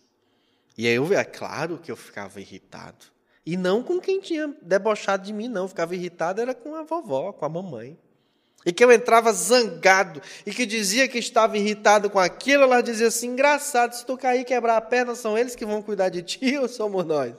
E 0.78 0.88
aí, 0.88 0.96
eu, 0.96 1.14
é 1.14 1.24
claro 1.24 1.78
que 1.78 1.92
eu 1.92 1.96
ficava 1.96 2.40
irritado. 2.40 3.06
E 3.46 3.58
não 3.58 3.84
com 3.84 4.00
quem 4.00 4.20
tinha 4.20 4.48
debochado 4.62 5.26
de 5.26 5.34
mim, 5.34 5.48
não. 5.48 5.64
Eu 5.64 5.68
ficava 5.68 5.94
irritado 5.94 6.42
era 6.42 6.56
com 6.56 6.76
a 6.76 6.84
vovó, 6.84 7.34
com 7.34 7.46
a 7.46 7.50
mamãe. 7.50 8.00
E 8.66 8.74
que 8.74 8.84
eu 8.84 8.92
entrava 8.92 9.32
zangado 9.32 10.22
e 10.46 10.52
que 10.52 10.66
dizia 10.66 11.08
que 11.08 11.18
estava 11.18 11.58
irritado 11.58 12.10
com 12.10 12.20
aquilo, 12.20 12.64
ela 12.64 12.82
dizia 12.82 13.08
assim: 13.08 13.30
engraçado, 13.30 13.94
se 13.94 14.06
tu 14.06 14.18
cair 14.18 14.42
e 14.42 14.46
quebrar 14.46 14.78
a 14.78 14.82
perna, 14.82 15.16
são 15.16 15.38
eles 15.38 15.56
que 15.56 15.66
vão 15.66 15.82
cuidar 15.82 16.10
de 16.10 16.22
ti 16.22 16.58
ou 16.58 16.68
somos 16.68 17.06
nós? 17.06 17.34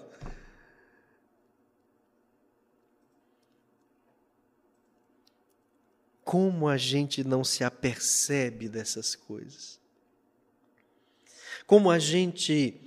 Como 6.24 6.68
a 6.68 6.76
gente 6.76 7.24
não 7.24 7.42
se 7.42 7.64
apercebe 7.64 8.68
dessas 8.68 9.14
coisas? 9.14 9.80
Como 11.66 11.90
a 11.90 11.98
gente. 11.98 12.80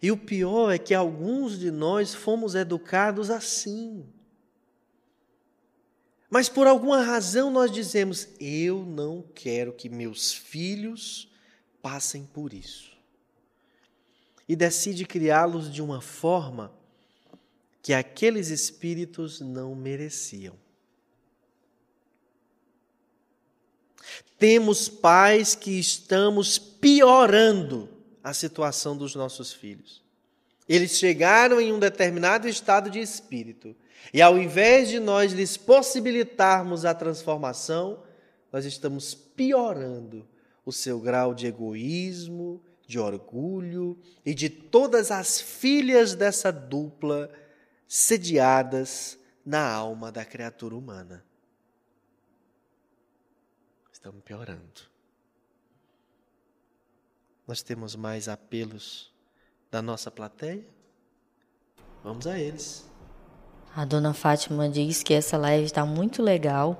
E 0.00 0.10
o 0.10 0.16
pior 0.16 0.70
é 0.70 0.78
que 0.78 0.94
alguns 0.94 1.58
de 1.58 1.70
nós 1.70 2.14
fomos 2.14 2.54
educados 2.54 3.30
assim. 3.30 4.06
Mas 6.30 6.48
por 6.48 6.66
alguma 6.66 7.02
razão 7.02 7.50
nós 7.50 7.70
dizemos: 7.70 8.28
eu 8.40 8.84
não 8.84 9.22
quero 9.34 9.72
que 9.72 9.88
meus 9.88 10.32
filhos 10.32 11.30
passem 11.82 12.24
por 12.24 12.52
isso. 12.52 12.92
E 14.48 14.54
decide 14.56 15.06
criá-los 15.06 15.72
de 15.72 15.80
uma 15.80 16.00
forma 16.00 16.72
que 17.82 17.92
aqueles 17.92 18.48
espíritos 18.48 19.40
não 19.40 19.74
mereciam. 19.74 20.54
Temos 24.38 24.88
pais 24.88 25.54
que 25.54 25.78
estamos 25.78 26.58
piorando 26.58 27.88
a 28.22 28.34
situação 28.34 28.96
dos 28.96 29.14
nossos 29.14 29.52
filhos. 29.52 30.02
Eles 30.68 30.98
chegaram 30.98 31.60
em 31.60 31.72
um 31.72 31.78
determinado 31.78 32.48
estado 32.48 32.90
de 32.90 32.98
espírito 32.98 33.76
e 34.12 34.20
ao 34.20 34.38
invés 34.38 34.88
de 34.88 35.00
nós 35.00 35.32
lhes 35.32 35.56
possibilitarmos 35.56 36.84
a 36.84 36.94
transformação, 36.94 38.02
nós 38.52 38.64
estamos 38.64 39.14
piorando 39.14 40.28
o 40.64 40.72
seu 40.72 41.00
grau 41.00 41.34
de 41.34 41.46
egoísmo, 41.46 42.62
de 42.86 42.98
orgulho 42.98 43.98
e 44.24 44.34
de 44.34 44.48
todas 44.48 45.10
as 45.10 45.40
filhas 45.40 46.14
dessa 46.14 46.52
dupla 46.52 47.30
sediadas 47.88 49.18
na 49.44 49.66
alma 49.66 50.10
da 50.12 50.24
criatura 50.24 50.74
humana. 50.74 51.24
Estamos 53.92 54.22
piorando. 54.22 54.94
Nós 57.46 57.62
temos 57.62 57.94
mais 57.94 58.28
apelos 58.28 59.12
da 59.70 59.82
nossa 59.82 60.10
plateia? 60.10 60.64
Vamos 62.02 62.26
a 62.26 62.38
eles. 62.38 62.93
A 63.76 63.84
dona 63.84 64.14
Fátima 64.14 64.68
diz 64.68 65.02
que 65.02 65.12
essa 65.12 65.36
live 65.36 65.64
está 65.64 65.84
muito 65.84 66.22
legal. 66.22 66.76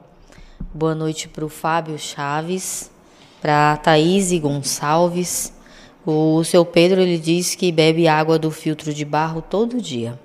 Boa 0.73 0.95
noite 0.95 1.27
para 1.27 1.45
o 1.45 1.49
Fábio 1.49 1.99
Chaves, 1.99 2.89
para 3.43 3.73
a 3.73 3.77
Thaís 3.77 4.31
Gonçalves. 4.39 5.53
O 6.07 6.45
seu 6.45 6.65
Pedro 6.65 7.01
ele 7.01 7.19
diz 7.19 7.57
que 7.57 7.73
bebe 7.73 8.07
água 8.07 8.39
do 8.39 8.49
filtro 8.49 8.95
de 8.95 9.05
barro 9.05 9.43
todo 9.43 9.83
dia. 9.83 10.17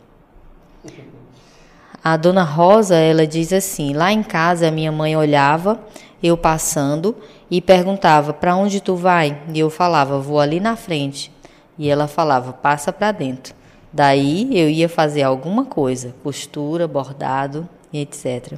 A 2.03 2.15
dona 2.15 2.43
Rosa 2.43 2.97
ela 2.97 3.25
diz 3.25 3.51
assim: 3.51 3.93
lá 3.93 4.13
em 4.13 4.21
casa 4.21 4.69
minha 4.69 4.91
mãe 4.91 5.17
olhava 5.17 5.79
eu 6.21 6.37
passando 6.37 7.17
e 7.49 7.59
perguntava 7.59 8.31
para 8.31 8.55
onde 8.55 8.79
tu 8.79 8.95
vai 8.95 9.41
e 9.51 9.57
eu 9.59 9.71
falava 9.71 10.19
vou 10.19 10.39
ali 10.39 10.59
na 10.59 10.75
frente 10.75 11.31
e 11.79 11.89
ela 11.89 12.07
falava 12.07 12.53
passa 12.53 12.93
para 12.93 13.11
dentro. 13.11 13.57
Daí 13.91 14.47
eu 14.51 14.69
ia 14.69 14.87
fazer 14.87 15.23
alguma 15.23 15.65
coisa, 15.65 16.13
costura, 16.23 16.87
bordado 16.87 17.67
e 17.91 17.99
etc. 17.99 18.53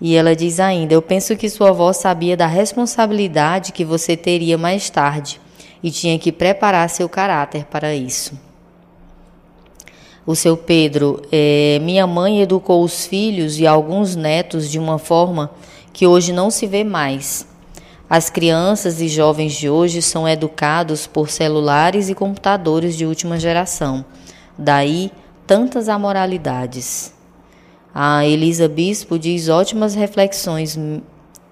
E 0.00 0.14
ela 0.14 0.34
diz 0.34 0.60
ainda: 0.60 0.94
Eu 0.94 1.02
penso 1.02 1.36
que 1.36 1.50
sua 1.50 1.70
avó 1.70 1.92
sabia 1.92 2.36
da 2.36 2.46
responsabilidade 2.46 3.72
que 3.72 3.84
você 3.84 4.16
teria 4.16 4.56
mais 4.56 4.88
tarde 4.88 5.40
e 5.82 5.90
tinha 5.90 6.18
que 6.18 6.30
preparar 6.30 6.88
seu 6.88 7.08
caráter 7.08 7.64
para 7.64 7.94
isso. 7.94 8.38
O 10.26 10.34
seu 10.34 10.56
Pedro, 10.56 11.20
é, 11.30 11.78
minha 11.82 12.06
mãe 12.06 12.40
educou 12.40 12.82
os 12.82 13.06
filhos 13.06 13.58
e 13.58 13.66
alguns 13.66 14.16
netos 14.16 14.70
de 14.70 14.78
uma 14.78 14.98
forma 14.98 15.50
que 15.92 16.06
hoje 16.06 16.32
não 16.32 16.48
se 16.48 16.66
vê 16.66 16.82
mais. 16.82 17.46
As 18.08 18.30
crianças 18.30 19.00
e 19.00 19.08
jovens 19.08 19.52
de 19.52 19.68
hoje 19.68 20.00
são 20.00 20.26
educados 20.26 21.06
por 21.06 21.28
celulares 21.28 22.08
e 22.08 22.14
computadores 22.14 22.96
de 22.96 23.04
última 23.04 23.38
geração 23.38 24.04
Daí 24.56 25.10
tantas 25.46 25.88
amoralidades. 25.88 27.12
A 27.94 28.26
Elisa 28.26 28.68
Bispo 28.68 29.18
diz 29.18 29.48
ótimas 29.48 29.94
reflexões. 29.94 30.76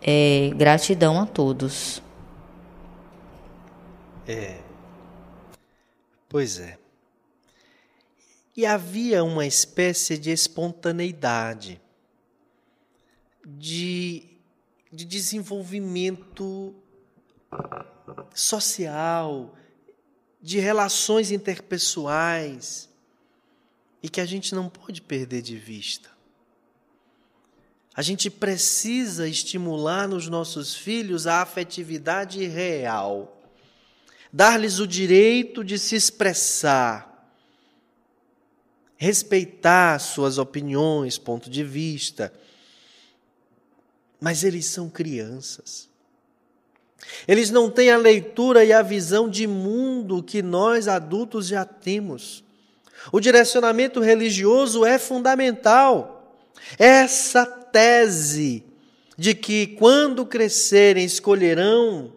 É, 0.01 0.51
gratidão 0.57 1.21
a 1.21 1.27
todos. 1.27 2.03
É. 4.27 4.59
Pois 6.29 6.59
é. 6.59 6.79
E 8.57 8.67
havia 8.67 9.23
uma 9.23 9.47
espécie 9.47 10.19
de 10.19 10.31
espontaneidade, 10.31 11.81
de, 13.47 14.25
de 14.93 15.05
desenvolvimento 15.05 16.75
social, 18.35 19.55
de 20.41 20.59
relações 20.59 21.31
interpessoais 21.31 22.92
e 24.03 24.09
que 24.09 24.21
a 24.21 24.27
gente 24.27 24.55
não 24.55 24.69
pode 24.69 25.01
perder 25.01 25.43
de 25.43 25.57
vista. 25.57 26.11
A 27.95 28.01
gente 28.01 28.31
precisa 28.31 29.29
estimular 29.29 30.09
nos 30.09 30.27
nossos 30.29 30.75
filhos 30.75 31.27
a 31.27 31.43
afetividade 31.43 32.45
real, 32.47 33.39
dar-lhes 34.33 34.79
o 34.79 34.87
direito 34.87 35.63
de 35.63 35.79
se 35.79 35.95
expressar, 35.95 37.31
respeitar 38.97 39.99
suas 39.99 40.39
opiniões, 40.39 41.19
ponto 41.19 41.51
de 41.51 41.63
vista. 41.63 42.33
Mas 44.19 44.43
eles 44.43 44.67
são 44.67 44.89
crianças. 44.89 45.91
Eles 47.27 47.51
não 47.51 47.71
têm 47.71 47.91
a 47.91 47.99
leitura 47.99 48.65
e 48.65 48.73
a 48.73 48.81
visão 48.81 49.29
de 49.29 49.47
mundo 49.47 50.23
que 50.23 50.41
nós 50.41 50.89
adultos 50.89 51.49
já 51.49 51.65
temos. 51.65 52.43
O 53.11 53.19
direcionamento 53.21 54.01
religioso 54.01 54.85
é 54.85 54.99
fundamental. 54.99 56.37
Essa 56.79 57.45
tese 57.45 58.65
de 59.17 59.35
que 59.35 59.67
quando 59.67 60.27
crescerem 60.27 61.05
escolherão 61.05 62.13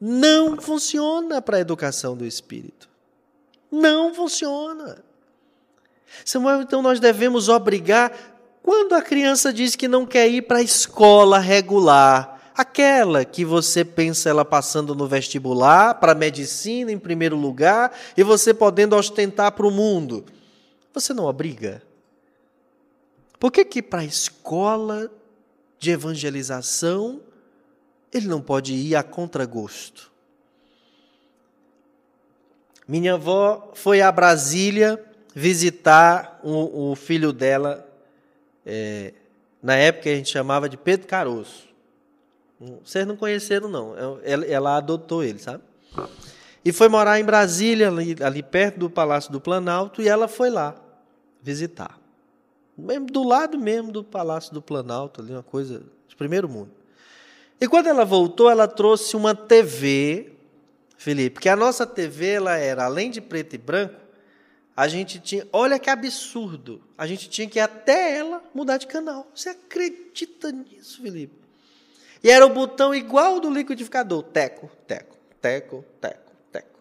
não 0.00 0.60
funciona 0.60 1.40
para 1.40 1.56
a 1.56 1.60
educação 1.60 2.16
do 2.16 2.26
espírito. 2.26 2.88
Não 3.70 4.14
funciona. 4.14 5.02
Samuel, 6.24 6.62
então 6.62 6.82
nós 6.82 7.00
devemos 7.00 7.48
obrigar. 7.48 8.12
Quando 8.62 8.94
a 8.94 9.02
criança 9.02 9.52
diz 9.52 9.74
que 9.74 9.88
não 9.88 10.06
quer 10.06 10.28
ir 10.28 10.42
para 10.42 10.58
a 10.58 10.62
escola 10.62 11.38
regular, 11.38 12.33
Aquela 12.56 13.24
que 13.24 13.44
você 13.44 13.84
pensa 13.84 14.30
ela 14.30 14.44
passando 14.44 14.94
no 14.94 15.08
vestibular, 15.08 15.94
para 15.94 16.14
medicina 16.14 16.92
em 16.92 16.98
primeiro 16.98 17.36
lugar, 17.36 17.92
e 18.16 18.22
você 18.22 18.54
podendo 18.54 18.94
ostentar 18.94 19.50
para 19.52 19.66
o 19.66 19.72
mundo. 19.72 20.24
Você 20.92 21.12
não 21.12 21.24
obriga? 21.24 21.82
Por 23.40 23.50
que 23.50 23.64
que 23.64 23.82
para 23.82 24.02
a 24.02 24.04
escola 24.04 25.10
de 25.80 25.90
evangelização 25.90 27.20
ele 28.12 28.28
não 28.28 28.40
pode 28.40 28.72
ir 28.72 28.94
a 28.94 29.02
contragosto? 29.02 30.12
Minha 32.86 33.14
avó 33.14 33.72
foi 33.74 34.00
a 34.00 34.12
Brasília 34.12 35.04
visitar 35.34 36.38
o, 36.44 36.92
o 36.92 36.94
filho 36.94 37.32
dela, 37.32 37.84
é, 38.64 39.12
na 39.60 39.74
época 39.74 40.08
a 40.08 40.14
gente 40.14 40.30
chamava 40.30 40.68
de 40.68 40.76
Pedro 40.76 41.08
Caroço. 41.08 41.73
Vocês 42.84 43.06
não 43.06 43.16
conheceram, 43.16 43.68
não. 43.68 43.94
Ela, 44.22 44.44
ela 44.46 44.76
adotou 44.76 45.22
ele, 45.22 45.38
sabe? 45.38 45.62
E 46.64 46.72
foi 46.72 46.88
morar 46.88 47.20
em 47.20 47.24
Brasília, 47.24 47.88
ali, 47.88 48.16
ali, 48.22 48.42
perto 48.42 48.78
do 48.78 48.90
Palácio 48.90 49.30
do 49.30 49.40
Planalto, 49.40 50.00
e 50.00 50.08
ela 50.08 50.26
foi 50.26 50.48
lá 50.48 50.74
visitar. 51.42 52.00
Mesmo, 52.76 53.06
do 53.06 53.22
lado 53.22 53.58
mesmo 53.58 53.92
do 53.92 54.02
Palácio 54.02 54.52
do 54.52 54.62
Planalto, 54.62 55.20
ali, 55.20 55.32
uma 55.32 55.42
coisa 55.42 55.82
de 56.08 56.16
primeiro 56.16 56.48
mundo. 56.48 56.70
E 57.60 57.68
quando 57.68 57.86
ela 57.86 58.04
voltou, 58.04 58.50
ela 58.50 58.66
trouxe 58.66 59.14
uma 59.14 59.34
TV, 59.34 60.32
Felipe, 60.96 61.34
porque 61.34 61.48
a 61.48 61.56
nossa 61.56 61.86
TV 61.86 62.30
ela 62.30 62.56
era, 62.56 62.84
além 62.84 63.10
de 63.10 63.20
preto 63.20 63.54
e 63.54 63.58
branco, 63.58 63.94
a 64.76 64.88
gente 64.88 65.20
tinha. 65.20 65.46
Olha 65.52 65.78
que 65.78 65.88
absurdo! 65.88 66.82
A 66.98 67.06
gente 67.06 67.28
tinha 67.28 67.48
que 67.48 67.58
ir 67.58 67.62
até 67.62 68.16
ela 68.16 68.42
mudar 68.52 68.76
de 68.76 68.86
canal. 68.86 69.26
Você 69.34 69.50
acredita 69.50 70.50
nisso, 70.50 71.00
Felipe? 71.00 71.43
E 72.24 72.30
era 72.30 72.46
o 72.46 72.48
botão 72.48 72.94
igual 72.94 73.38
do 73.38 73.50
liquidificador: 73.50 74.22
teco, 74.22 74.70
teco, 74.86 75.14
teco, 75.42 75.84
teco, 76.00 76.32
teco. 76.50 76.80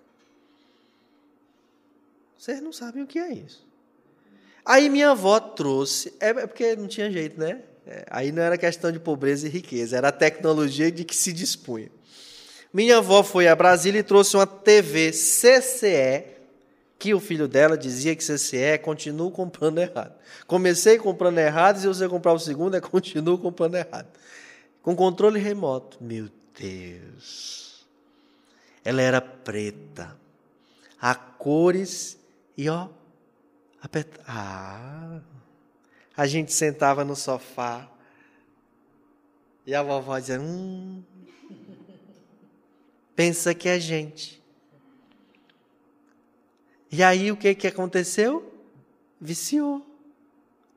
Vocês 2.39 2.61
não 2.61 2.71
sabem 2.71 3.03
o 3.03 3.07
que 3.07 3.19
é 3.19 3.33
isso. 3.33 3.67
Aí 4.65 4.87
minha 4.87 5.11
avó 5.11 5.41
trouxe. 5.41 6.13
É, 6.17 6.29
é 6.29 6.47
porque 6.47 6.77
não 6.77 6.87
tinha 6.87 7.11
jeito, 7.11 7.37
né? 7.37 7.59
É, 7.85 8.05
aí 8.09 8.31
não 8.31 8.41
era 8.41 8.57
questão 8.57 8.89
de 8.89 8.99
pobreza 8.99 9.45
e 9.45 9.49
riqueza, 9.49 9.97
era 9.97 10.07
a 10.07 10.11
tecnologia 10.13 10.89
de 10.89 11.03
que 11.03 11.13
se 11.13 11.33
dispunha. 11.33 11.91
Minha 12.71 12.99
avó 12.99 13.21
foi 13.21 13.49
a 13.49 13.55
Brasília 13.55 13.99
e 13.99 14.03
trouxe 14.03 14.37
uma 14.37 14.47
TV 14.47 15.11
CCE 15.11 16.23
que 16.97 17.13
o 17.13 17.19
filho 17.19 17.49
dela 17.49 17.77
dizia 17.77 18.15
que 18.15 18.23
CCE 18.23 18.57
é 18.57 18.77
continuo 18.77 19.29
comprando 19.29 19.79
errado. 19.79 20.13
Comecei 20.47 20.97
comprando 20.97 21.37
errado, 21.39 21.81
se 21.81 21.85
você 21.85 22.07
comprar 22.07 22.31
o 22.31 22.39
segundo, 22.39 22.77
é 22.77 22.79
continuo 22.79 23.37
comprando 23.37 23.75
errado. 23.75 24.07
Com 24.83 24.95
controle 24.95 25.39
remoto. 25.39 25.97
Meu 25.99 26.29
Deus. 26.59 27.87
Ela 28.83 29.01
era 29.01 29.19
preta. 29.19 30.15
A 31.01 31.15
cores 31.15 32.19
e 32.55 32.69
ó, 32.69 32.89
aperta. 33.81 34.21
Ah. 34.27 35.21
A 36.15 36.27
gente 36.27 36.53
sentava 36.53 37.03
no 37.03 37.15
sofá 37.15 37.89
e 39.65 39.73
a 39.73 39.81
vovó 39.81 40.19
dizia: 40.19 40.39
Hum, 40.39 41.01
pensa 43.15 43.53
que 43.55 43.67
é 43.67 43.79
gente. 43.79 44.41
E 46.91 47.01
aí 47.01 47.31
o 47.31 47.37
que, 47.37 47.55
que 47.55 47.67
aconteceu? 47.67 48.53
Viciou. 49.19 49.85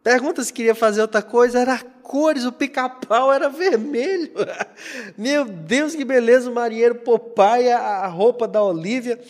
Pergunta 0.02 0.42
se 0.42 0.52
queria 0.52 0.74
fazer 0.74 1.02
outra 1.02 1.20
coisa, 1.20 1.58
era 1.58 1.78
cores, 2.06 2.44
o 2.44 2.52
pica-pau 2.52 3.32
era 3.32 3.48
vermelho. 3.48 4.32
Meu 5.18 5.44
Deus, 5.44 5.94
que 5.94 6.04
beleza, 6.04 6.48
o 6.48 6.54
marinheiro 6.54 6.94
Popeye, 6.94 7.70
a 7.70 8.06
roupa 8.06 8.46
da 8.46 8.62
Olivia. 8.62 9.20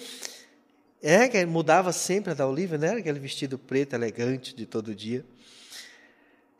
É, 1.02 1.28
que 1.28 1.44
mudava 1.46 1.92
sempre 1.92 2.32
a 2.32 2.34
da 2.34 2.46
Olivia, 2.46 2.78
né? 2.78 2.92
Aquele 2.92 3.18
vestido 3.18 3.58
preto, 3.58 3.94
elegante, 3.94 4.54
de 4.54 4.66
todo 4.66 4.94
dia. 4.94 5.24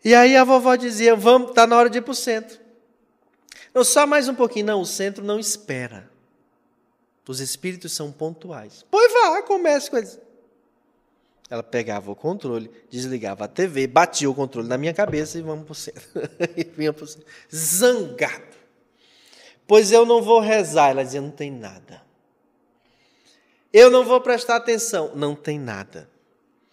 E 0.05 0.15
aí 0.15 0.37
a 0.37 0.45
vovó 0.45 0.75
dizia, 0.77 1.15
vamos, 1.17 1.53
tá 1.53 1.67
na 1.67 1.77
hora 1.77 1.91
de 1.91 1.99
ir 1.99 2.03
para 2.03 2.13
o 2.13 2.15
centro. 2.15 2.59
Não, 3.75 3.85
só 3.85 4.07
mais 4.07 4.29
um 4.29 4.35
pouquinho. 4.35 4.67
Não, 4.67 4.81
o 4.81 4.87
centro 4.87 5.25
não 5.25 5.39
espera. 5.39 6.09
Os 7.29 7.41
espíritos 7.41 7.93
são 7.93 8.13
pontuais. 8.13 8.85
Pois 8.91 9.13
vá, 9.13 9.43
comece 9.43 9.91
com 9.91 9.97
eles. 9.97 10.19
Ela 11.49 11.63
pegava 11.63 12.11
o 12.11 12.17
controle, 12.17 12.71
desligava 12.91 13.45
a 13.45 13.49
TV, 13.49 13.87
batia 13.87 14.29
o 14.29 14.35
controle 14.35 14.69
na 14.69 14.77
minha 14.77 14.93
cabeça 14.93 15.39
e 15.39 15.43
vamos 15.43 15.65
para 15.65 15.75
centro. 15.75 16.03
e 16.57 16.65
vinha 16.65 16.93
para 16.93 17.05
o 17.05 17.07
centro. 17.07 17.27
Zangado. 17.55 18.57
Pois 19.67 19.93
eu 19.93 20.05
não 20.05 20.21
vou 20.21 20.41
rezar. 20.41 20.91
Ela 20.91 21.05
dizia: 21.05 21.21
não 21.21 21.31
tem 21.31 21.51
nada. 21.51 22.03
Eu 23.73 23.91
não 23.91 24.05
vou 24.05 24.21
prestar 24.21 24.57
atenção. 24.57 25.13
Não 25.15 25.35
tem 25.35 25.59
nada. 25.59 26.09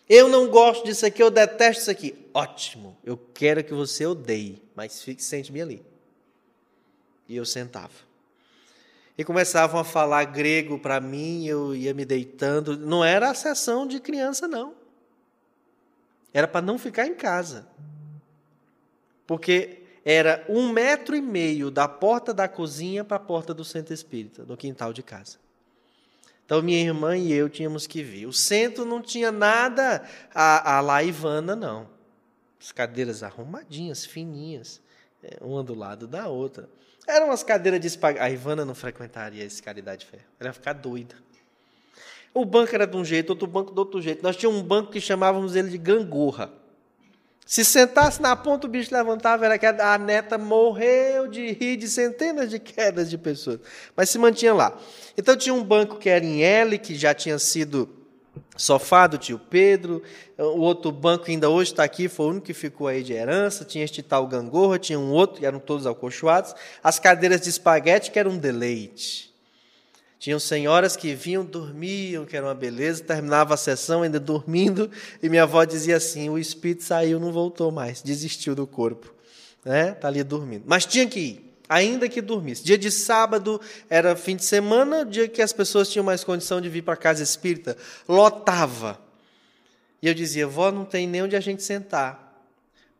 Eu 0.10 0.28
não 0.28 0.48
gosto 0.48 0.86
disso 0.86 1.06
aqui, 1.06 1.24
eu 1.24 1.32
detesto 1.32 1.82
isso 1.82 1.92
aqui. 1.92 2.30
Ótimo. 2.34 2.98
Eu 3.04 3.18
quero 3.34 3.64
que 3.64 3.74
você 3.74 4.06
odeie, 4.06 4.62
mas 4.76 5.02
fique, 5.02 5.24
sente-me 5.24 5.62
ali. 5.62 5.86
E 7.28 7.36
eu 7.36 7.46
sentava 7.46 8.13
e 9.18 9.24
começavam 9.24 9.80
a 9.80 9.84
falar 9.84 10.24
grego 10.26 10.80
para 10.80 11.00
mim, 11.00 11.46
eu 11.46 11.76
ia 11.76 11.94
me 11.94 12.04
deitando. 12.04 12.78
Não 12.78 13.04
era 13.04 13.30
a 13.30 13.34
sessão 13.34 13.86
de 13.86 14.00
criança, 14.00 14.48
não. 14.48 14.74
Era 16.34 16.48
para 16.48 16.66
não 16.66 16.80
ficar 16.80 17.06
em 17.06 17.14
casa. 17.14 17.68
Porque 19.28 19.84
era 20.04 20.44
um 20.50 20.70
metro 20.70 21.16
e 21.16 21.22
meio 21.22 21.70
da 21.70 21.88
porta 21.88 22.34
da 22.34 22.48
cozinha 22.48 23.04
para 23.04 23.18
a 23.18 23.20
porta 23.20 23.54
do 23.54 23.64
centro 23.64 23.94
espírita, 23.94 24.44
do 24.44 24.58
quintal 24.58 24.92
de 24.92 25.04
casa. 25.04 25.38
Então, 26.46 26.62
minha 26.62 26.82
irmã 26.82 27.16
e 27.16 27.32
eu 27.32 27.50
tínhamos 27.50 27.88
que 27.88 28.04
vir. 28.04 28.26
O 28.26 28.34
centro 28.34 28.84
não 28.84 29.02
tinha 29.02 29.32
nada 29.32 30.04
a, 30.34 30.78
a 30.78 30.82
lá 30.82 31.02
Ivana, 31.02 31.56
não. 31.56 31.90
As 32.60 32.72
cadeiras 32.72 33.24
arrumadinhas, 33.24 34.06
fininhas, 34.06 34.82
é, 35.24 35.38
uma 35.42 35.64
do 35.64 35.74
lado 35.74 36.06
da 36.06 36.28
outra. 36.28 36.68
Eram 37.08 37.28
umas 37.28 37.44
cadeiras 37.44 37.80
de 37.80 37.88
espaguete. 37.88 38.24
A 38.24 38.30
Ivana 38.30 38.64
não 38.64 38.76
frequentaria 38.76 39.44
esse 39.44 39.62
Caridade 39.62 40.06
de 40.06 40.12
Fé. 40.12 40.20
Ela 40.40 40.50
ia 40.50 40.54
ficar 40.54 40.74
doida. 40.74 41.16
O 42.34 42.46
banco 42.46 42.74
era 42.74 42.88
de 42.88 42.98
um 42.98 43.06
jeito, 43.06 43.30
outro 43.30 43.48
banco 43.48 43.74
de 43.74 43.80
outro 43.80 44.02
jeito. 44.02 44.24
Nós 44.24 44.36
tínhamos 44.36 44.62
um 44.62 44.64
banco 44.64 44.92
que 44.92 45.00
chamávamos 45.00 45.56
ele 45.56 45.70
de 45.70 45.78
gangorra. 45.78 46.52
Se 47.46 47.64
sentasse 47.64 48.22
na 48.22 48.36
ponta, 48.36 48.66
o 48.66 48.70
bicho 48.70 48.94
levantava, 48.94 49.46
era 49.46 49.60
que 49.60 49.66
a 49.66 49.98
neta 49.98 50.38
morreu 50.38 51.28
de 51.28 51.52
rir 51.52 51.76
de 51.76 51.88
centenas 51.90 52.50
de 52.50 52.58
quedas 52.58 53.10
de 53.10 53.18
pessoas. 53.18 53.60
Mas 53.96 54.10
se 54.10 54.18
mantinha 54.18 54.54
lá. 54.54 54.78
Então 55.18 55.36
tinha 55.36 55.54
um 55.54 55.64
banco 55.64 55.98
que 55.98 56.10
era 56.10 56.24
em 56.24 56.42
L, 56.42 56.80
que 56.80 56.96
já 56.96 57.14
tinha 57.14 57.38
sido 57.38 58.03
sofá 58.56 59.08
do 59.08 59.18
tio 59.18 59.40
Pedro, 59.40 60.02
o 60.38 60.60
outro 60.60 60.92
banco 60.92 61.30
ainda 61.30 61.50
hoje 61.50 61.72
está 61.72 61.84
aqui, 61.84 62.08
foi 62.08 62.26
o 62.26 62.30
único 62.30 62.46
que 62.46 62.54
ficou 62.54 62.88
aí 62.88 63.04
de 63.04 63.14
herança, 63.14 63.66
tinha 63.66 63.84
este 63.84 64.02
tal 64.02 64.28
gangorra, 64.28 64.78
tinha 64.80 65.00
um 65.00 65.12
outro, 65.12 65.46
eram 65.46 65.60
todos 65.60 65.86
alcochoados, 65.86 66.56
as 66.84 67.00
cadeiras 67.00 67.42
de 67.42 67.50
espaguete, 67.50 68.12
que 68.12 68.20
era 68.20 68.30
um 68.30 68.38
deleite. 68.38 69.34
Tinham 70.20 70.40
senhoras 70.40 70.96
que 70.96 71.14
vinham, 71.14 71.44
dormiam, 71.44 72.26
que 72.26 72.38
era 72.38 72.46
uma 72.46 72.56
beleza, 72.56 73.04
terminava 73.04 73.56
a 73.56 73.58
sessão 73.58 74.04
ainda 74.04 74.20
dormindo, 74.20 74.90
e 75.22 75.28
minha 75.28 75.44
avó 75.44 75.64
dizia 75.66 75.98
assim, 75.98 76.30
o 76.30 76.38
espírito 76.38 76.84
saiu, 76.84 77.20
não 77.20 77.32
voltou 77.32 77.72
mais, 77.72 78.02
desistiu 78.02 78.56
do 78.56 78.66
corpo. 78.66 79.14
Né? 79.66 79.92
Está 79.92 80.08
ali 80.08 80.24
dormindo. 80.24 80.64
Mas 80.66 80.86
tinha 80.86 81.06
que 81.08 81.20
ir 81.20 81.53
ainda 81.74 82.08
que 82.08 82.22
dormisse. 82.22 82.64
Dia 82.64 82.78
de 82.78 82.92
sábado 82.92 83.60
era 83.90 84.16
fim 84.16 84.36
de 84.36 84.46
semana, 84.46 85.04
dia 85.04 85.28
que 85.28 85.42
as 85.42 85.52
pessoas 85.52 85.90
tinham 85.90 86.04
mais 86.04 86.24
condição 86.24 86.62
de 86.62 86.70
vir 86.70 86.84
para 86.84 86.94
a 86.94 86.98
casa 86.98 87.24
espírita, 87.24 87.76
lotava. 88.08 89.02
E 90.00 90.08
eu 90.08 90.14
dizia, 90.14 90.46
vó, 90.46 90.72
não 90.72 90.86
tem 90.86 91.08
nem 91.08 91.24
onde 91.24 91.36
a 91.36 91.40
gente 91.40 91.64
sentar. 91.64 92.40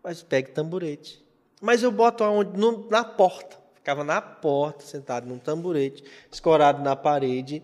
Mas 0.04 0.24
pegue 0.24 0.50
tamborete. 0.50 1.24
Mas 1.62 1.84
eu 1.84 1.92
boto 1.92 2.24
aonde? 2.24 2.58
No, 2.58 2.90
na 2.90 3.04
porta. 3.04 3.62
Ficava 3.76 4.04
na 4.04 4.20
porta, 4.22 4.84
sentado 4.86 5.28
num 5.28 5.38
tamborete, 5.38 6.04
escorado 6.32 6.82
na 6.82 6.96
parede, 6.96 7.62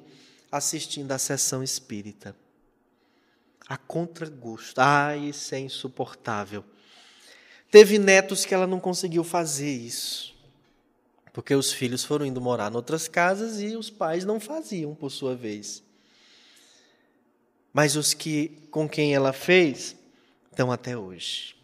assistindo 0.52 1.12
a 1.12 1.18
sessão 1.18 1.64
espírita. 1.64 2.36
A 3.68 3.78
contragosto. 3.78 4.80
Ai, 4.80 5.30
isso 5.30 5.56
é 5.56 5.60
insuportável. 5.60 6.64
Teve 7.72 7.98
netos 7.98 8.46
que 8.46 8.54
ela 8.54 8.68
não 8.68 8.80
conseguiu 8.80 9.24
fazer 9.24 9.72
isso. 9.72 10.39
Porque 11.32 11.54
os 11.54 11.72
filhos 11.72 12.04
foram 12.04 12.26
indo 12.26 12.42
morar 12.42 12.72
em 12.72 12.76
outras 12.76 13.08
casas 13.08 13.62
e 13.62 13.76
os 13.76 13.90
pais 13.90 14.26
não 14.26 14.40
faziam, 14.40 14.96
por 14.96 15.10
sua 15.10 15.36
vez. 15.36 15.84
Mas 17.72 17.96
os 17.96 18.14
que 18.14 18.68
com 18.72 18.90
quem 18.90 19.14
ela 19.14 19.32
fez 19.32 19.96
estão 20.52 20.72
até 20.72 20.98
hoje. 20.98 21.56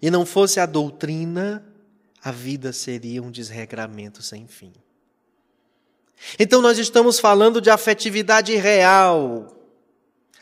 E 0.00 0.10
não 0.10 0.24
fosse 0.24 0.58
a 0.60 0.66
doutrina, 0.66 1.64
a 2.22 2.32
vida 2.32 2.72
seria 2.72 3.22
um 3.22 3.30
desregramento 3.30 4.22
sem 4.22 4.46
fim. 4.46 4.72
Então 6.38 6.60
nós 6.60 6.78
estamos 6.78 7.20
falando 7.20 7.60
de 7.60 7.70
afetividade 7.70 8.54
real. 8.56 9.54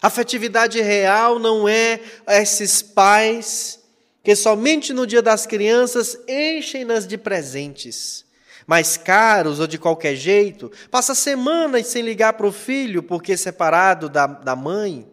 Afetividade 0.01 0.80
real 0.80 1.39
não 1.39 1.68
é 1.68 2.01
esses 2.28 2.80
pais 2.82 3.80
que 4.27 4.35
somente 4.35 4.93
no 4.93 5.07
dia 5.07 5.22
das 5.22 5.47
crianças 5.47 6.18
enchem-nas 6.27 7.07
de 7.07 7.16
presentes 7.16 8.27
mais 8.66 8.97
caros 8.97 9.61
ou 9.61 9.68
de 9.68 9.79
qualquer 9.79 10.16
jeito, 10.16 10.68
passa 10.91 11.14
semanas 11.14 11.87
sem 11.87 12.03
ligar 12.03 12.33
para 12.33 12.49
o 12.49 12.51
filho 12.51 13.05
porque 13.05 13.35
é 13.35 13.37
separado 13.37 14.09
da, 14.09 14.27
da 14.27 14.57
mãe. 14.57 15.09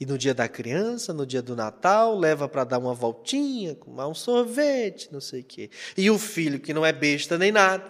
E 0.00 0.04
no 0.04 0.18
dia 0.18 0.34
da 0.34 0.48
criança, 0.48 1.14
no 1.14 1.24
dia 1.24 1.40
do 1.40 1.54
Natal, 1.54 2.18
leva 2.18 2.48
para 2.48 2.64
dar 2.64 2.80
uma 2.80 2.92
voltinha, 2.92 3.76
tomar 3.76 4.08
um 4.08 4.14
sorvete, 4.16 5.10
não 5.12 5.20
sei 5.20 5.42
o 5.42 5.44
quê. 5.44 5.70
E 5.96 6.10
o 6.10 6.18
filho, 6.18 6.58
que 6.58 6.74
não 6.74 6.84
é 6.84 6.92
besta 6.92 7.38
nem 7.38 7.52
nada, 7.52 7.88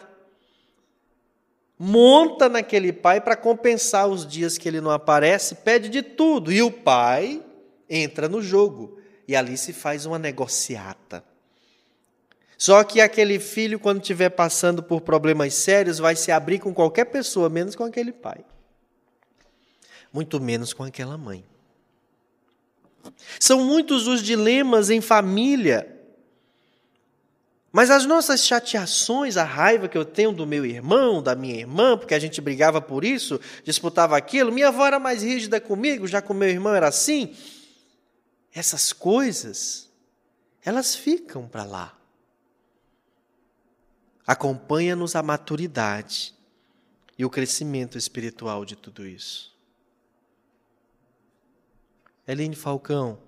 monta 1.78 2.50
naquele 2.50 2.92
pai 2.92 3.18
para 3.18 3.34
compensar 3.34 4.08
os 4.08 4.26
dias 4.26 4.58
que 4.58 4.68
ele 4.68 4.82
não 4.82 4.90
aparece, 4.90 5.54
pede 5.54 5.88
de 5.88 6.02
tudo. 6.02 6.52
E 6.52 6.60
o 6.60 6.70
pai 6.70 7.42
entra 7.88 8.28
no 8.28 8.42
jogo. 8.42 9.02
E 9.26 9.34
ali 9.34 9.56
se 9.56 9.72
faz 9.72 10.06
uma 10.06 10.18
negociata. 10.18 11.24
Só 12.56 12.82
que 12.84 13.00
aquele 13.00 13.38
filho, 13.38 13.78
quando 13.78 14.00
estiver 14.00 14.30
passando 14.30 14.82
por 14.82 15.00
problemas 15.00 15.54
sérios, 15.54 15.98
vai 15.98 16.16
se 16.16 16.30
abrir 16.30 16.58
com 16.58 16.72
qualquer 16.72 17.06
pessoa, 17.06 17.48
menos 17.48 17.74
com 17.74 17.84
aquele 17.84 18.12
pai. 18.12 18.44
Muito 20.12 20.40
menos 20.40 20.72
com 20.72 20.84
aquela 20.84 21.18
mãe. 21.18 21.44
São 23.38 23.64
muitos 23.64 24.06
os 24.06 24.22
dilemas 24.22 24.88
em 24.88 25.00
família. 25.00 25.90
Mas 27.72 27.90
as 27.90 28.06
nossas 28.06 28.46
chateações, 28.46 29.36
a 29.36 29.42
raiva 29.42 29.88
que 29.88 29.98
eu 29.98 30.04
tenho 30.04 30.30
do 30.30 30.46
meu 30.46 30.64
irmão, 30.64 31.20
da 31.20 31.34
minha 31.34 31.56
irmã, 31.56 31.98
porque 31.98 32.14
a 32.14 32.20
gente 32.20 32.40
brigava 32.40 32.80
por 32.80 33.04
isso, 33.04 33.40
disputava 33.64 34.16
aquilo, 34.16 34.52
minha 34.52 34.68
avó 34.68 34.86
era 34.86 35.00
mais 35.00 35.24
rígida 35.24 35.60
comigo, 35.60 36.06
já 36.06 36.22
o 36.24 36.34
meu 36.34 36.48
irmão 36.48 36.72
era 36.72 36.86
assim. 36.86 37.34
Essas 38.54 38.92
coisas, 38.92 39.90
elas 40.64 40.94
ficam 40.94 41.48
para 41.48 41.64
lá. 41.64 41.98
Acompanha-nos 44.24 45.16
a 45.16 45.22
maturidade 45.22 46.32
e 47.18 47.24
o 47.24 47.30
crescimento 47.30 47.98
espiritual 47.98 48.64
de 48.64 48.76
tudo 48.76 49.04
isso. 49.04 49.52
Eline 52.26 52.54
Falcão, 52.54 53.18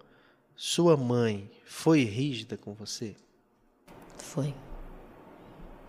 sua 0.54 0.96
mãe 0.96 1.50
foi 1.66 2.04
rígida 2.04 2.56
com 2.56 2.72
você? 2.72 3.16
Foi. 4.16 4.54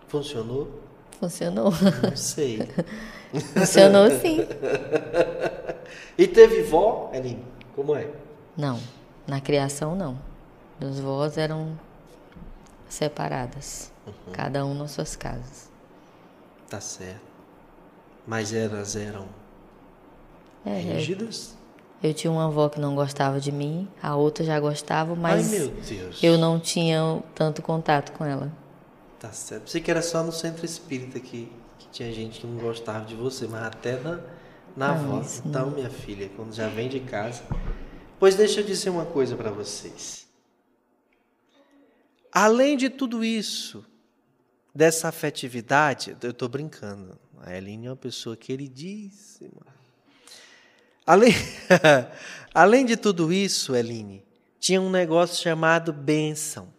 Funcionou? 0.08 0.82
Funcionou. 1.18 1.72
Não 2.02 2.16
sei. 2.16 2.58
Funcionou 3.54 4.10
sim. 4.20 4.38
e 6.18 6.26
teve 6.26 6.62
vó, 6.64 7.10
Eline? 7.14 7.46
Como 7.74 7.94
é? 7.94 8.12
Não, 8.56 8.80
na 9.28 9.40
criação 9.40 9.94
não. 9.94 10.18
Os 10.80 10.98
vós 10.98 11.36
eram 11.36 11.78
separadas. 12.88 13.92
Uhum. 14.06 14.32
Cada 14.32 14.64
um 14.64 14.74
nas 14.74 14.92
suas 14.92 15.14
casas. 15.14 15.70
Tá 16.68 16.80
certo. 16.80 17.28
Mas 18.26 18.52
elas 18.52 18.96
eram 18.96 19.26
é, 20.64 20.78
rígidas? 20.80 21.56
Eu 22.02 22.14
tinha 22.14 22.30
uma 22.30 22.46
avó 22.46 22.68
que 22.68 22.78
não 22.78 22.94
gostava 22.94 23.40
de 23.40 23.50
mim, 23.50 23.88
a 24.02 24.14
outra 24.14 24.44
já 24.44 24.60
gostava, 24.60 25.16
mas 25.16 25.52
Ai, 25.52 25.72
eu 26.22 26.38
não 26.38 26.60
tinha 26.60 27.22
tanto 27.34 27.60
contato 27.60 28.12
com 28.12 28.24
ela. 28.24 28.52
Tá 29.18 29.32
certo. 29.32 29.64
Pensei 29.64 29.80
que 29.80 29.90
era 29.90 30.00
só 30.00 30.22
no 30.22 30.30
centro 30.30 30.64
espírita 30.64 31.18
que, 31.18 31.50
que 31.78 31.88
tinha 31.90 32.12
gente 32.12 32.40
que 32.40 32.46
não 32.46 32.56
gostava 32.58 33.04
de 33.04 33.16
você, 33.16 33.48
mas 33.48 33.64
até 33.64 33.98
na, 33.98 34.20
na 34.76 34.94
não, 34.94 35.16
avó. 35.16 35.26
Então, 35.44 35.66
não. 35.66 35.72
minha 35.72 35.90
filha, 35.90 36.30
quando 36.36 36.54
já 36.54 36.68
vem 36.68 36.88
de 36.88 37.00
casa. 37.00 37.42
Pois 38.18 38.34
deixa 38.34 38.60
eu 38.60 38.64
dizer 38.64 38.90
uma 38.90 39.06
coisa 39.06 39.36
para 39.36 39.50
vocês. 39.50 40.26
Além 42.32 42.76
de 42.76 42.90
tudo 42.90 43.24
isso, 43.24 43.84
dessa 44.74 45.08
afetividade, 45.08 46.16
eu 46.22 46.30
estou 46.30 46.48
brincando. 46.48 47.18
A 47.40 47.56
Eline 47.56 47.86
é 47.86 47.90
uma 47.90 47.96
pessoa 47.96 48.36
queridíssima. 48.36 49.66
Além, 51.06 51.32
além 52.52 52.84
de 52.84 52.96
tudo 52.96 53.32
isso, 53.32 53.74
Eline, 53.74 54.24
tinha 54.58 54.80
um 54.80 54.90
negócio 54.90 55.42
chamado 55.42 55.92
bênção. 55.92 56.72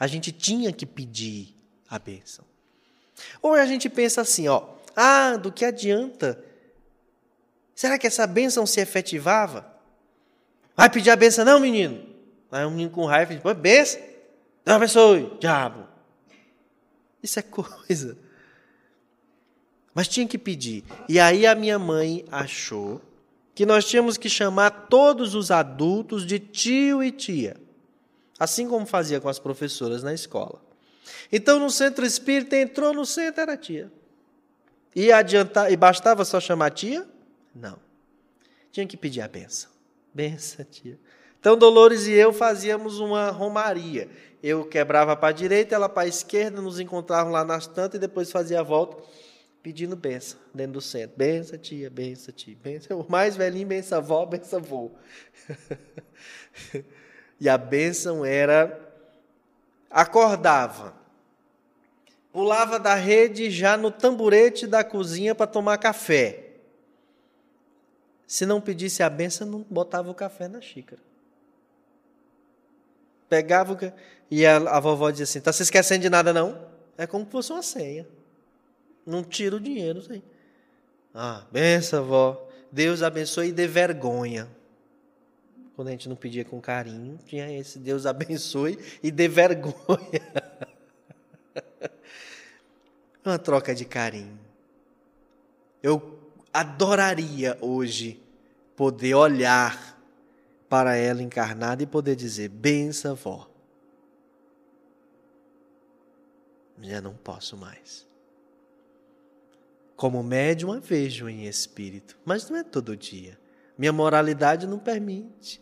A 0.00 0.06
gente 0.06 0.32
tinha 0.32 0.72
que 0.72 0.86
pedir 0.86 1.54
a 1.88 1.98
bênção. 1.98 2.44
Ou 3.42 3.54
a 3.54 3.66
gente 3.66 3.88
pensa 3.88 4.22
assim, 4.22 4.48
ó, 4.48 4.74
ah, 4.96 5.36
do 5.36 5.52
que 5.52 5.64
adianta? 5.64 6.42
Será 7.74 7.98
que 7.98 8.06
essa 8.06 8.26
bênção 8.26 8.66
se 8.66 8.80
efetivava? 8.80 9.77
Vai 10.78 10.88
pedir 10.88 11.10
a 11.10 11.16
bênção, 11.16 11.44
não, 11.44 11.58
menino? 11.58 12.06
Aí 12.52 12.64
um 12.64 12.70
menino 12.70 12.90
com 12.90 13.04
raiva 13.04 13.34
diz, 13.34 13.42
bênção? 13.56 14.00
Deus 14.64 14.76
abençoe, 14.76 15.36
diabo. 15.40 15.88
Isso 17.20 17.40
é 17.40 17.42
coisa. 17.42 18.16
Mas 19.92 20.06
tinha 20.06 20.24
que 20.24 20.38
pedir. 20.38 20.84
E 21.08 21.18
aí 21.18 21.48
a 21.48 21.56
minha 21.56 21.80
mãe 21.80 22.24
achou 22.30 23.02
que 23.56 23.66
nós 23.66 23.86
tínhamos 23.86 24.16
que 24.16 24.28
chamar 24.28 24.70
todos 24.70 25.34
os 25.34 25.50
adultos 25.50 26.24
de 26.24 26.38
tio 26.38 27.02
e 27.02 27.10
tia. 27.10 27.56
Assim 28.38 28.68
como 28.68 28.86
fazia 28.86 29.20
com 29.20 29.28
as 29.28 29.40
professoras 29.40 30.04
na 30.04 30.14
escola. 30.14 30.62
Então, 31.32 31.58
no 31.58 31.70
centro 31.70 32.06
espírita, 32.06 32.56
entrou 32.56 32.94
no 32.94 33.04
centro, 33.04 33.40
era 33.40 33.56
tia. 33.56 33.90
E, 34.94 35.10
adiantar, 35.10 35.72
e 35.72 35.76
bastava 35.76 36.24
só 36.24 36.38
chamar 36.38 36.70
tia? 36.70 37.04
Não. 37.52 37.80
Tinha 38.70 38.86
que 38.86 38.96
pedir 38.96 39.22
a 39.22 39.26
benção. 39.26 39.76
Benção, 40.18 40.66
tia. 40.68 40.98
Então, 41.38 41.56
Dolores 41.56 42.08
e 42.08 42.12
eu 42.12 42.32
fazíamos 42.32 42.98
uma 42.98 43.30
romaria. 43.30 44.10
Eu 44.42 44.64
quebrava 44.64 45.14
para 45.14 45.28
a 45.28 45.32
direita, 45.32 45.76
ela 45.76 45.88
para 45.88 46.02
a 46.02 46.08
esquerda, 46.08 46.60
nos 46.60 46.80
encontravam 46.80 47.30
lá 47.30 47.44
nas 47.44 47.68
tantas 47.68 47.98
e 47.98 48.00
depois 48.00 48.32
fazia 48.32 48.58
a 48.58 48.62
volta 48.64 48.96
pedindo 49.62 49.94
benção 49.94 50.40
dentro 50.52 50.72
do 50.72 50.80
centro. 50.80 51.16
Benção, 51.16 51.56
tia, 51.56 51.88
benção, 51.88 52.34
tia, 52.34 52.56
benção. 52.60 52.98
O 52.98 53.06
mais 53.08 53.36
velhinho, 53.36 53.68
benção, 53.68 53.98
avó, 53.98 54.26
benção, 54.26 54.58
avô. 54.58 54.90
e 57.40 57.48
a 57.48 57.56
benção 57.56 58.24
era 58.24 58.76
acordava, 59.88 60.96
pulava 62.32 62.80
da 62.80 62.96
rede 62.96 63.52
já 63.52 63.76
no 63.76 63.92
tamborete 63.92 64.66
da 64.66 64.82
cozinha 64.82 65.32
para 65.32 65.46
tomar 65.46 65.78
café. 65.78 66.47
Se 68.28 68.44
não 68.44 68.60
pedisse 68.60 69.02
a 69.02 69.08
benção, 69.08 69.46
não 69.46 69.66
botava 69.70 70.10
o 70.10 70.14
café 70.14 70.46
na 70.48 70.60
xícara. 70.60 71.00
Pegava 73.26 73.72
o... 73.72 73.78
e 74.30 74.44
a, 74.44 74.58
a 74.58 74.78
vovó 74.78 75.10
dizia 75.10 75.24
assim: 75.24 75.40
tá 75.40 75.50
se 75.50 75.62
esquecendo 75.62 76.02
de 76.02 76.10
nada 76.10 76.30
não? 76.30 76.68
É 76.98 77.06
como 77.06 77.24
se 77.24 77.30
fosse 77.30 77.50
uma 77.52 77.62
senha. 77.62 78.06
Não 79.06 79.24
tira 79.24 79.56
o 79.56 79.60
dinheiro, 79.60 80.02
sei. 80.02 80.22
Ah, 81.14 81.46
benção, 81.50 82.04
vó. 82.04 82.46
Deus 82.70 83.02
abençoe 83.02 83.48
e 83.48 83.52
dê 83.52 83.66
vergonha. 83.66 84.46
Quando 85.74 85.88
a 85.88 85.92
gente 85.92 86.06
não 86.06 86.16
pedia 86.16 86.44
com 86.44 86.60
carinho, 86.60 87.18
tinha 87.24 87.50
esse 87.58 87.78
Deus 87.78 88.04
abençoe 88.04 88.78
e 89.02 89.10
dê 89.10 89.26
vergonha. 89.26 89.72
Uma 93.24 93.38
troca 93.38 93.74
de 93.74 93.86
carinho. 93.86 94.38
Eu 95.82 96.17
adoraria 96.52 97.56
hoje 97.60 98.22
poder 98.76 99.14
olhar 99.14 99.98
para 100.68 100.96
ela 100.96 101.22
encarnada 101.22 101.82
e 101.82 101.86
poder 101.86 102.14
dizer: 102.14 102.48
benção, 102.48 103.14
vó. 103.14 103.48
Já 106.80 107.00
não 107.00 107.14
posso 107.14 107.56
mais. 107.56 108.06
Como 109.96 110.22
médium, 110.22 110.72
a 110.72 110.78
vejo 110.78 111.28
em 111.28 111.46
espírito, 111.46 112.16
mas 112.24 112.48
não 112.48 112.58
é 112.58 112.62
todo 112.62 112.96
dia. 112.96 113.36
Minha 113.76 113.92
moralidade 113.92 114.66
não 114.66 114.78
permite. 114.78 115.60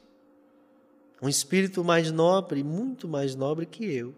Um 1.22 1.28
espírito 1.28 1.82
mais 1.82 2.10
nobre, 2.10 2.62
muito 2.62 3.08
mais 3.08 3.34
nobre 3.34 3.64
que 3.64 3.84
eu. 3.84 4.14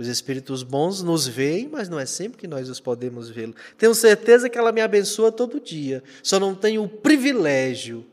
Os 0.00 0.06
espíritos 0.06 0.62
bons 0.62 1.02
nos 1.02 1.26
veem, 1.26 1.68
mas 1.68 1.86
não 1.86 2.00
é 2.00 2.06
sempre 2.06 2.38
que 2.38 2.46
nós 2.48 2.70
os 2.70 2.80
podemos 2.80 3.28
vê-lo. 3.28 3.54
Tenho 3.76 3.94
certeza 3.94 4.48
que 4.48 4.56
ela 4.56 4.72
me 4.72 4.80
abençoa 4.80 5.30
todo 5.30 5.60
dia. 5.60 6.02
Só 6.22 6.40
não 6.40 6.54
tenho 6.54 6.84
o 6.84 6.88
privilégio 6.88 8.06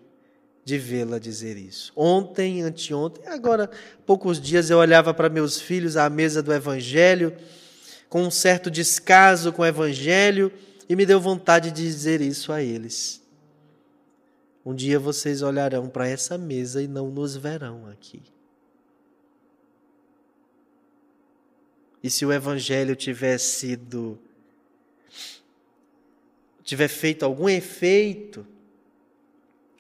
de 0.66 0.78
vê-la 0.78 1.18
dizer 1.18 1.56
isso. 1.56 1.94
Ontem, 1.96 2.62
anteontem, 2.62 3.26
agora, 3.26 3.72
poucos 4.06 4.38
dias 4.42 4.70
eu 4.70 4.80
olhava 4.80 5.14
para 5.14 5.30
meus 5.30 5.62
filhos 5.62 5.96
à 5.96 6.10
mesa 6.10 6.44
do 6.44 6.54
Evangelho, 6.54 7.34
com 8.10 8.24
um 8.24 8.32
certo 8.32 8.70
descaso 8.70 9.54
com 9.54 9.62
o 9.62 9.66
Evangelho, 9.66 10.52
e 10.90 10.96
me 10.96 11.06
deu 11.06 11.22
vontade 11.22 11.72
de 11.72 11.84
dizer 11.84 12.20
isso 12.20 12.52
a 12.52 12.62
eles. 12.62 13.22
Um 14.66 14.76
dia 14.76 15.00
vocês 15.00 15.42
olharão 15.42 15.88
para 15.88 16.06
essa 16.06 16.38
mesa 16.38 16.84
e 16.84 16.88
não 16.90 17.10
nos 17.10 17.38
verão 17.38 17.88
aqui. 17.90 18.22
E 22.08 22.10
se 22.10 22.26
o 22.26 22.32
Evangelho 22.32 22.96
tiver 22.96 23.38
sido. 23.38 24.18
tiver 26.64 26.88
feito 26.88 27.26
algum 27.26 27.50
efeito, 27.50 28.48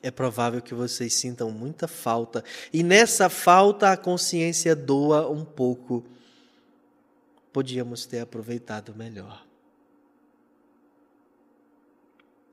é 0.03 0.11
provável 0.11 0.61
que 0.61 0.73
vocês 0.73 1.13
sintam 1.13 1.49
muita 1.51 1.87
falta. 1.87 2.43
E 2.73 2.83
nessa 2.83 3.29
falta 3.29 3.93
a 3.93 3.95
consciência 3.95 4.75
doa 4.75 5.29
um 5.29 5.45
pouco. 5.45 6.03
Podíamos 7.53 8.05
ter 8.05 8.19
aproveitado 8.19 8.93
melhor. 8.93 9.47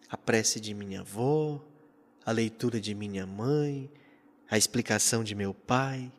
A 0.08 0.16
prece 0.16 0.60
de 0.60 0.72
minha 0.72 1.00
avó, 1.00 1.60
a 2.24 2.30
leitura 2.30 2.80
de 2.80 2.94
minha 2.94 3.26
mãe, 3.26 3.90
a 4.48 4.56
explicação 4.56 5.24
de 5.24 5.34
meu 5.34 5.52
pai. 5.52 6.12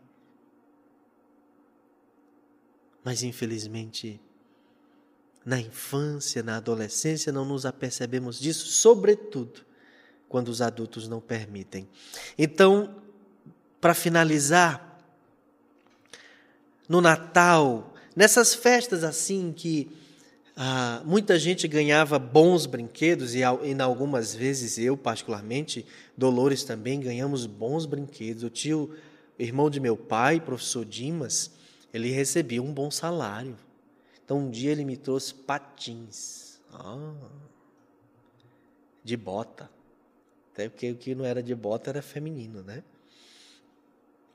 Mas 3.06 3.22
infelizmente, 3.22 4.20
na 5.46 5.60
infância, 5.60 6.42
na 6.42 6.58
adolescência, 6.58 7.32
não 7.32 7.46
nos 7.46 7.64
apercebemos 7.64 8.40
disso, 8.40 8.66
sobretudo 8.66 9.62
quando 10.28 10.50
os 10.50 10.60
adultos 10.60 11.08
não 11.08 11.22
permitem. 11.22 11.88
Então, 12.36 12.96
para 13.80 13.94
finalizar, 13.94 15.00
no 16.90 17.00
Natal, 17.00 17.94
nessas 18.16 18.56
festas 18.56 19.04
assim 19.04 19.54
que 19.56 19.96
ah, 20.58 21.04
muita 21.06 21.38
gente 21.38 21.68
ganhava 21.68 22.18
bons 22.18 22.66
brinquedos, 22.66 23.36
e, 23.36 23.40
e 23.40 23.82
algumas 23.82 24.34
vezes 24.34 24.80
eu, 24.80 24.98
particularmente, 24.98 25.86
Dolores 26.18 26.64
também, 26.64 27.00
ganhamos 27.00 27.46
bons 27.46 27.86
brinquedos. 27.86 28.42
O 28.42 28.50
tio, 28.50 28.96
irmão 29.38 29.70
de 29.70 29.80
meu 29.80 29.96
pai, 29.96 30.40
professor 30.40 30.84
Dimas, 30.84 31.52
ele 31.96 32.12
recebia 32.12 32.62
um 32.62 32.74
bom 32.74 32.92
salário. 32.92 33.56
Então 34.24 34.40
um 34.40 34.50
dia 34.50 34.70
ele 34.70 34.84
me 34.84 34.98
trouxe 34.98 35.34
patins. 35.34 36.60
Ah, 36.74 37.14
de 39.02 39.16
bota. 39.16 39.70
Até 40.52 40.68
porque 40.68 40.92
o 40.92 40.98
que 40.98 41.16
não 41.16 41.24
era 41.24 41.42
de 41.42 41.56
bota 41.56 41.92
era 41.92 42.02
feminino, 42.02 42.62
né? 42.64 42.84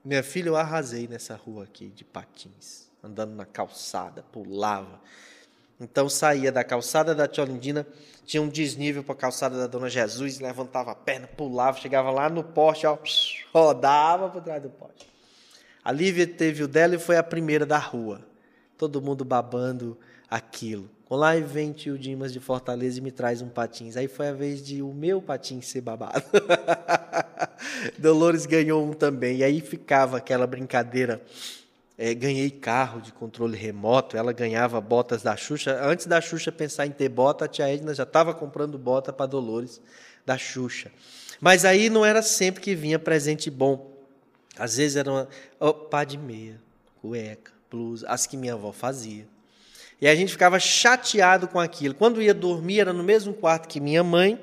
Minha 0.03 0.23
filha, 0.23 0.49
eu 0.49 0.57
arrasei 0.57 1.07
nessa 1.07 1.37
rua 1.37 1.65
aqui 1.65 1.91
de 1.91 2.03
patins, 2.03 2.91
andando 3.03 3.35
na 3.35 3.45
calçada, 3.45 4.23
pulava. 4.33 4.99
Então 5.79 6.09
saía 6.09 6.51
da 6.51 6.65
calçada 6.65 7.15
da 7.15 7.29
Tiolindina, 7.29 7.87
tinha 8.25 8.43
um 8.43 8.49
desnível 8.49 9.05
para 9.05 9.13
a 9.13 9.19
calçada 9.19 9.59
da 9.59 9.67
Dona 9.67 9.91
Jesus, 9.91 10.39
levantava 10.41 10.93
a 10.93 10.95
perna, 10.95 11.27
pulava, 11.27 11.79
chegava 11.79 12.11
lá 12.11 12.31
no 12.31 12.43
poste, 12.43 12.87
ó, 12.87 12.97
rodava 13.53 14.31
por 14.31 14.43
trás 14.43 14.63
do 14.63 14.71
poste. 14.71 15.10
A 15.83 15.91
Lívia 15.91 16.27
teve 16.27 16.63
o 16.63 16.69
dela 16.69 16.95
e 16.95 16.99
foi 16.99 17.17
a 17.17 17.23
primeira 17.23 17.65
da 17.65 17.79
rua. 17.79 18.21
Todo 18.77 19.01
mundo 19.01 19.25
babando 19.25 19.97
aquilo. 20.29 20.91
Olá 21.09 21.37
e 21.37 21.43
vem 21.43 21.73
tio 21.73 21.99
Dimas 21.99 22.33
de 22.33 22.39
Fortaleza 22.39 22.99
e 22.99 23.01
me 23.01 23.11
traz 23.11 23.41
um 23.41 23.49
patins. 23.49 23.97
Aí 23.97 24.07
foi 24.07 24.29
a 24.29 24.33
vez 24.33 24.65
de 24.65 24.83
o 24.83 24.93
meu 24.93 25.21
patins 25.23 25.67
ser 25.67 25.81
babado. 25.81 26.23
Dolores 27.99 28.47
ganhou 28.47 28.85
um 28.85 28.93
também. 28.93 29.39
E 29.39 29.45
aí 29.45 29.61
ficava 29.61 30.19
aquela 30.19 30.47
brincadeira. 30.47 31.21
É, 31.97 32.15
ganhei 32.15 32.51
carro 32.51 33.01
de 33.01 33.13
controle 33.13 33.57
remoto, 33.57 34.17
ela 34.17 34.33
ganhava 34.33 34.81
botas 34.81 35.23
da 35.23 35.37
Xuxa. 35.37 35.79
Antes 35.83 36.07
da 36.07 36.21
Xuxa 36.21 36.53
pensar 36.53 36.87
em 36.87 36.93
ter 36.93 37.09
bota, 37.09 37.45
a 37.45 37.49
tia 37.49 37.69
Edna 37.69 37.93
já 37.93 38.05
estava 38.05 38.33
comprando 38.33 38.79
bota 38.79 39.13
para 39.13 39.27
Dolores 39.27 39.81
da 40.25 40.39
Xuxa. 40.39 40.91
Mas 41.41 41.65
aí 41.65 41.91
não 41.91 42.05
era 42.05 42.23
sempre 42.23 42.63
que 42.63 42.75
vinha 42.75 42.99
presente 42.99 43.51
bom. 43.51 43.90
Às 44.61 44.77
vezes 44.77 44.97
era 44.97 45.11
uma 45.11 45.29
oh, 45.59 45.73
pá 45.73 46.05
de 46.05 46.19
meia, 46.19 46.61
cueca, 47.01 47.51
blusa, 47.71 48.07
as 48.07 48.27
que 48.27 48.37
minha 48.37 48.53
avó 48.53 48.73
fazia. 48.73 49.27
E 49.99 50.07
a 50.07 50.15
gente 50.15 50.33
ficava 50.33 50.61
chateado 50.61 51.49
com 51.49 51.59
aquilo. 51.59 51.95
Quando 51.95 52.21
ia 52.21 52.35
dormir, 52.35 52.81
era 52.81 52.93
no 52.93 53.03
mesmo 53.03 53.33
quarto 53.33 53.67
que 53.67 53.81
minha 53.81 54.05
mãe, 54.05 54.39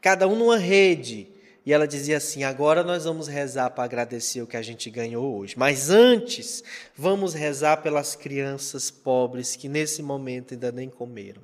cada 0.00 0.26
um 0.26 0.34
numa 0.34 0.56
rede. 0.56 1.28
E 1.64 1.74
ela 1.74 1.86
dizia 1.86 2.16
assim: 2.16 2.42
agora 2.42 2.82
nós 2.82 3.04
vamos 3.04 3.28
rezar 3.28 3.68
para 3.70 3.84
agradecer 3.84 4.40
o 4.40 4.46
que 4.46 4.56
a 4.56 4.62
gente 4.62 4.88
ganhou 4.88 5.38
hoje. 5.38 5.54
Mas 5.58 5.90
antes, 5.90 6.64
vamos 6.96 7.34
rezar 7.34 7.82
pelas 7.82 8.16
crianças 8.16 8.90
pobres 8.90 9.56
que 9.56 9.68
nesse 9.68 10.02
momento 10.02 10.54
ainda 10.54 10.72
nem 10.72 10.88
comeram. 10.88 11.42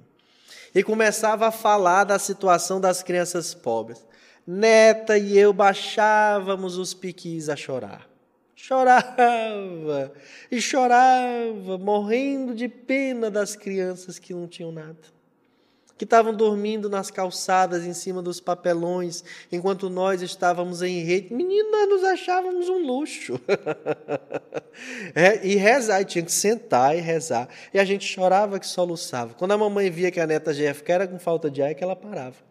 E 0.75 0.83
começava 0.83 1.49
a 1.49 1.53
falar 1.53 2.05
da 2.05 2.19
situação 2.19 2.81
das 2.81 3.03
crianças 3.03 3.53
pobres. 3.53 4.07
Neta 4.47 5.19
e 5.19 5.37
eu 5.37 5.53
baixávamos 5.53 6.79
os 6.79 6.95
piquis 6.95 7.49
a 7.49 7.57
chorar. 7.57 8.09
Chorava 8.55 10.13
e 10.51 10.61
chorava, 10.61 11.77
morrendo 11.79 12.55
de 12.55 12.69
pena 12.69 13.31
das 13.31 13.57
crianças 13.57 14.19
que 14.19 14.33
não 14.33 14.47
tinham 14.47 14.71
nada, 14.71 14.97
que 15.99 16.05
estavam 16.05 16.33
dormindo 16.33 16.89
nas 16.89 17.11
calçadas 17.11 17.85
em 17.85 17.93
cima 17.93 18.23
dos 18.23 18.41
papelões, 18.41 19.25
enquanto 19.51 19.91
nós 19.91 20.23
estávamos 20.23 20.81
em 20.81 21.03
rede. 21.03 21.35
Menino, 21.35 21.71
nós 21.71 21.89
nos 21.89 22.05
achávamos 22.05 22.69
um 22.69 22.79
luxo. 22.79 23.41
é, 25.13 25.45
e 25.45 25.57
rezar, 25.57 26.05
tinha 26.05 26.25
que 26.25 26.33
sentar 26.33 26.97
e 26.97 27.01
rezar. 27.01 27.49
E 27.75 27.81
a 27.81 27.85
gente 27.85 28.07
chorava 28.07 28.61
que 28.61 28.67
soluçava. 28.67 29.35
Quando 29.35 29.53
a 29.53 29.59
mamãe 29.59 29.91
via 29.91 30.11
que 30.11 30.21
a 30.21 30.27
neta 30.27 30.55
já 30.55 30.73
era 30.87 31.07
com 31.07 31.19
falta 31.19 31.51
de 31.51 31.63
ar, 31.63 31.73
é 31.73 31.75
que 31.75 31.83
ela 31.83 31.97
parava 31.97 32.46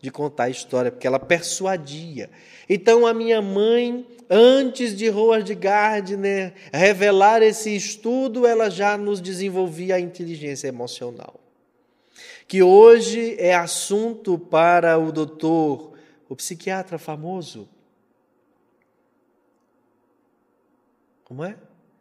de 0.00 0.10
contar 0.10 0.44
a 0.44 0.50
história, 0.50 0.90
porque 0.90 1.06
ela 1.06 1.18
persuadia. 1.18 2.30
Então 2.68 3.06
a 3.06 3.12
minha 3.12 3.42
mãe, 3.42 4.06
antes 4.30 4.96
de 4.96 5.10
Howard 5.10 5.52
Gardner 5.54 6.54
revelar 6.72 7.42
esse 7.42 7.74
estudo, 7.74 8.46
ela 8.46 8.70
já 8.70 8.96
nos 8.96 9.20
desenvolvia 9.20 9.96
a 9.96 10.00
inteligência 10.00 10.68
emocional. 10.68 11.40
Que 12.46 12.62
hoje 12.62 13.36
é 13.38 13.54
assunto 13.54 14.38
para 14.38 14.98
o 14.98 15.12
doutor, 15.12 15.92
o 16.28 16.36
psiquiatra 16.36 16.98
famoso. 16.98 17.68
Como 21.24 21.44
é? 21.44 21.56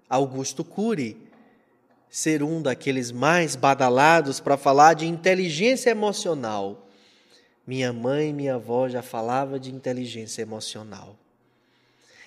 Augusto 0.09 0.63
Cury 0.63 1.17
ser 2.09 2.41
um 2.41 2.61
daqueles 2.61 3.11
mais 3.11 3.55
badalados 3.55 4.39
para 4.39 4.57
falar 4.57 4.93
de 4.93 5.05
inteligência 5.05 5.89
emocional. 5.89 6.86
Minha 7.67 7.91
mãe 7.91 8.29
e 8.29 8.33
minha 8.33 8.55
avó 8.55 8.87
já 8.87 9.01
falava 9.01 9.59
de 9.59 9.69
inteligência 9.69 10.41
emocional. 10.41 11.17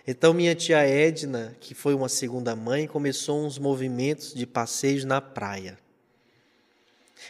Então 0.07 0.34
minha 0.34 0.55
tia 0.55 0.86
Edna, 0.86 1.57
que 1.59 1.74
foi 1.74 1.95
uma 1.95 2.11
segunda 2.11 2.55
mãe, 2.55 2.86
começou 2.86 3.45
uns 3.47 3.59
movimentos 3.59 4.34
de 4.34 4.47
passeios 4.47 5.05
na 5.05 5.18
praia. 5.18 5.78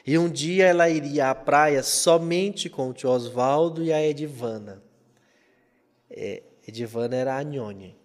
E 0.04 0.18
um 0.18 0.28
dia 0.28 0.66
ela 0.66 0.88
iria 0.88 1.30
à 1.30 1.34
praia 1.34 1.84
somente 1.84 2.68
com 2.68 2.90
o 2.90 2.92
tio 2.92 3.10
Oswaldo 3.10 3.82
e 3.82 3.92
a 3.92 4.02
Edivana. 4.02 4.82
É, 6.10 6.42
Edivana 6.66 7.14
era 7.14 7.36
a 7.36 7.44
Nhone. 7.44 7.96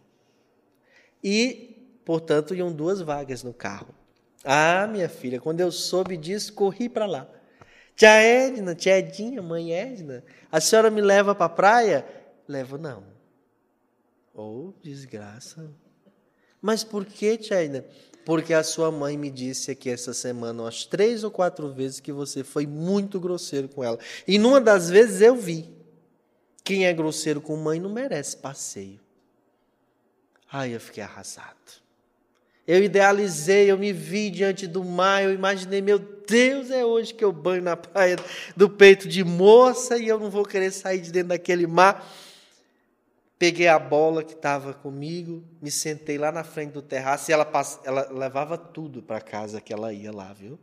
E, 1.23 1.99
portanto, 2.05 2.53
iam 2.53 2.71
duas 2.71 3.01
vagas 3.01 3.41
no 3.41 3.53
carro. 3.53 3.93
Ah, 4.43 4.85
minha 4.87 5.09
filha, 5.09 5.39
quando 5.41 5.61
eu 5.61 5.71
soube 5.71 6.15
disso, 6.15 6.53
corri 6.53 6.87
para 6.87 7.07
lá. 7.07 7.27
Tia 7.95 8.21
Edna, 8.21 8.75
tia 8.75 8.99
Edinha, 8.99 9.41
mãe 9.41 9.71
Edna, 9.71 10.23
a 10.51 10.59
senhora 10.59 10.91
me 10.91 11.01
leva 11.01 11.33
para 11.33 11.45
a 11.45 11.49
praia? 11.49 12.05
Levo, 12.47 12.77
não. 12.77 13.03
Ou 14.33 14.69
oh, 14.69 14.73
desgraça. 14.83 15.71
Mas 16.61 16.83
por 16.83 17.05
que, 17.05 17.37
tia 17.37 17.63
Edna? 17.63 17.85
Porque 18.25 18.53
a 18.53 18.63
sua 18.63 18.91
mãe 18.91 19.17
me 19.17 19.29
disse 19.29 19.71
aqui 19.71 19.89
essa 19.89 20.13
semana, 20.13 20.63
umas 20.63 20.83
três 20.83 21.23
ou 21.23 21.31
quatro 21.31 21.71
vezes, 21.71 21.99
que 21.99 22.11
você 22.11 22.43
foi 22.43 22.65
muito 22.65 23.19
grosseiro 23.19 23.69
com 23.69 23.83
ela. 23.83 23.99
E 24.27 24.37
numa 24.37 24.59
das 24.59 24.89
vezes 24.89 25.21
eu 25.21 25.35
vi. 25.35 25.73
Quem 26.63 26.87
é 26.87 26.93
grosseiro 26.93 27.39
com 27.39 27.55
mãe 27.55 27.79
não 27.79 27.91
merece 27.91 28.35
passeio. 28.35 28.99
Ai, 30.51 30.73
eu 30.73 30.79
fiquei 30.79 31.03
arrasado. 31.03 31.84
Eu 32.67 32.83
idealizei, 32.83 33.69
eu 33.69 33.77
me 33.77 33.93
vi 33.93 34.31
diante 34.31 34.65
do 34.65 34.83
mar, 34.83 35.23
eu 35.23 35.31
imaginei, 35.31 35.81
meu 35.81 35.99
Deus, 35.99 36.71
é 36.71 36.83
hoje 36.83 37.13
que 37.13 37.23
eu 37.23 37.31
banho 37.31 37.61
na 37.61 37.77
praia 37.77 38.17
do 38.57 38.67
peito 38.67 39.07
de 39.07 39.23
moça 39.23 39.97
e 39.97 40.07
eu 40.07 40.19
não 40.19 40.31
vou 40.31 40.43
querer 40.43 40.71
sair 40.71 40.99
de 40.99 41.11
dentro 41.11 41.29
daquele 41.29 41.67
mar. 41.67 42.03
Peguei 43.37 43.67
a 43.67 43.77
bola 43.77 44.23
que 44.23 44.33
estava 44.33 44.73
comigo, 44.73 45.43
me 45.61 45.69
sentei 45.69 46.17
lá 46.17 46.31
na 46.31 46.43
frente 46.43 46.71
do 46.71 46.81
terraço 46.81 47.29
e 47.29 47.33
ela, 47.33 47.47
ela 47.83 48.09
levava 48.11 48.57
tudo 48.57 49.03
para 49.03 49.21
casa 49.21 49.61
que 49.61 49.71
ela 49.71 49.93
ia 49.93 50.11
lá, 50.11 50.33
viu? 50.33 50.57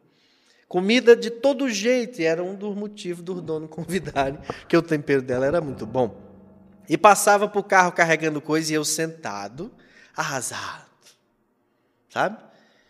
Comida 0.67 1.15
de 1.15 1.31
todo 1.31 1.69
jeito, 1.69 2.21
e 2.21 2.25
era 2.25 2.43
um 2.43 2.57
dos 2.57 2.75
motivos 2.75 3.23
dos 3.23 3.41
donos 3.43 3.69
convidarem, 3.71 4.41
que 4.67 4.77
o 4.77 4.83
tempero 4.83 5.23
dela 5.23 5.47
era 5.47 5.61
muito 5.61 5.87
bom. 5.87 6.21
E 6.89 6.99
passava 6.99 7.47
para 7.47 7.61
o 7.61 7.63
carro 7.63 7.93
carregando 7.93 8.41
coisa 8.41 8.73
e 8.73 8.75
eu 8.75 8.85
sentado, 8.85 9.71
arrasado 10.17 10.92
sabe? 12.13 12.37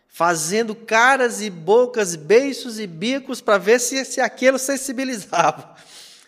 Fazendo 0.08 0.74
caras 0.74 1.40
e 1.40 1.48
bocas, 1.48 2.16
beiços 2.16 2.78
e 2.78 2.86
bicos 2.86 3.40
para 3.40 3.56
ver 3.56 3.80
se, 3.80 4.04
se 4.04 4.20
aquilo 4.20 4.58
sensibilizava. 4.58 5.74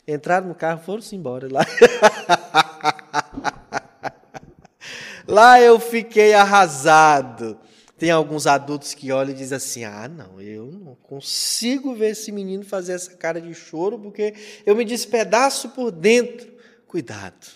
Entraram 0.07 0.49
no 0.49 0.55
carro, 0.55 0.83
foram-se 0.83 1.17
embora 1.17 1.49
lá. 1.51 1.67
lá 5.27 5.61
eu 5.61 5.79
fiquei 5.81 6.35
arrasado. 6.35 7.59
Tem 7.99 8.11
alguns 8.11 8.47
adultos 8.47 8.95
que 8.95 9.13
olham 9.13 9.33
e 9.33 9.37
dizem 9.37 9.57
assim: 9.57 9.85
ah, 9.85 10.09
não, 10.09 10.41
eu 10.41 10.67
não 10.67 10.95
consigo 10.95 11.95
ver 11.95 12.11
esse 12.11 12.33
menino 12.33 12.65
fazer 12.65 12.93
essa 12.93 13.15
cara 13.17 13.41
de 13.41 13.55
choro 13.55 13.99
porque 13.99 14.35
eu 14.65 14.75
me 14.75 14.85
despedaço 14.85 15.71
por 15.71 15.91
dentro. 15.91 16.55
Cuidado. 16.87 17.47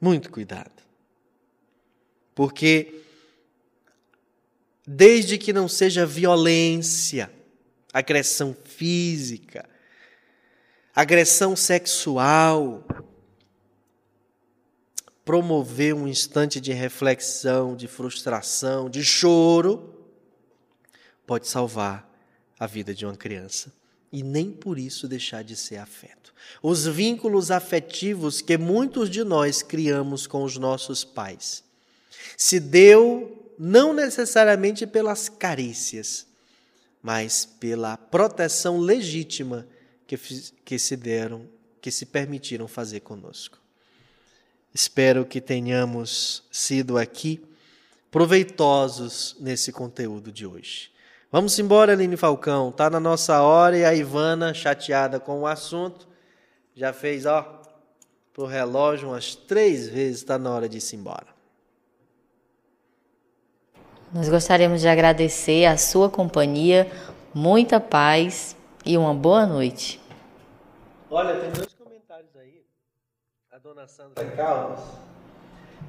Muito 0.00 0.30
cuidado. 0.30 0.81
Porque, 2.34 3.02
desde 4.86 5.36
que 5.36 5.52
não 5.52 5.68
seja 5.68 6.06
violência, 6.06 7.30
agressão 7.92 8.56
física, 8.64 9.68
agressão 10.94 11.54
sexual, 11.54 12.84
promover 15.24 15.94
um 15.94 16.08
instante 16.08 16.60
de 16.60 16.72
reflexão, 16.72 17.76
de 17.76 17.86
frustração, 17.86 18.88
de 18.88 19.04
choro, 19.04 19.94
pode 21.26 21.46
salvar 21.46 22.10
a 22.58 22.66
vida 22.66 22.94
de 22.94 23.04
uma 23.04 23.16
criança 23.16 23.72
e 24.12 24.22
nem 24.22 24.50
por 24.50 24.78
isso 24.78 25.06
deixar 25.06 25.42
de 25.42 25.56
ser 25.56 25.76
afeto. 25.76 26.34
Os 26.62 26.86
vínculos 26.86 27.50
afetivos 27.50 28.40
que 28.40 28.58
muitos 28.58 29.08
de 29.08 29.22
nós 29.22 29.62
criamos 29.62 30.26
com 30.26 30.42
os 30.42 30.58
nossos 30.58 31.04
pais 31.04 31.62
se 32.36 32.58
deu 32.60 33.52
não 33.58 33.92
necessariamente 33.92 34.86
pelas 34.86 35.28
carícias, 35.28 36.26
mas 37.02 37.44
pela 37.44 37.96
proteção 37.96 38.78
legítima 38.78 39.66
que, 40.06 40.16
que 40.64 40.78
se 40.78 40.96
deram, 40.96 41.48
que 41.80 41.90
se 41.90 42.06
permitiram 42.06 42.68
fazer 42.68 43.00
conosco. 43.00 43.58
Espero 44.74 45.26
que 45.26 45.40
tenhamos 45.40 46.44
sido 46.50 46.96
aqui 46.96 47.42
proveitosos 48.10 49.36
nesse 49.40 49.72
conteúdo 49.72 50.32
de 50.32 50.46
hoje. 50.46 50.90
Vamos 51.30 51.58
embora, 51.58 51.92
Aline 51.92 52.16
Falcão. 52.16 52.70
Tá 52.70 52.90
na 52.90 53.00
nossa 53.00 53.40
hora 53.40 53.76
e 53.76 53.84
a 53.84 53.94
Ivana, 53.94 54.52
chateada 54.52 55.18
com 55.18 55.40
o 55.40 55.46
assunto, 55.46 56.06
já 56.74 56.92
fez, 56.92 57.26
ó, 57.26 57.62
pro 58.32 58.44
relógio 58.44 59.08
umas 59.08 59.34
três 59.34 59.88
vezes, 59.88 60.18
está 60.18 60.38
na 60.38 60.50
hora 60.50 60.68
de 60.68 60.78
ir 60.78 60.94
embora. 60.94 61.31
Nós 64.14 64.28
gostaríamos 64.28 64.80
de 64.80 64.88
agradecer 64.88 65.64
a 65.64 65.76
sua 65.76 66.10
companhia, 66.10 66.86
muita 67.34 67.80
paz 67.80 68.56
e 68.84 68.96
uma 68.96 69.14
boa 69.14 69.46
noite. 69.46 70.00
Olha, 71.10 71.40
tem 71.40 71.50
dois 71.52 71.72
dona 73.62 73.86
Sandra 73.86 74.28
Caldas, 74.36 74.80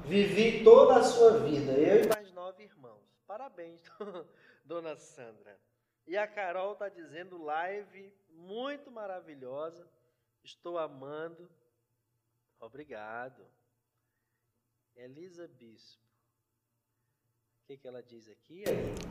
vivi 0.06 0.62
toda 0.62 1.00
a 1.00 1.02
sua 1.02 1.40
vida, 1.40 1.72
eu 1.72 2.04
e 2.04 2.08
mais 2.08 2.32
nove 2.32 2.62
irmãos. 2.62 3.02
Parabéns, 3.26 3.82
dona 4.64 4.96
Sandra. 4.96 5.58
E 6.06 6.16
a 6.16 6.26
Carol 6.26 6.74
está 6.74 6.88
dizendo 6.88 7.42
live 7.42 8.14
muito 8.30 8.90
maravilhosa. 8.92 9.84
Estou 10.44 10.78
amando. 10.78 11.50
Obrigado. 12.60 13.44
Elisa 14.94 15.48
Bispo. 15.48 16.13
O 17.64 17.66
que, 17.66 17.78
que 17.78 17.88
ela 17.88 18.02
diz 18.06 18.24
aqui? 18.28 18.62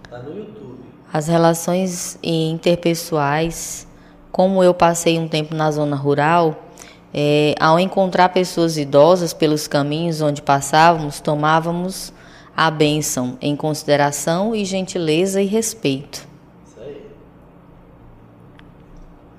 Está 0.05 0.19
no 0.19 0.37
YouTube. 0.37 0.83
As 1.11 1.27
relações 1.27 2.19
interpessoais, 2.21 3.87
como 4.31 4.63
eu 4.63 4.75
passei 4.75 5.17
um 5.17 5.27
tempo 5.27 5.55
na 5.55 5.71
zona 5.71 5.95
rural, 5.95 6.63
é, 7.11 7.55
ao 7.59 7.79
encontrar 7.79 8.29
pessoas 8.29 8.77
idosas 8.77 9.33
pelos 9.33 9.67
caminhos 9.67 10.21
onde 10.21 10.39
passávamos, 10.39 11.19
tomávamos 11.19 12.13
a 12.55 12.69
bênção 12.69 13.39
em 13.41 13.55
consideração 13.55 14.53
e 14.53 14.63
gentileza 14.65 15.41
e 15.41 15.47
respeito. 15.47 16.27
Isso 16.67 16.79
aí. 16.79 17.07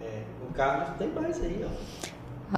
É, 0.03 0.23
o 0.43 0.53
Carlos 0.53 0.89
tem 0.99 1.09
mais 1.11 1.41
aí, 1.41 1.65
ó. 1.65 1.95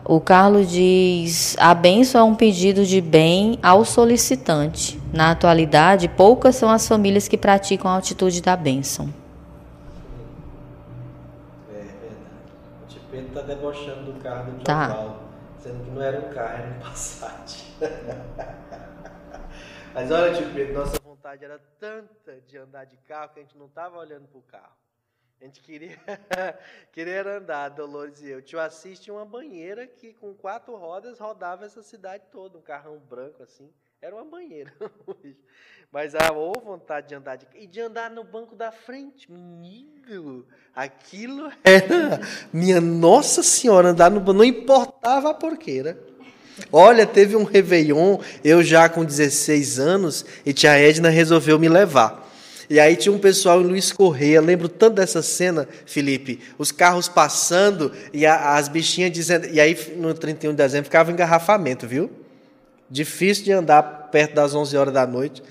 O 0.07 0.21
Carlos 0.21 0.71
diz: 0.71 1.55
a 1.59 1.75
bênção 1.75 2.19
é 2.23 2.25
um 2.25 2.35
pedido 2.35 2.87
de 2.87 3.03
bem 3.03 3.59
ao 3.63 3.85
solicitante. 3.85 4.99
Na 5.17 5.31
atualidade, 5.31 6.11
poucas 6.11 6.57
são 6.57 6.69
as 6.69 6.87
famílias 6.87 7.27
que 7.27 7.39
praticam 7.39 7.91
a 7.91 7.97
atitude 7.97 8.43
da 8.43 8.55
bênção. 8.55 9.09
Pedro 13.11 13.29
está 13.29 13.41
debochando 13.41 14.13
do 14.13 14.21
carro 14.21 14.53
do 14.53 14.63
tá. 14.63 14.89
Oswaldo, 14.89 15.21
sendo 15.59 15.85
que 15.85 15.91
não 15.91 16.03
era 16.03 16.21
um 16.21 16.35
carro, 16.35 16.59
era 16.59 16.69
um 16.69 16.81
Passat. 16.81 17.65
Mas 19.95 20.11
olha, 20.11 20.35
tio 20.35 20.53
Pedro, 20.53 20.75
nossa 20.75 20.99
vontade 20.99 21.43
era 21.43 21.59
tanta 21.79 22.39
de 22.43 22.59
andar 22.59 22.85
de 22.85 22.99
carro 22.99 23.33
que 23.33 23.41
a 23.41 23.43
gente 23.43 23.57
não 23.57 23.69
estava 23.69 23.97
olhando 23.97 24.29
para 24.29 24.39
o 24.39 24.43
carro. 24.43 24.77
A 25.41 25.45
gente 25.45 25.63
queria, 25.63 25.97
queria 26.93 27.39
andar, 27.39 27.71
Dolores 27.71 28.21
e 28.21 28.29
eu. 28.29 28.43
Tio 28.43 28.61
assiste 28.61 29.11
uma 29.11 29.25
banheira 29.25 29.87
que 29.87 30.13
com 30.13 30.35
quatro 30.35 30.77
rodas 30.77 31.19
rodava 31.19 31.65
essa 31.65 31.83
cidade 31.83 32.25
toda, 32.31 32.59
um 32.59 32.63
carrão 32.63 32.99
branco 32.99 33.43
assim. 33.43 33.73
Era 34.07 34.15
uma 34.15 34.25
banheira. 34.25 34.73
Mas 35.91 36.15
a 36.15 36.33
ou 36.33 36.53
vontade 36.65 37.09
de 37.09 37.17
andar 37.17 37.35
de, 37.35 37.45
e 37.57 37.67
de 37.67 37.81
andar 37.81 38.09
no 38.09 38.23
banco 38.23 38.55
da 38.55 38.71
frente. 38.71 39.27
Menino, 39.29 40.47
aquilo 40.73 41.51
era 41.65 42.21
minha 42.53 42.81
Nossa 42.81 43.43
Senhora 43.43 43.89
andar 43.89 44.09
no 44.09 44.21
banco, 44.21 44.35
não 44.35 44.45
importava 44.45 45.31
a 45.31 45.35
porqueira. 45.35 45.99
Olha, 46.71 47.05
teve 47.05 47.35
um 47.35 47.43
Réveillon, 47.43 48.21
eu 48.45 48.63
já 48.63 48.89
com 48.89 49.05
16 49.05 49.81
anos, 49.81 50.25
e 50.45 50.53
tia 50.53 50.79
Edna 50.79 51.09
resolveu 51.09 51.59
me 51.59 51.69
levar. 51.69 52.31
E 52.71 52.79
aí 52.79 52.95
tinha 52.95 53.13
um 53.13 53.19
pessoal 53.19 53.61
em 53.61 53.65
Luiz 53.65 53.91
Correia, 53.91 54.41
lembro 54.41 54.69
tanto 54.69 54.95
dessa 54.95 55.21
cena, 55.21 55.69
Felipe, 55.85 56.41
os 56.57 56.71
carros 56.71 57.09
passando 57.09 57.91
e 58.13 58.25
a, 58.25 58.55
as 58.55 58.69
bichinhas 58.69 59.11
dizendo. 59.11 59.49
E 59.49 59.61
aí 59.61 59.77
no 59.97 60.15
31 60.15 60.53
de 60.53 60.57
dezembro 60.59 60.85
ficava 60.85 61.11
engarrafamento, 61.11 61.89
viu? 61.89 62.25
Difícil 62.91 63.45
de 63.45 63.53
andar 63.53 63.83
perto 64.11 64.35
das 64.35 64.55
11 64.55 64.77
horas 64.77 64.95
da 64.95 65.07
noite. 65.07 65.43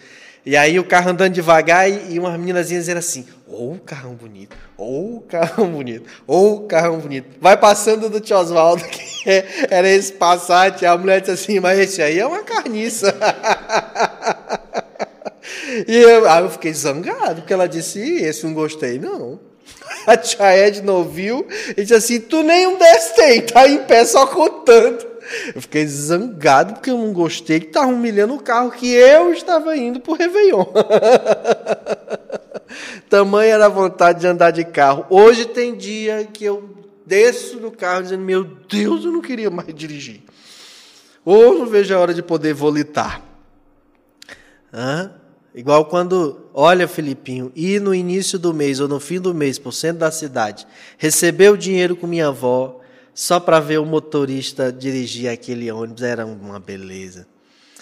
E 0.45 0.55
aí 0.55 0.77
o 0.77 0.83
carro 0.83 1.09
andando 1.09 1.33
devagar 1.33 1.89
e, 1.89 2.13
e 2.13 2.19
umas 2.19 2.39
meninazinhas 2.39 2.83
dizendo 2.83 2.99
assim: 2.99 3.25
Ô 3.47 3.73
oh, 3.73 3.79
carrão 3.79 4.13
bonito, 4.13 4.55
ô 4.77 5.15
oh, 5.15 5.21
carrão 5.21 5.67
bonito, 5.69 6.07
ô 6.27 6.53
oh, 6.53 6.59
carrão 6.61 6.99
bonito. 6.99 7.27
Vai 7.41 7.57
passando 7.57 8.09
do 8.09 8.19
tio 8.19 8.37
Oswaldo, 8.37 8.83
que 8.85 9.43
era 9.71 9.89
esse 9.89 10.13
Passat. 10.13 10.85
A 10.85 10.95
mulher 10.97 11.19
disse 11.19 11.31
assim: 11.31 11.59
Mas 11.59 11.79
esse 11.79 11.99
aí 11.99 12.19
é 12.19 12.27
uma 12.27 12.43
carniça. 12.43 13.15
e 15.87 15.97
eu, 15.97 16.29
aí 16.29 16.43
eu 16.43 16.49
fiquei 16.51 16.73
zangado, 16.73 17.41
porque 17.41 17.53
ela 17.53 17.67
disse: 17.67 17.99
Esse 17.99 18.45
não 18.45 18.53
gostei, 18.53 18.99
não. 18.99 19.39
A 20.05 20.15
tia 20.15 20.55
Edna 20.55 20.91
ouviu 20.91 21.47
e 21.75 21.81
disse 21.81 21.95
assim: 21.95 22.19
Tu 22.19 22.43
nem 22.43 22.67
um 22.67 22.77
desse 22.77 23.15
tem, 23.15 23.41
tá 23.41 23.67
em 23.67 23.79
pé 23.79 24.05
só 24.05 24.27
contando. 24.27 25.14
Eu 25.53 25.61
fiquei 25.61 25.85
zangado 25.87 26.73
porque 26.73 26.91
eu 26.91 26.97
não 26.97 27.13
gostei 27.13 27.59
que 27.59 27.67
estava 27.67 27.87
humilhando 27.87 28.35
o 28.35 28.41
carro 28.41 28.71
que 28.71 28.93
eu 28.93 29.33
estava 29.33 29.75
indo 29.75 29.99
para 29.99 30.13
o 30.13 30.15
Réveillon. 30.15 30.65
Tamanha 33.09 33.53
era 33.53 33.65
a 33.65 33.69
vontade 33.69 34.21
de 34.21 34.27
andar 34.27 34.51
de 34.51 34.63
carro. 34.63 35.05
Hoje 35.09 35.45
tem 35.45 35.75
dia 35.75 36.27
que 36.31 36.45
eu 36.45 36.69
desço 37.05 37.57
do 37.57 37.71
carro 37.71 38.03
dizendo: 38.03 38.23
Meu 38.23 38.43
Deus, 38.43 39.05
eu 39.05 39.11
não 39.11 39.21
queria 39.21 39.49
mais 39.49 39.73
dirigir. 39.73 40.21
Ou 41.23 41.57
não 41.57 41.65
vejo 41.65 41.95
a 41.95 41.99
hora 41.99 42.13
de 42.13 42.21
poder 42.21 42.53
volitar. 42.53 43.21
Hã? 44.71 45.11
Igual 45.55 45.85
quando, 45.85 46.49
olha, 46.53 46.85
Filipinho, 46.85 47.49
ir 47.55 47.79
no 47.79 47.95
início 47.95 48.37
do 48.37 48.53
mês 48.53 48.81
ou 48.81 48.89
no 48.89 48.99
fim 48.99 49.21
do 49.21 49.33
mês 49.33 49.57
por 49.57 49.71
centro 49.71 49.99
da 49.99 50.11
cidade, 50.11 50.67
receber 50.97 51.49
o 51.49 51.57
dinheiro 51.57 51.95
com 51.95 52.05
minha 52.05 52.27
avó, 52.27 52.81
só 53.15 53.39
para 53.39 53.61
ver 53.61 53.79
o 53.79 53.85
motorista 53.85 54.73
dirigir 54.73 55.31
aquele 55.31 55.71
ônibus 55.71 56.03
era 56.03 56.25
uma 56.25 56.59
beleza. 56.59 57.25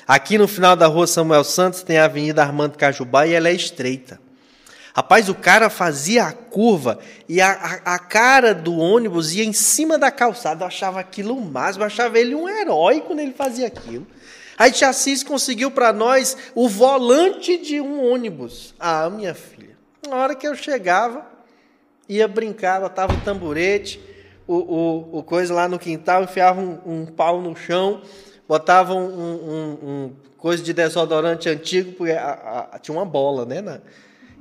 Aqui 0.07 0.37
no 0.37 0.47
final 0.47 0.75
da 0.75 0.85
rua 0.85 1.07
Samuel 1.07 1.43
Santos 1.43 1.81
tem 1.81 1.97
a 1.97 2.05
Avenida 2.05 2.43
Armando 2.43 2.77
Cajubá 2.77 3.25
e 3.25 3.33
ela 3.33 3.49
é 3.49 3.53
estreita. 3.53 4.21
Rapaz, 4.95 5.27
o 5.29 5.33
cara 5.33 5.71
fazia 5.71 6.25
a 6.25 6.31
curva 6.31 6.99
e 7.27 7.41
a, 7.41 7.51
a, 7.51 7.95
a, 7.95 7.99
cara 7.99 8.53
do 8.53 8.77
ônibus 8.77 9.33
ia 9.33 9.43
em 9.43 9.53
cima 9.53 9.97
da 9.97 10.11
calçada. 10.11 10.63
Eu 10.63 10.67
achava 10.67 10.99
aquilo 10.99 11.35
o 11.35 11.41
máximo, 11.41 11.83
eu 11.83 11.87
achava 11.87 12.19
ele 12.19 12.35
um 12.35 12.47
herói 12.47 13.01
quando 13.01 13.19
ele 13.19 13.33
fazia 13.33 13.65
aquilo. 13.65 14.05
Aí 14.55 14.71
Chassis 14.71 15.23
conseguiu 15.23 15.71
para 15.71 15.91
nós 15.91 16.37
o 16.53 16.69
volante 16.69 17.57
de 17.57 17.81
um 17.81 18.05
ônibus. 18.05 18.75
Ah, 18.79 19.09
minha 19.09 19.33
filha. 19.33 19.75
Na 20.07 20.17
hora 20.17 20.35
que 20.35 20.47
eu 20.47 20.53
chegava, 20.53 21.25
ia 22.07 22.27
brincar, 22.27 22.81
botava 22.81 23.13
o 23.13 23.21
tamborete, 23.21 23.99
o, 24.53 25.15
o, 25.15 25.19
o 25.19 25.23
coisa 25.23 25.53
lá 25.53 25.67
no 25.67 25.79
quintal, 25.79 26.23
enfiava 26.23 26.61
um, 26.61 26.79
um 26.85 27.05
pau 27.05 27.41
no 27.41 27.55
chão, 27.55 28.01
botava 28.47 28.93
um, 28.93 28.99
um, 28.99 29.77
um, 29.83 30.11
coisa 30.37 30.61
de 30.61 30.73
desodorante 30.73 31.49
antigo, 31.49 31.93
porque 31.93 32.13
a, 32.13 32.69
a, 32.71 32.79
tinha 32.79 32.95
uma 32.95 33.05
bola, 33.05 33.45
né? 33.45 33.61
Na, 33.61 33.79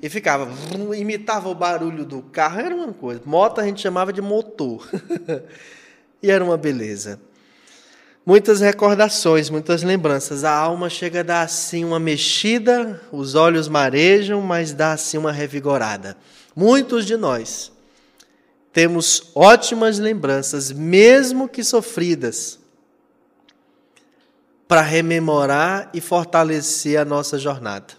e 0.02 0.08
ficava, 0.08 0.48
imitava 0.96 1.48
o 1.48 1.54
barulho 1.54 2.04
do 2.04 2.22
carro, 2.22 2.60
era 2.60 2.74
uma 2.74 2.92
coisa. 2.92 3.20
Moto 3.24 3.60
a 3.60 3.64
gente 3.64 3.80
chamava 3.80 4.12
de 4.12 4.20
motor. 4.20 4.88
e 6.20 6.28
era 6.28 6.44
uma 6.44 6.56
beleza. 6.56 7.20
Muitas 8.26 8.60
recordações, 8.60 9.48
muitas 9.48 9.84
lembranças. 9.84 10.42
A 10.42 10.52
alma 10.52 10.90
chega 10.90 11.20
a 11.20 11.22
dar 11.22 11.42
assim 11.42 11.84
uma 11.84 12.00
mexida, 12.00 13.00
os 13.12 13.36
olhos 13.36 13.68
marejam, 13.68 14.40
mas 14.40 14.72
dá 14.72 14.92
assim 14.92 15.18
uma 15.18 15.30
revigorada. 15.30 16.16
Muitos 16.54 17.06
de 17.06 17.16
nós 17.16 17.72
temos 18.72 19.30
ótimas 19.34 19.98
lembranças, 19.98 20.72
mesmo 20.72 21.48
que 21.48 21.62
sofridas, 21.62 22.58
para 24.66 24.80
rememorar 24.80 25.90
e 25.92 26.00
fortalecer 26.00 26.98
a 26.98 27.04
nossa 27.04 27.38
jornada. 27.38 27.94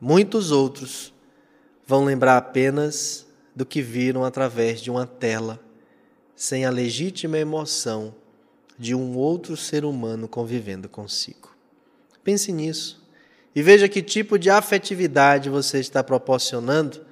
Muitos 0.00 0.50
outros 0.50 1.12
vão 1.86 2.04
lembrar 2.04 2.38
apenas 2.38 3.26
do 3.54 3.66
que 3.66 3.82
viram 3.82 4.24
através 4.24 4.80
de 4.80 4.90
uma 4.90 5.06
tela, 5.06 5.60
sem 6.34 6.64
a 6.64 6.70
legítima 6.70 7.38
emoção 7.38 8.14
de 8.78 8.94
um 8.94 9.16
outro 9.16 9.56
ser 9.56 9.84
humano 9.84 10.26
convivendo 10.26 10.88
consigo. 10.88 11.54
Pense 12.24 12.50
nisso 12.52 13.02
e 13.54 13.62
veja 13.62 13.88
que 13.88 14.02
tipo 14.02 14.38
de 14.38 14.50
afetividade 14.50 15.48
você 15.48 15.78
está 15.78 16.02
proporcionando 16.04 17.04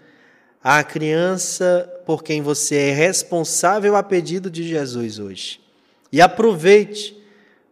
à 0.62 0.82
criança 0.85 1.91
por 2.05 2.22
quem 2.22 2.43
você 2.43 2.76
é 2.76 2.93
responsável 2.93 3.97
a 3.97 4.02
pedido 4.02 4.51
de 4.51 4.66
Jesus 4.66 5.18
hoje. 5.18 5.60
E 6.12 6.20
aproveite 6.20 7.16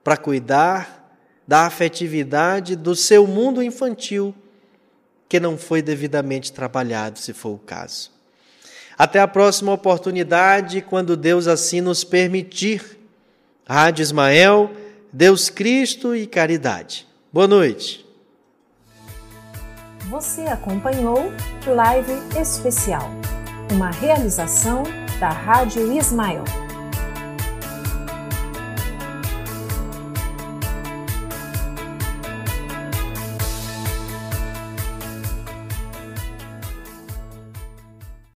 para 0.03 0.17
cuidar 0.17 1.17
da 1.47 1.67
afetividade 1.67 2.77
do 2.77 2.95
seu 2.97 3.27
mundo 3.27 3.63
infantil 3.63 4.35
que 5.29 5.41
não 5.41 5.57
foi 5.57 5.81
devidamente 5.81 6.53
trabalhado, 6.53 7.19
se 7.19 7.33
for 7.33 7.55
o 7.55 7.59
caso. 7.59 8.11
Até 8.99 9.19
a 9.19 9.27
próxima 9.27 9.73
oportunidade, 9.73 10.83
quando 10.83 11.17
Deus 11.17 11.47
assim 11.47 11.81
nos 11.81 12.05
permitir. 12.05 12.99
Rádio 13.67 14.03
Ismael, 14.03 14.71
Deus 15.11 15.49
Cristo 15.49 16.15
e 16.15 16.27
Caridade. 16.27 17.07
Boa 17.33 17.49
noite. 17.49 18.05
Você 20.11 20.43
acompanhou 20.43 21.33
Live 21.67 22.13
Especial, 22.39 23.11
uma 23.73 23.91
realização 23.91 24.83
da 25.19 25.31
Rádio 25.31 25.91
Ismael. 25.91 26.62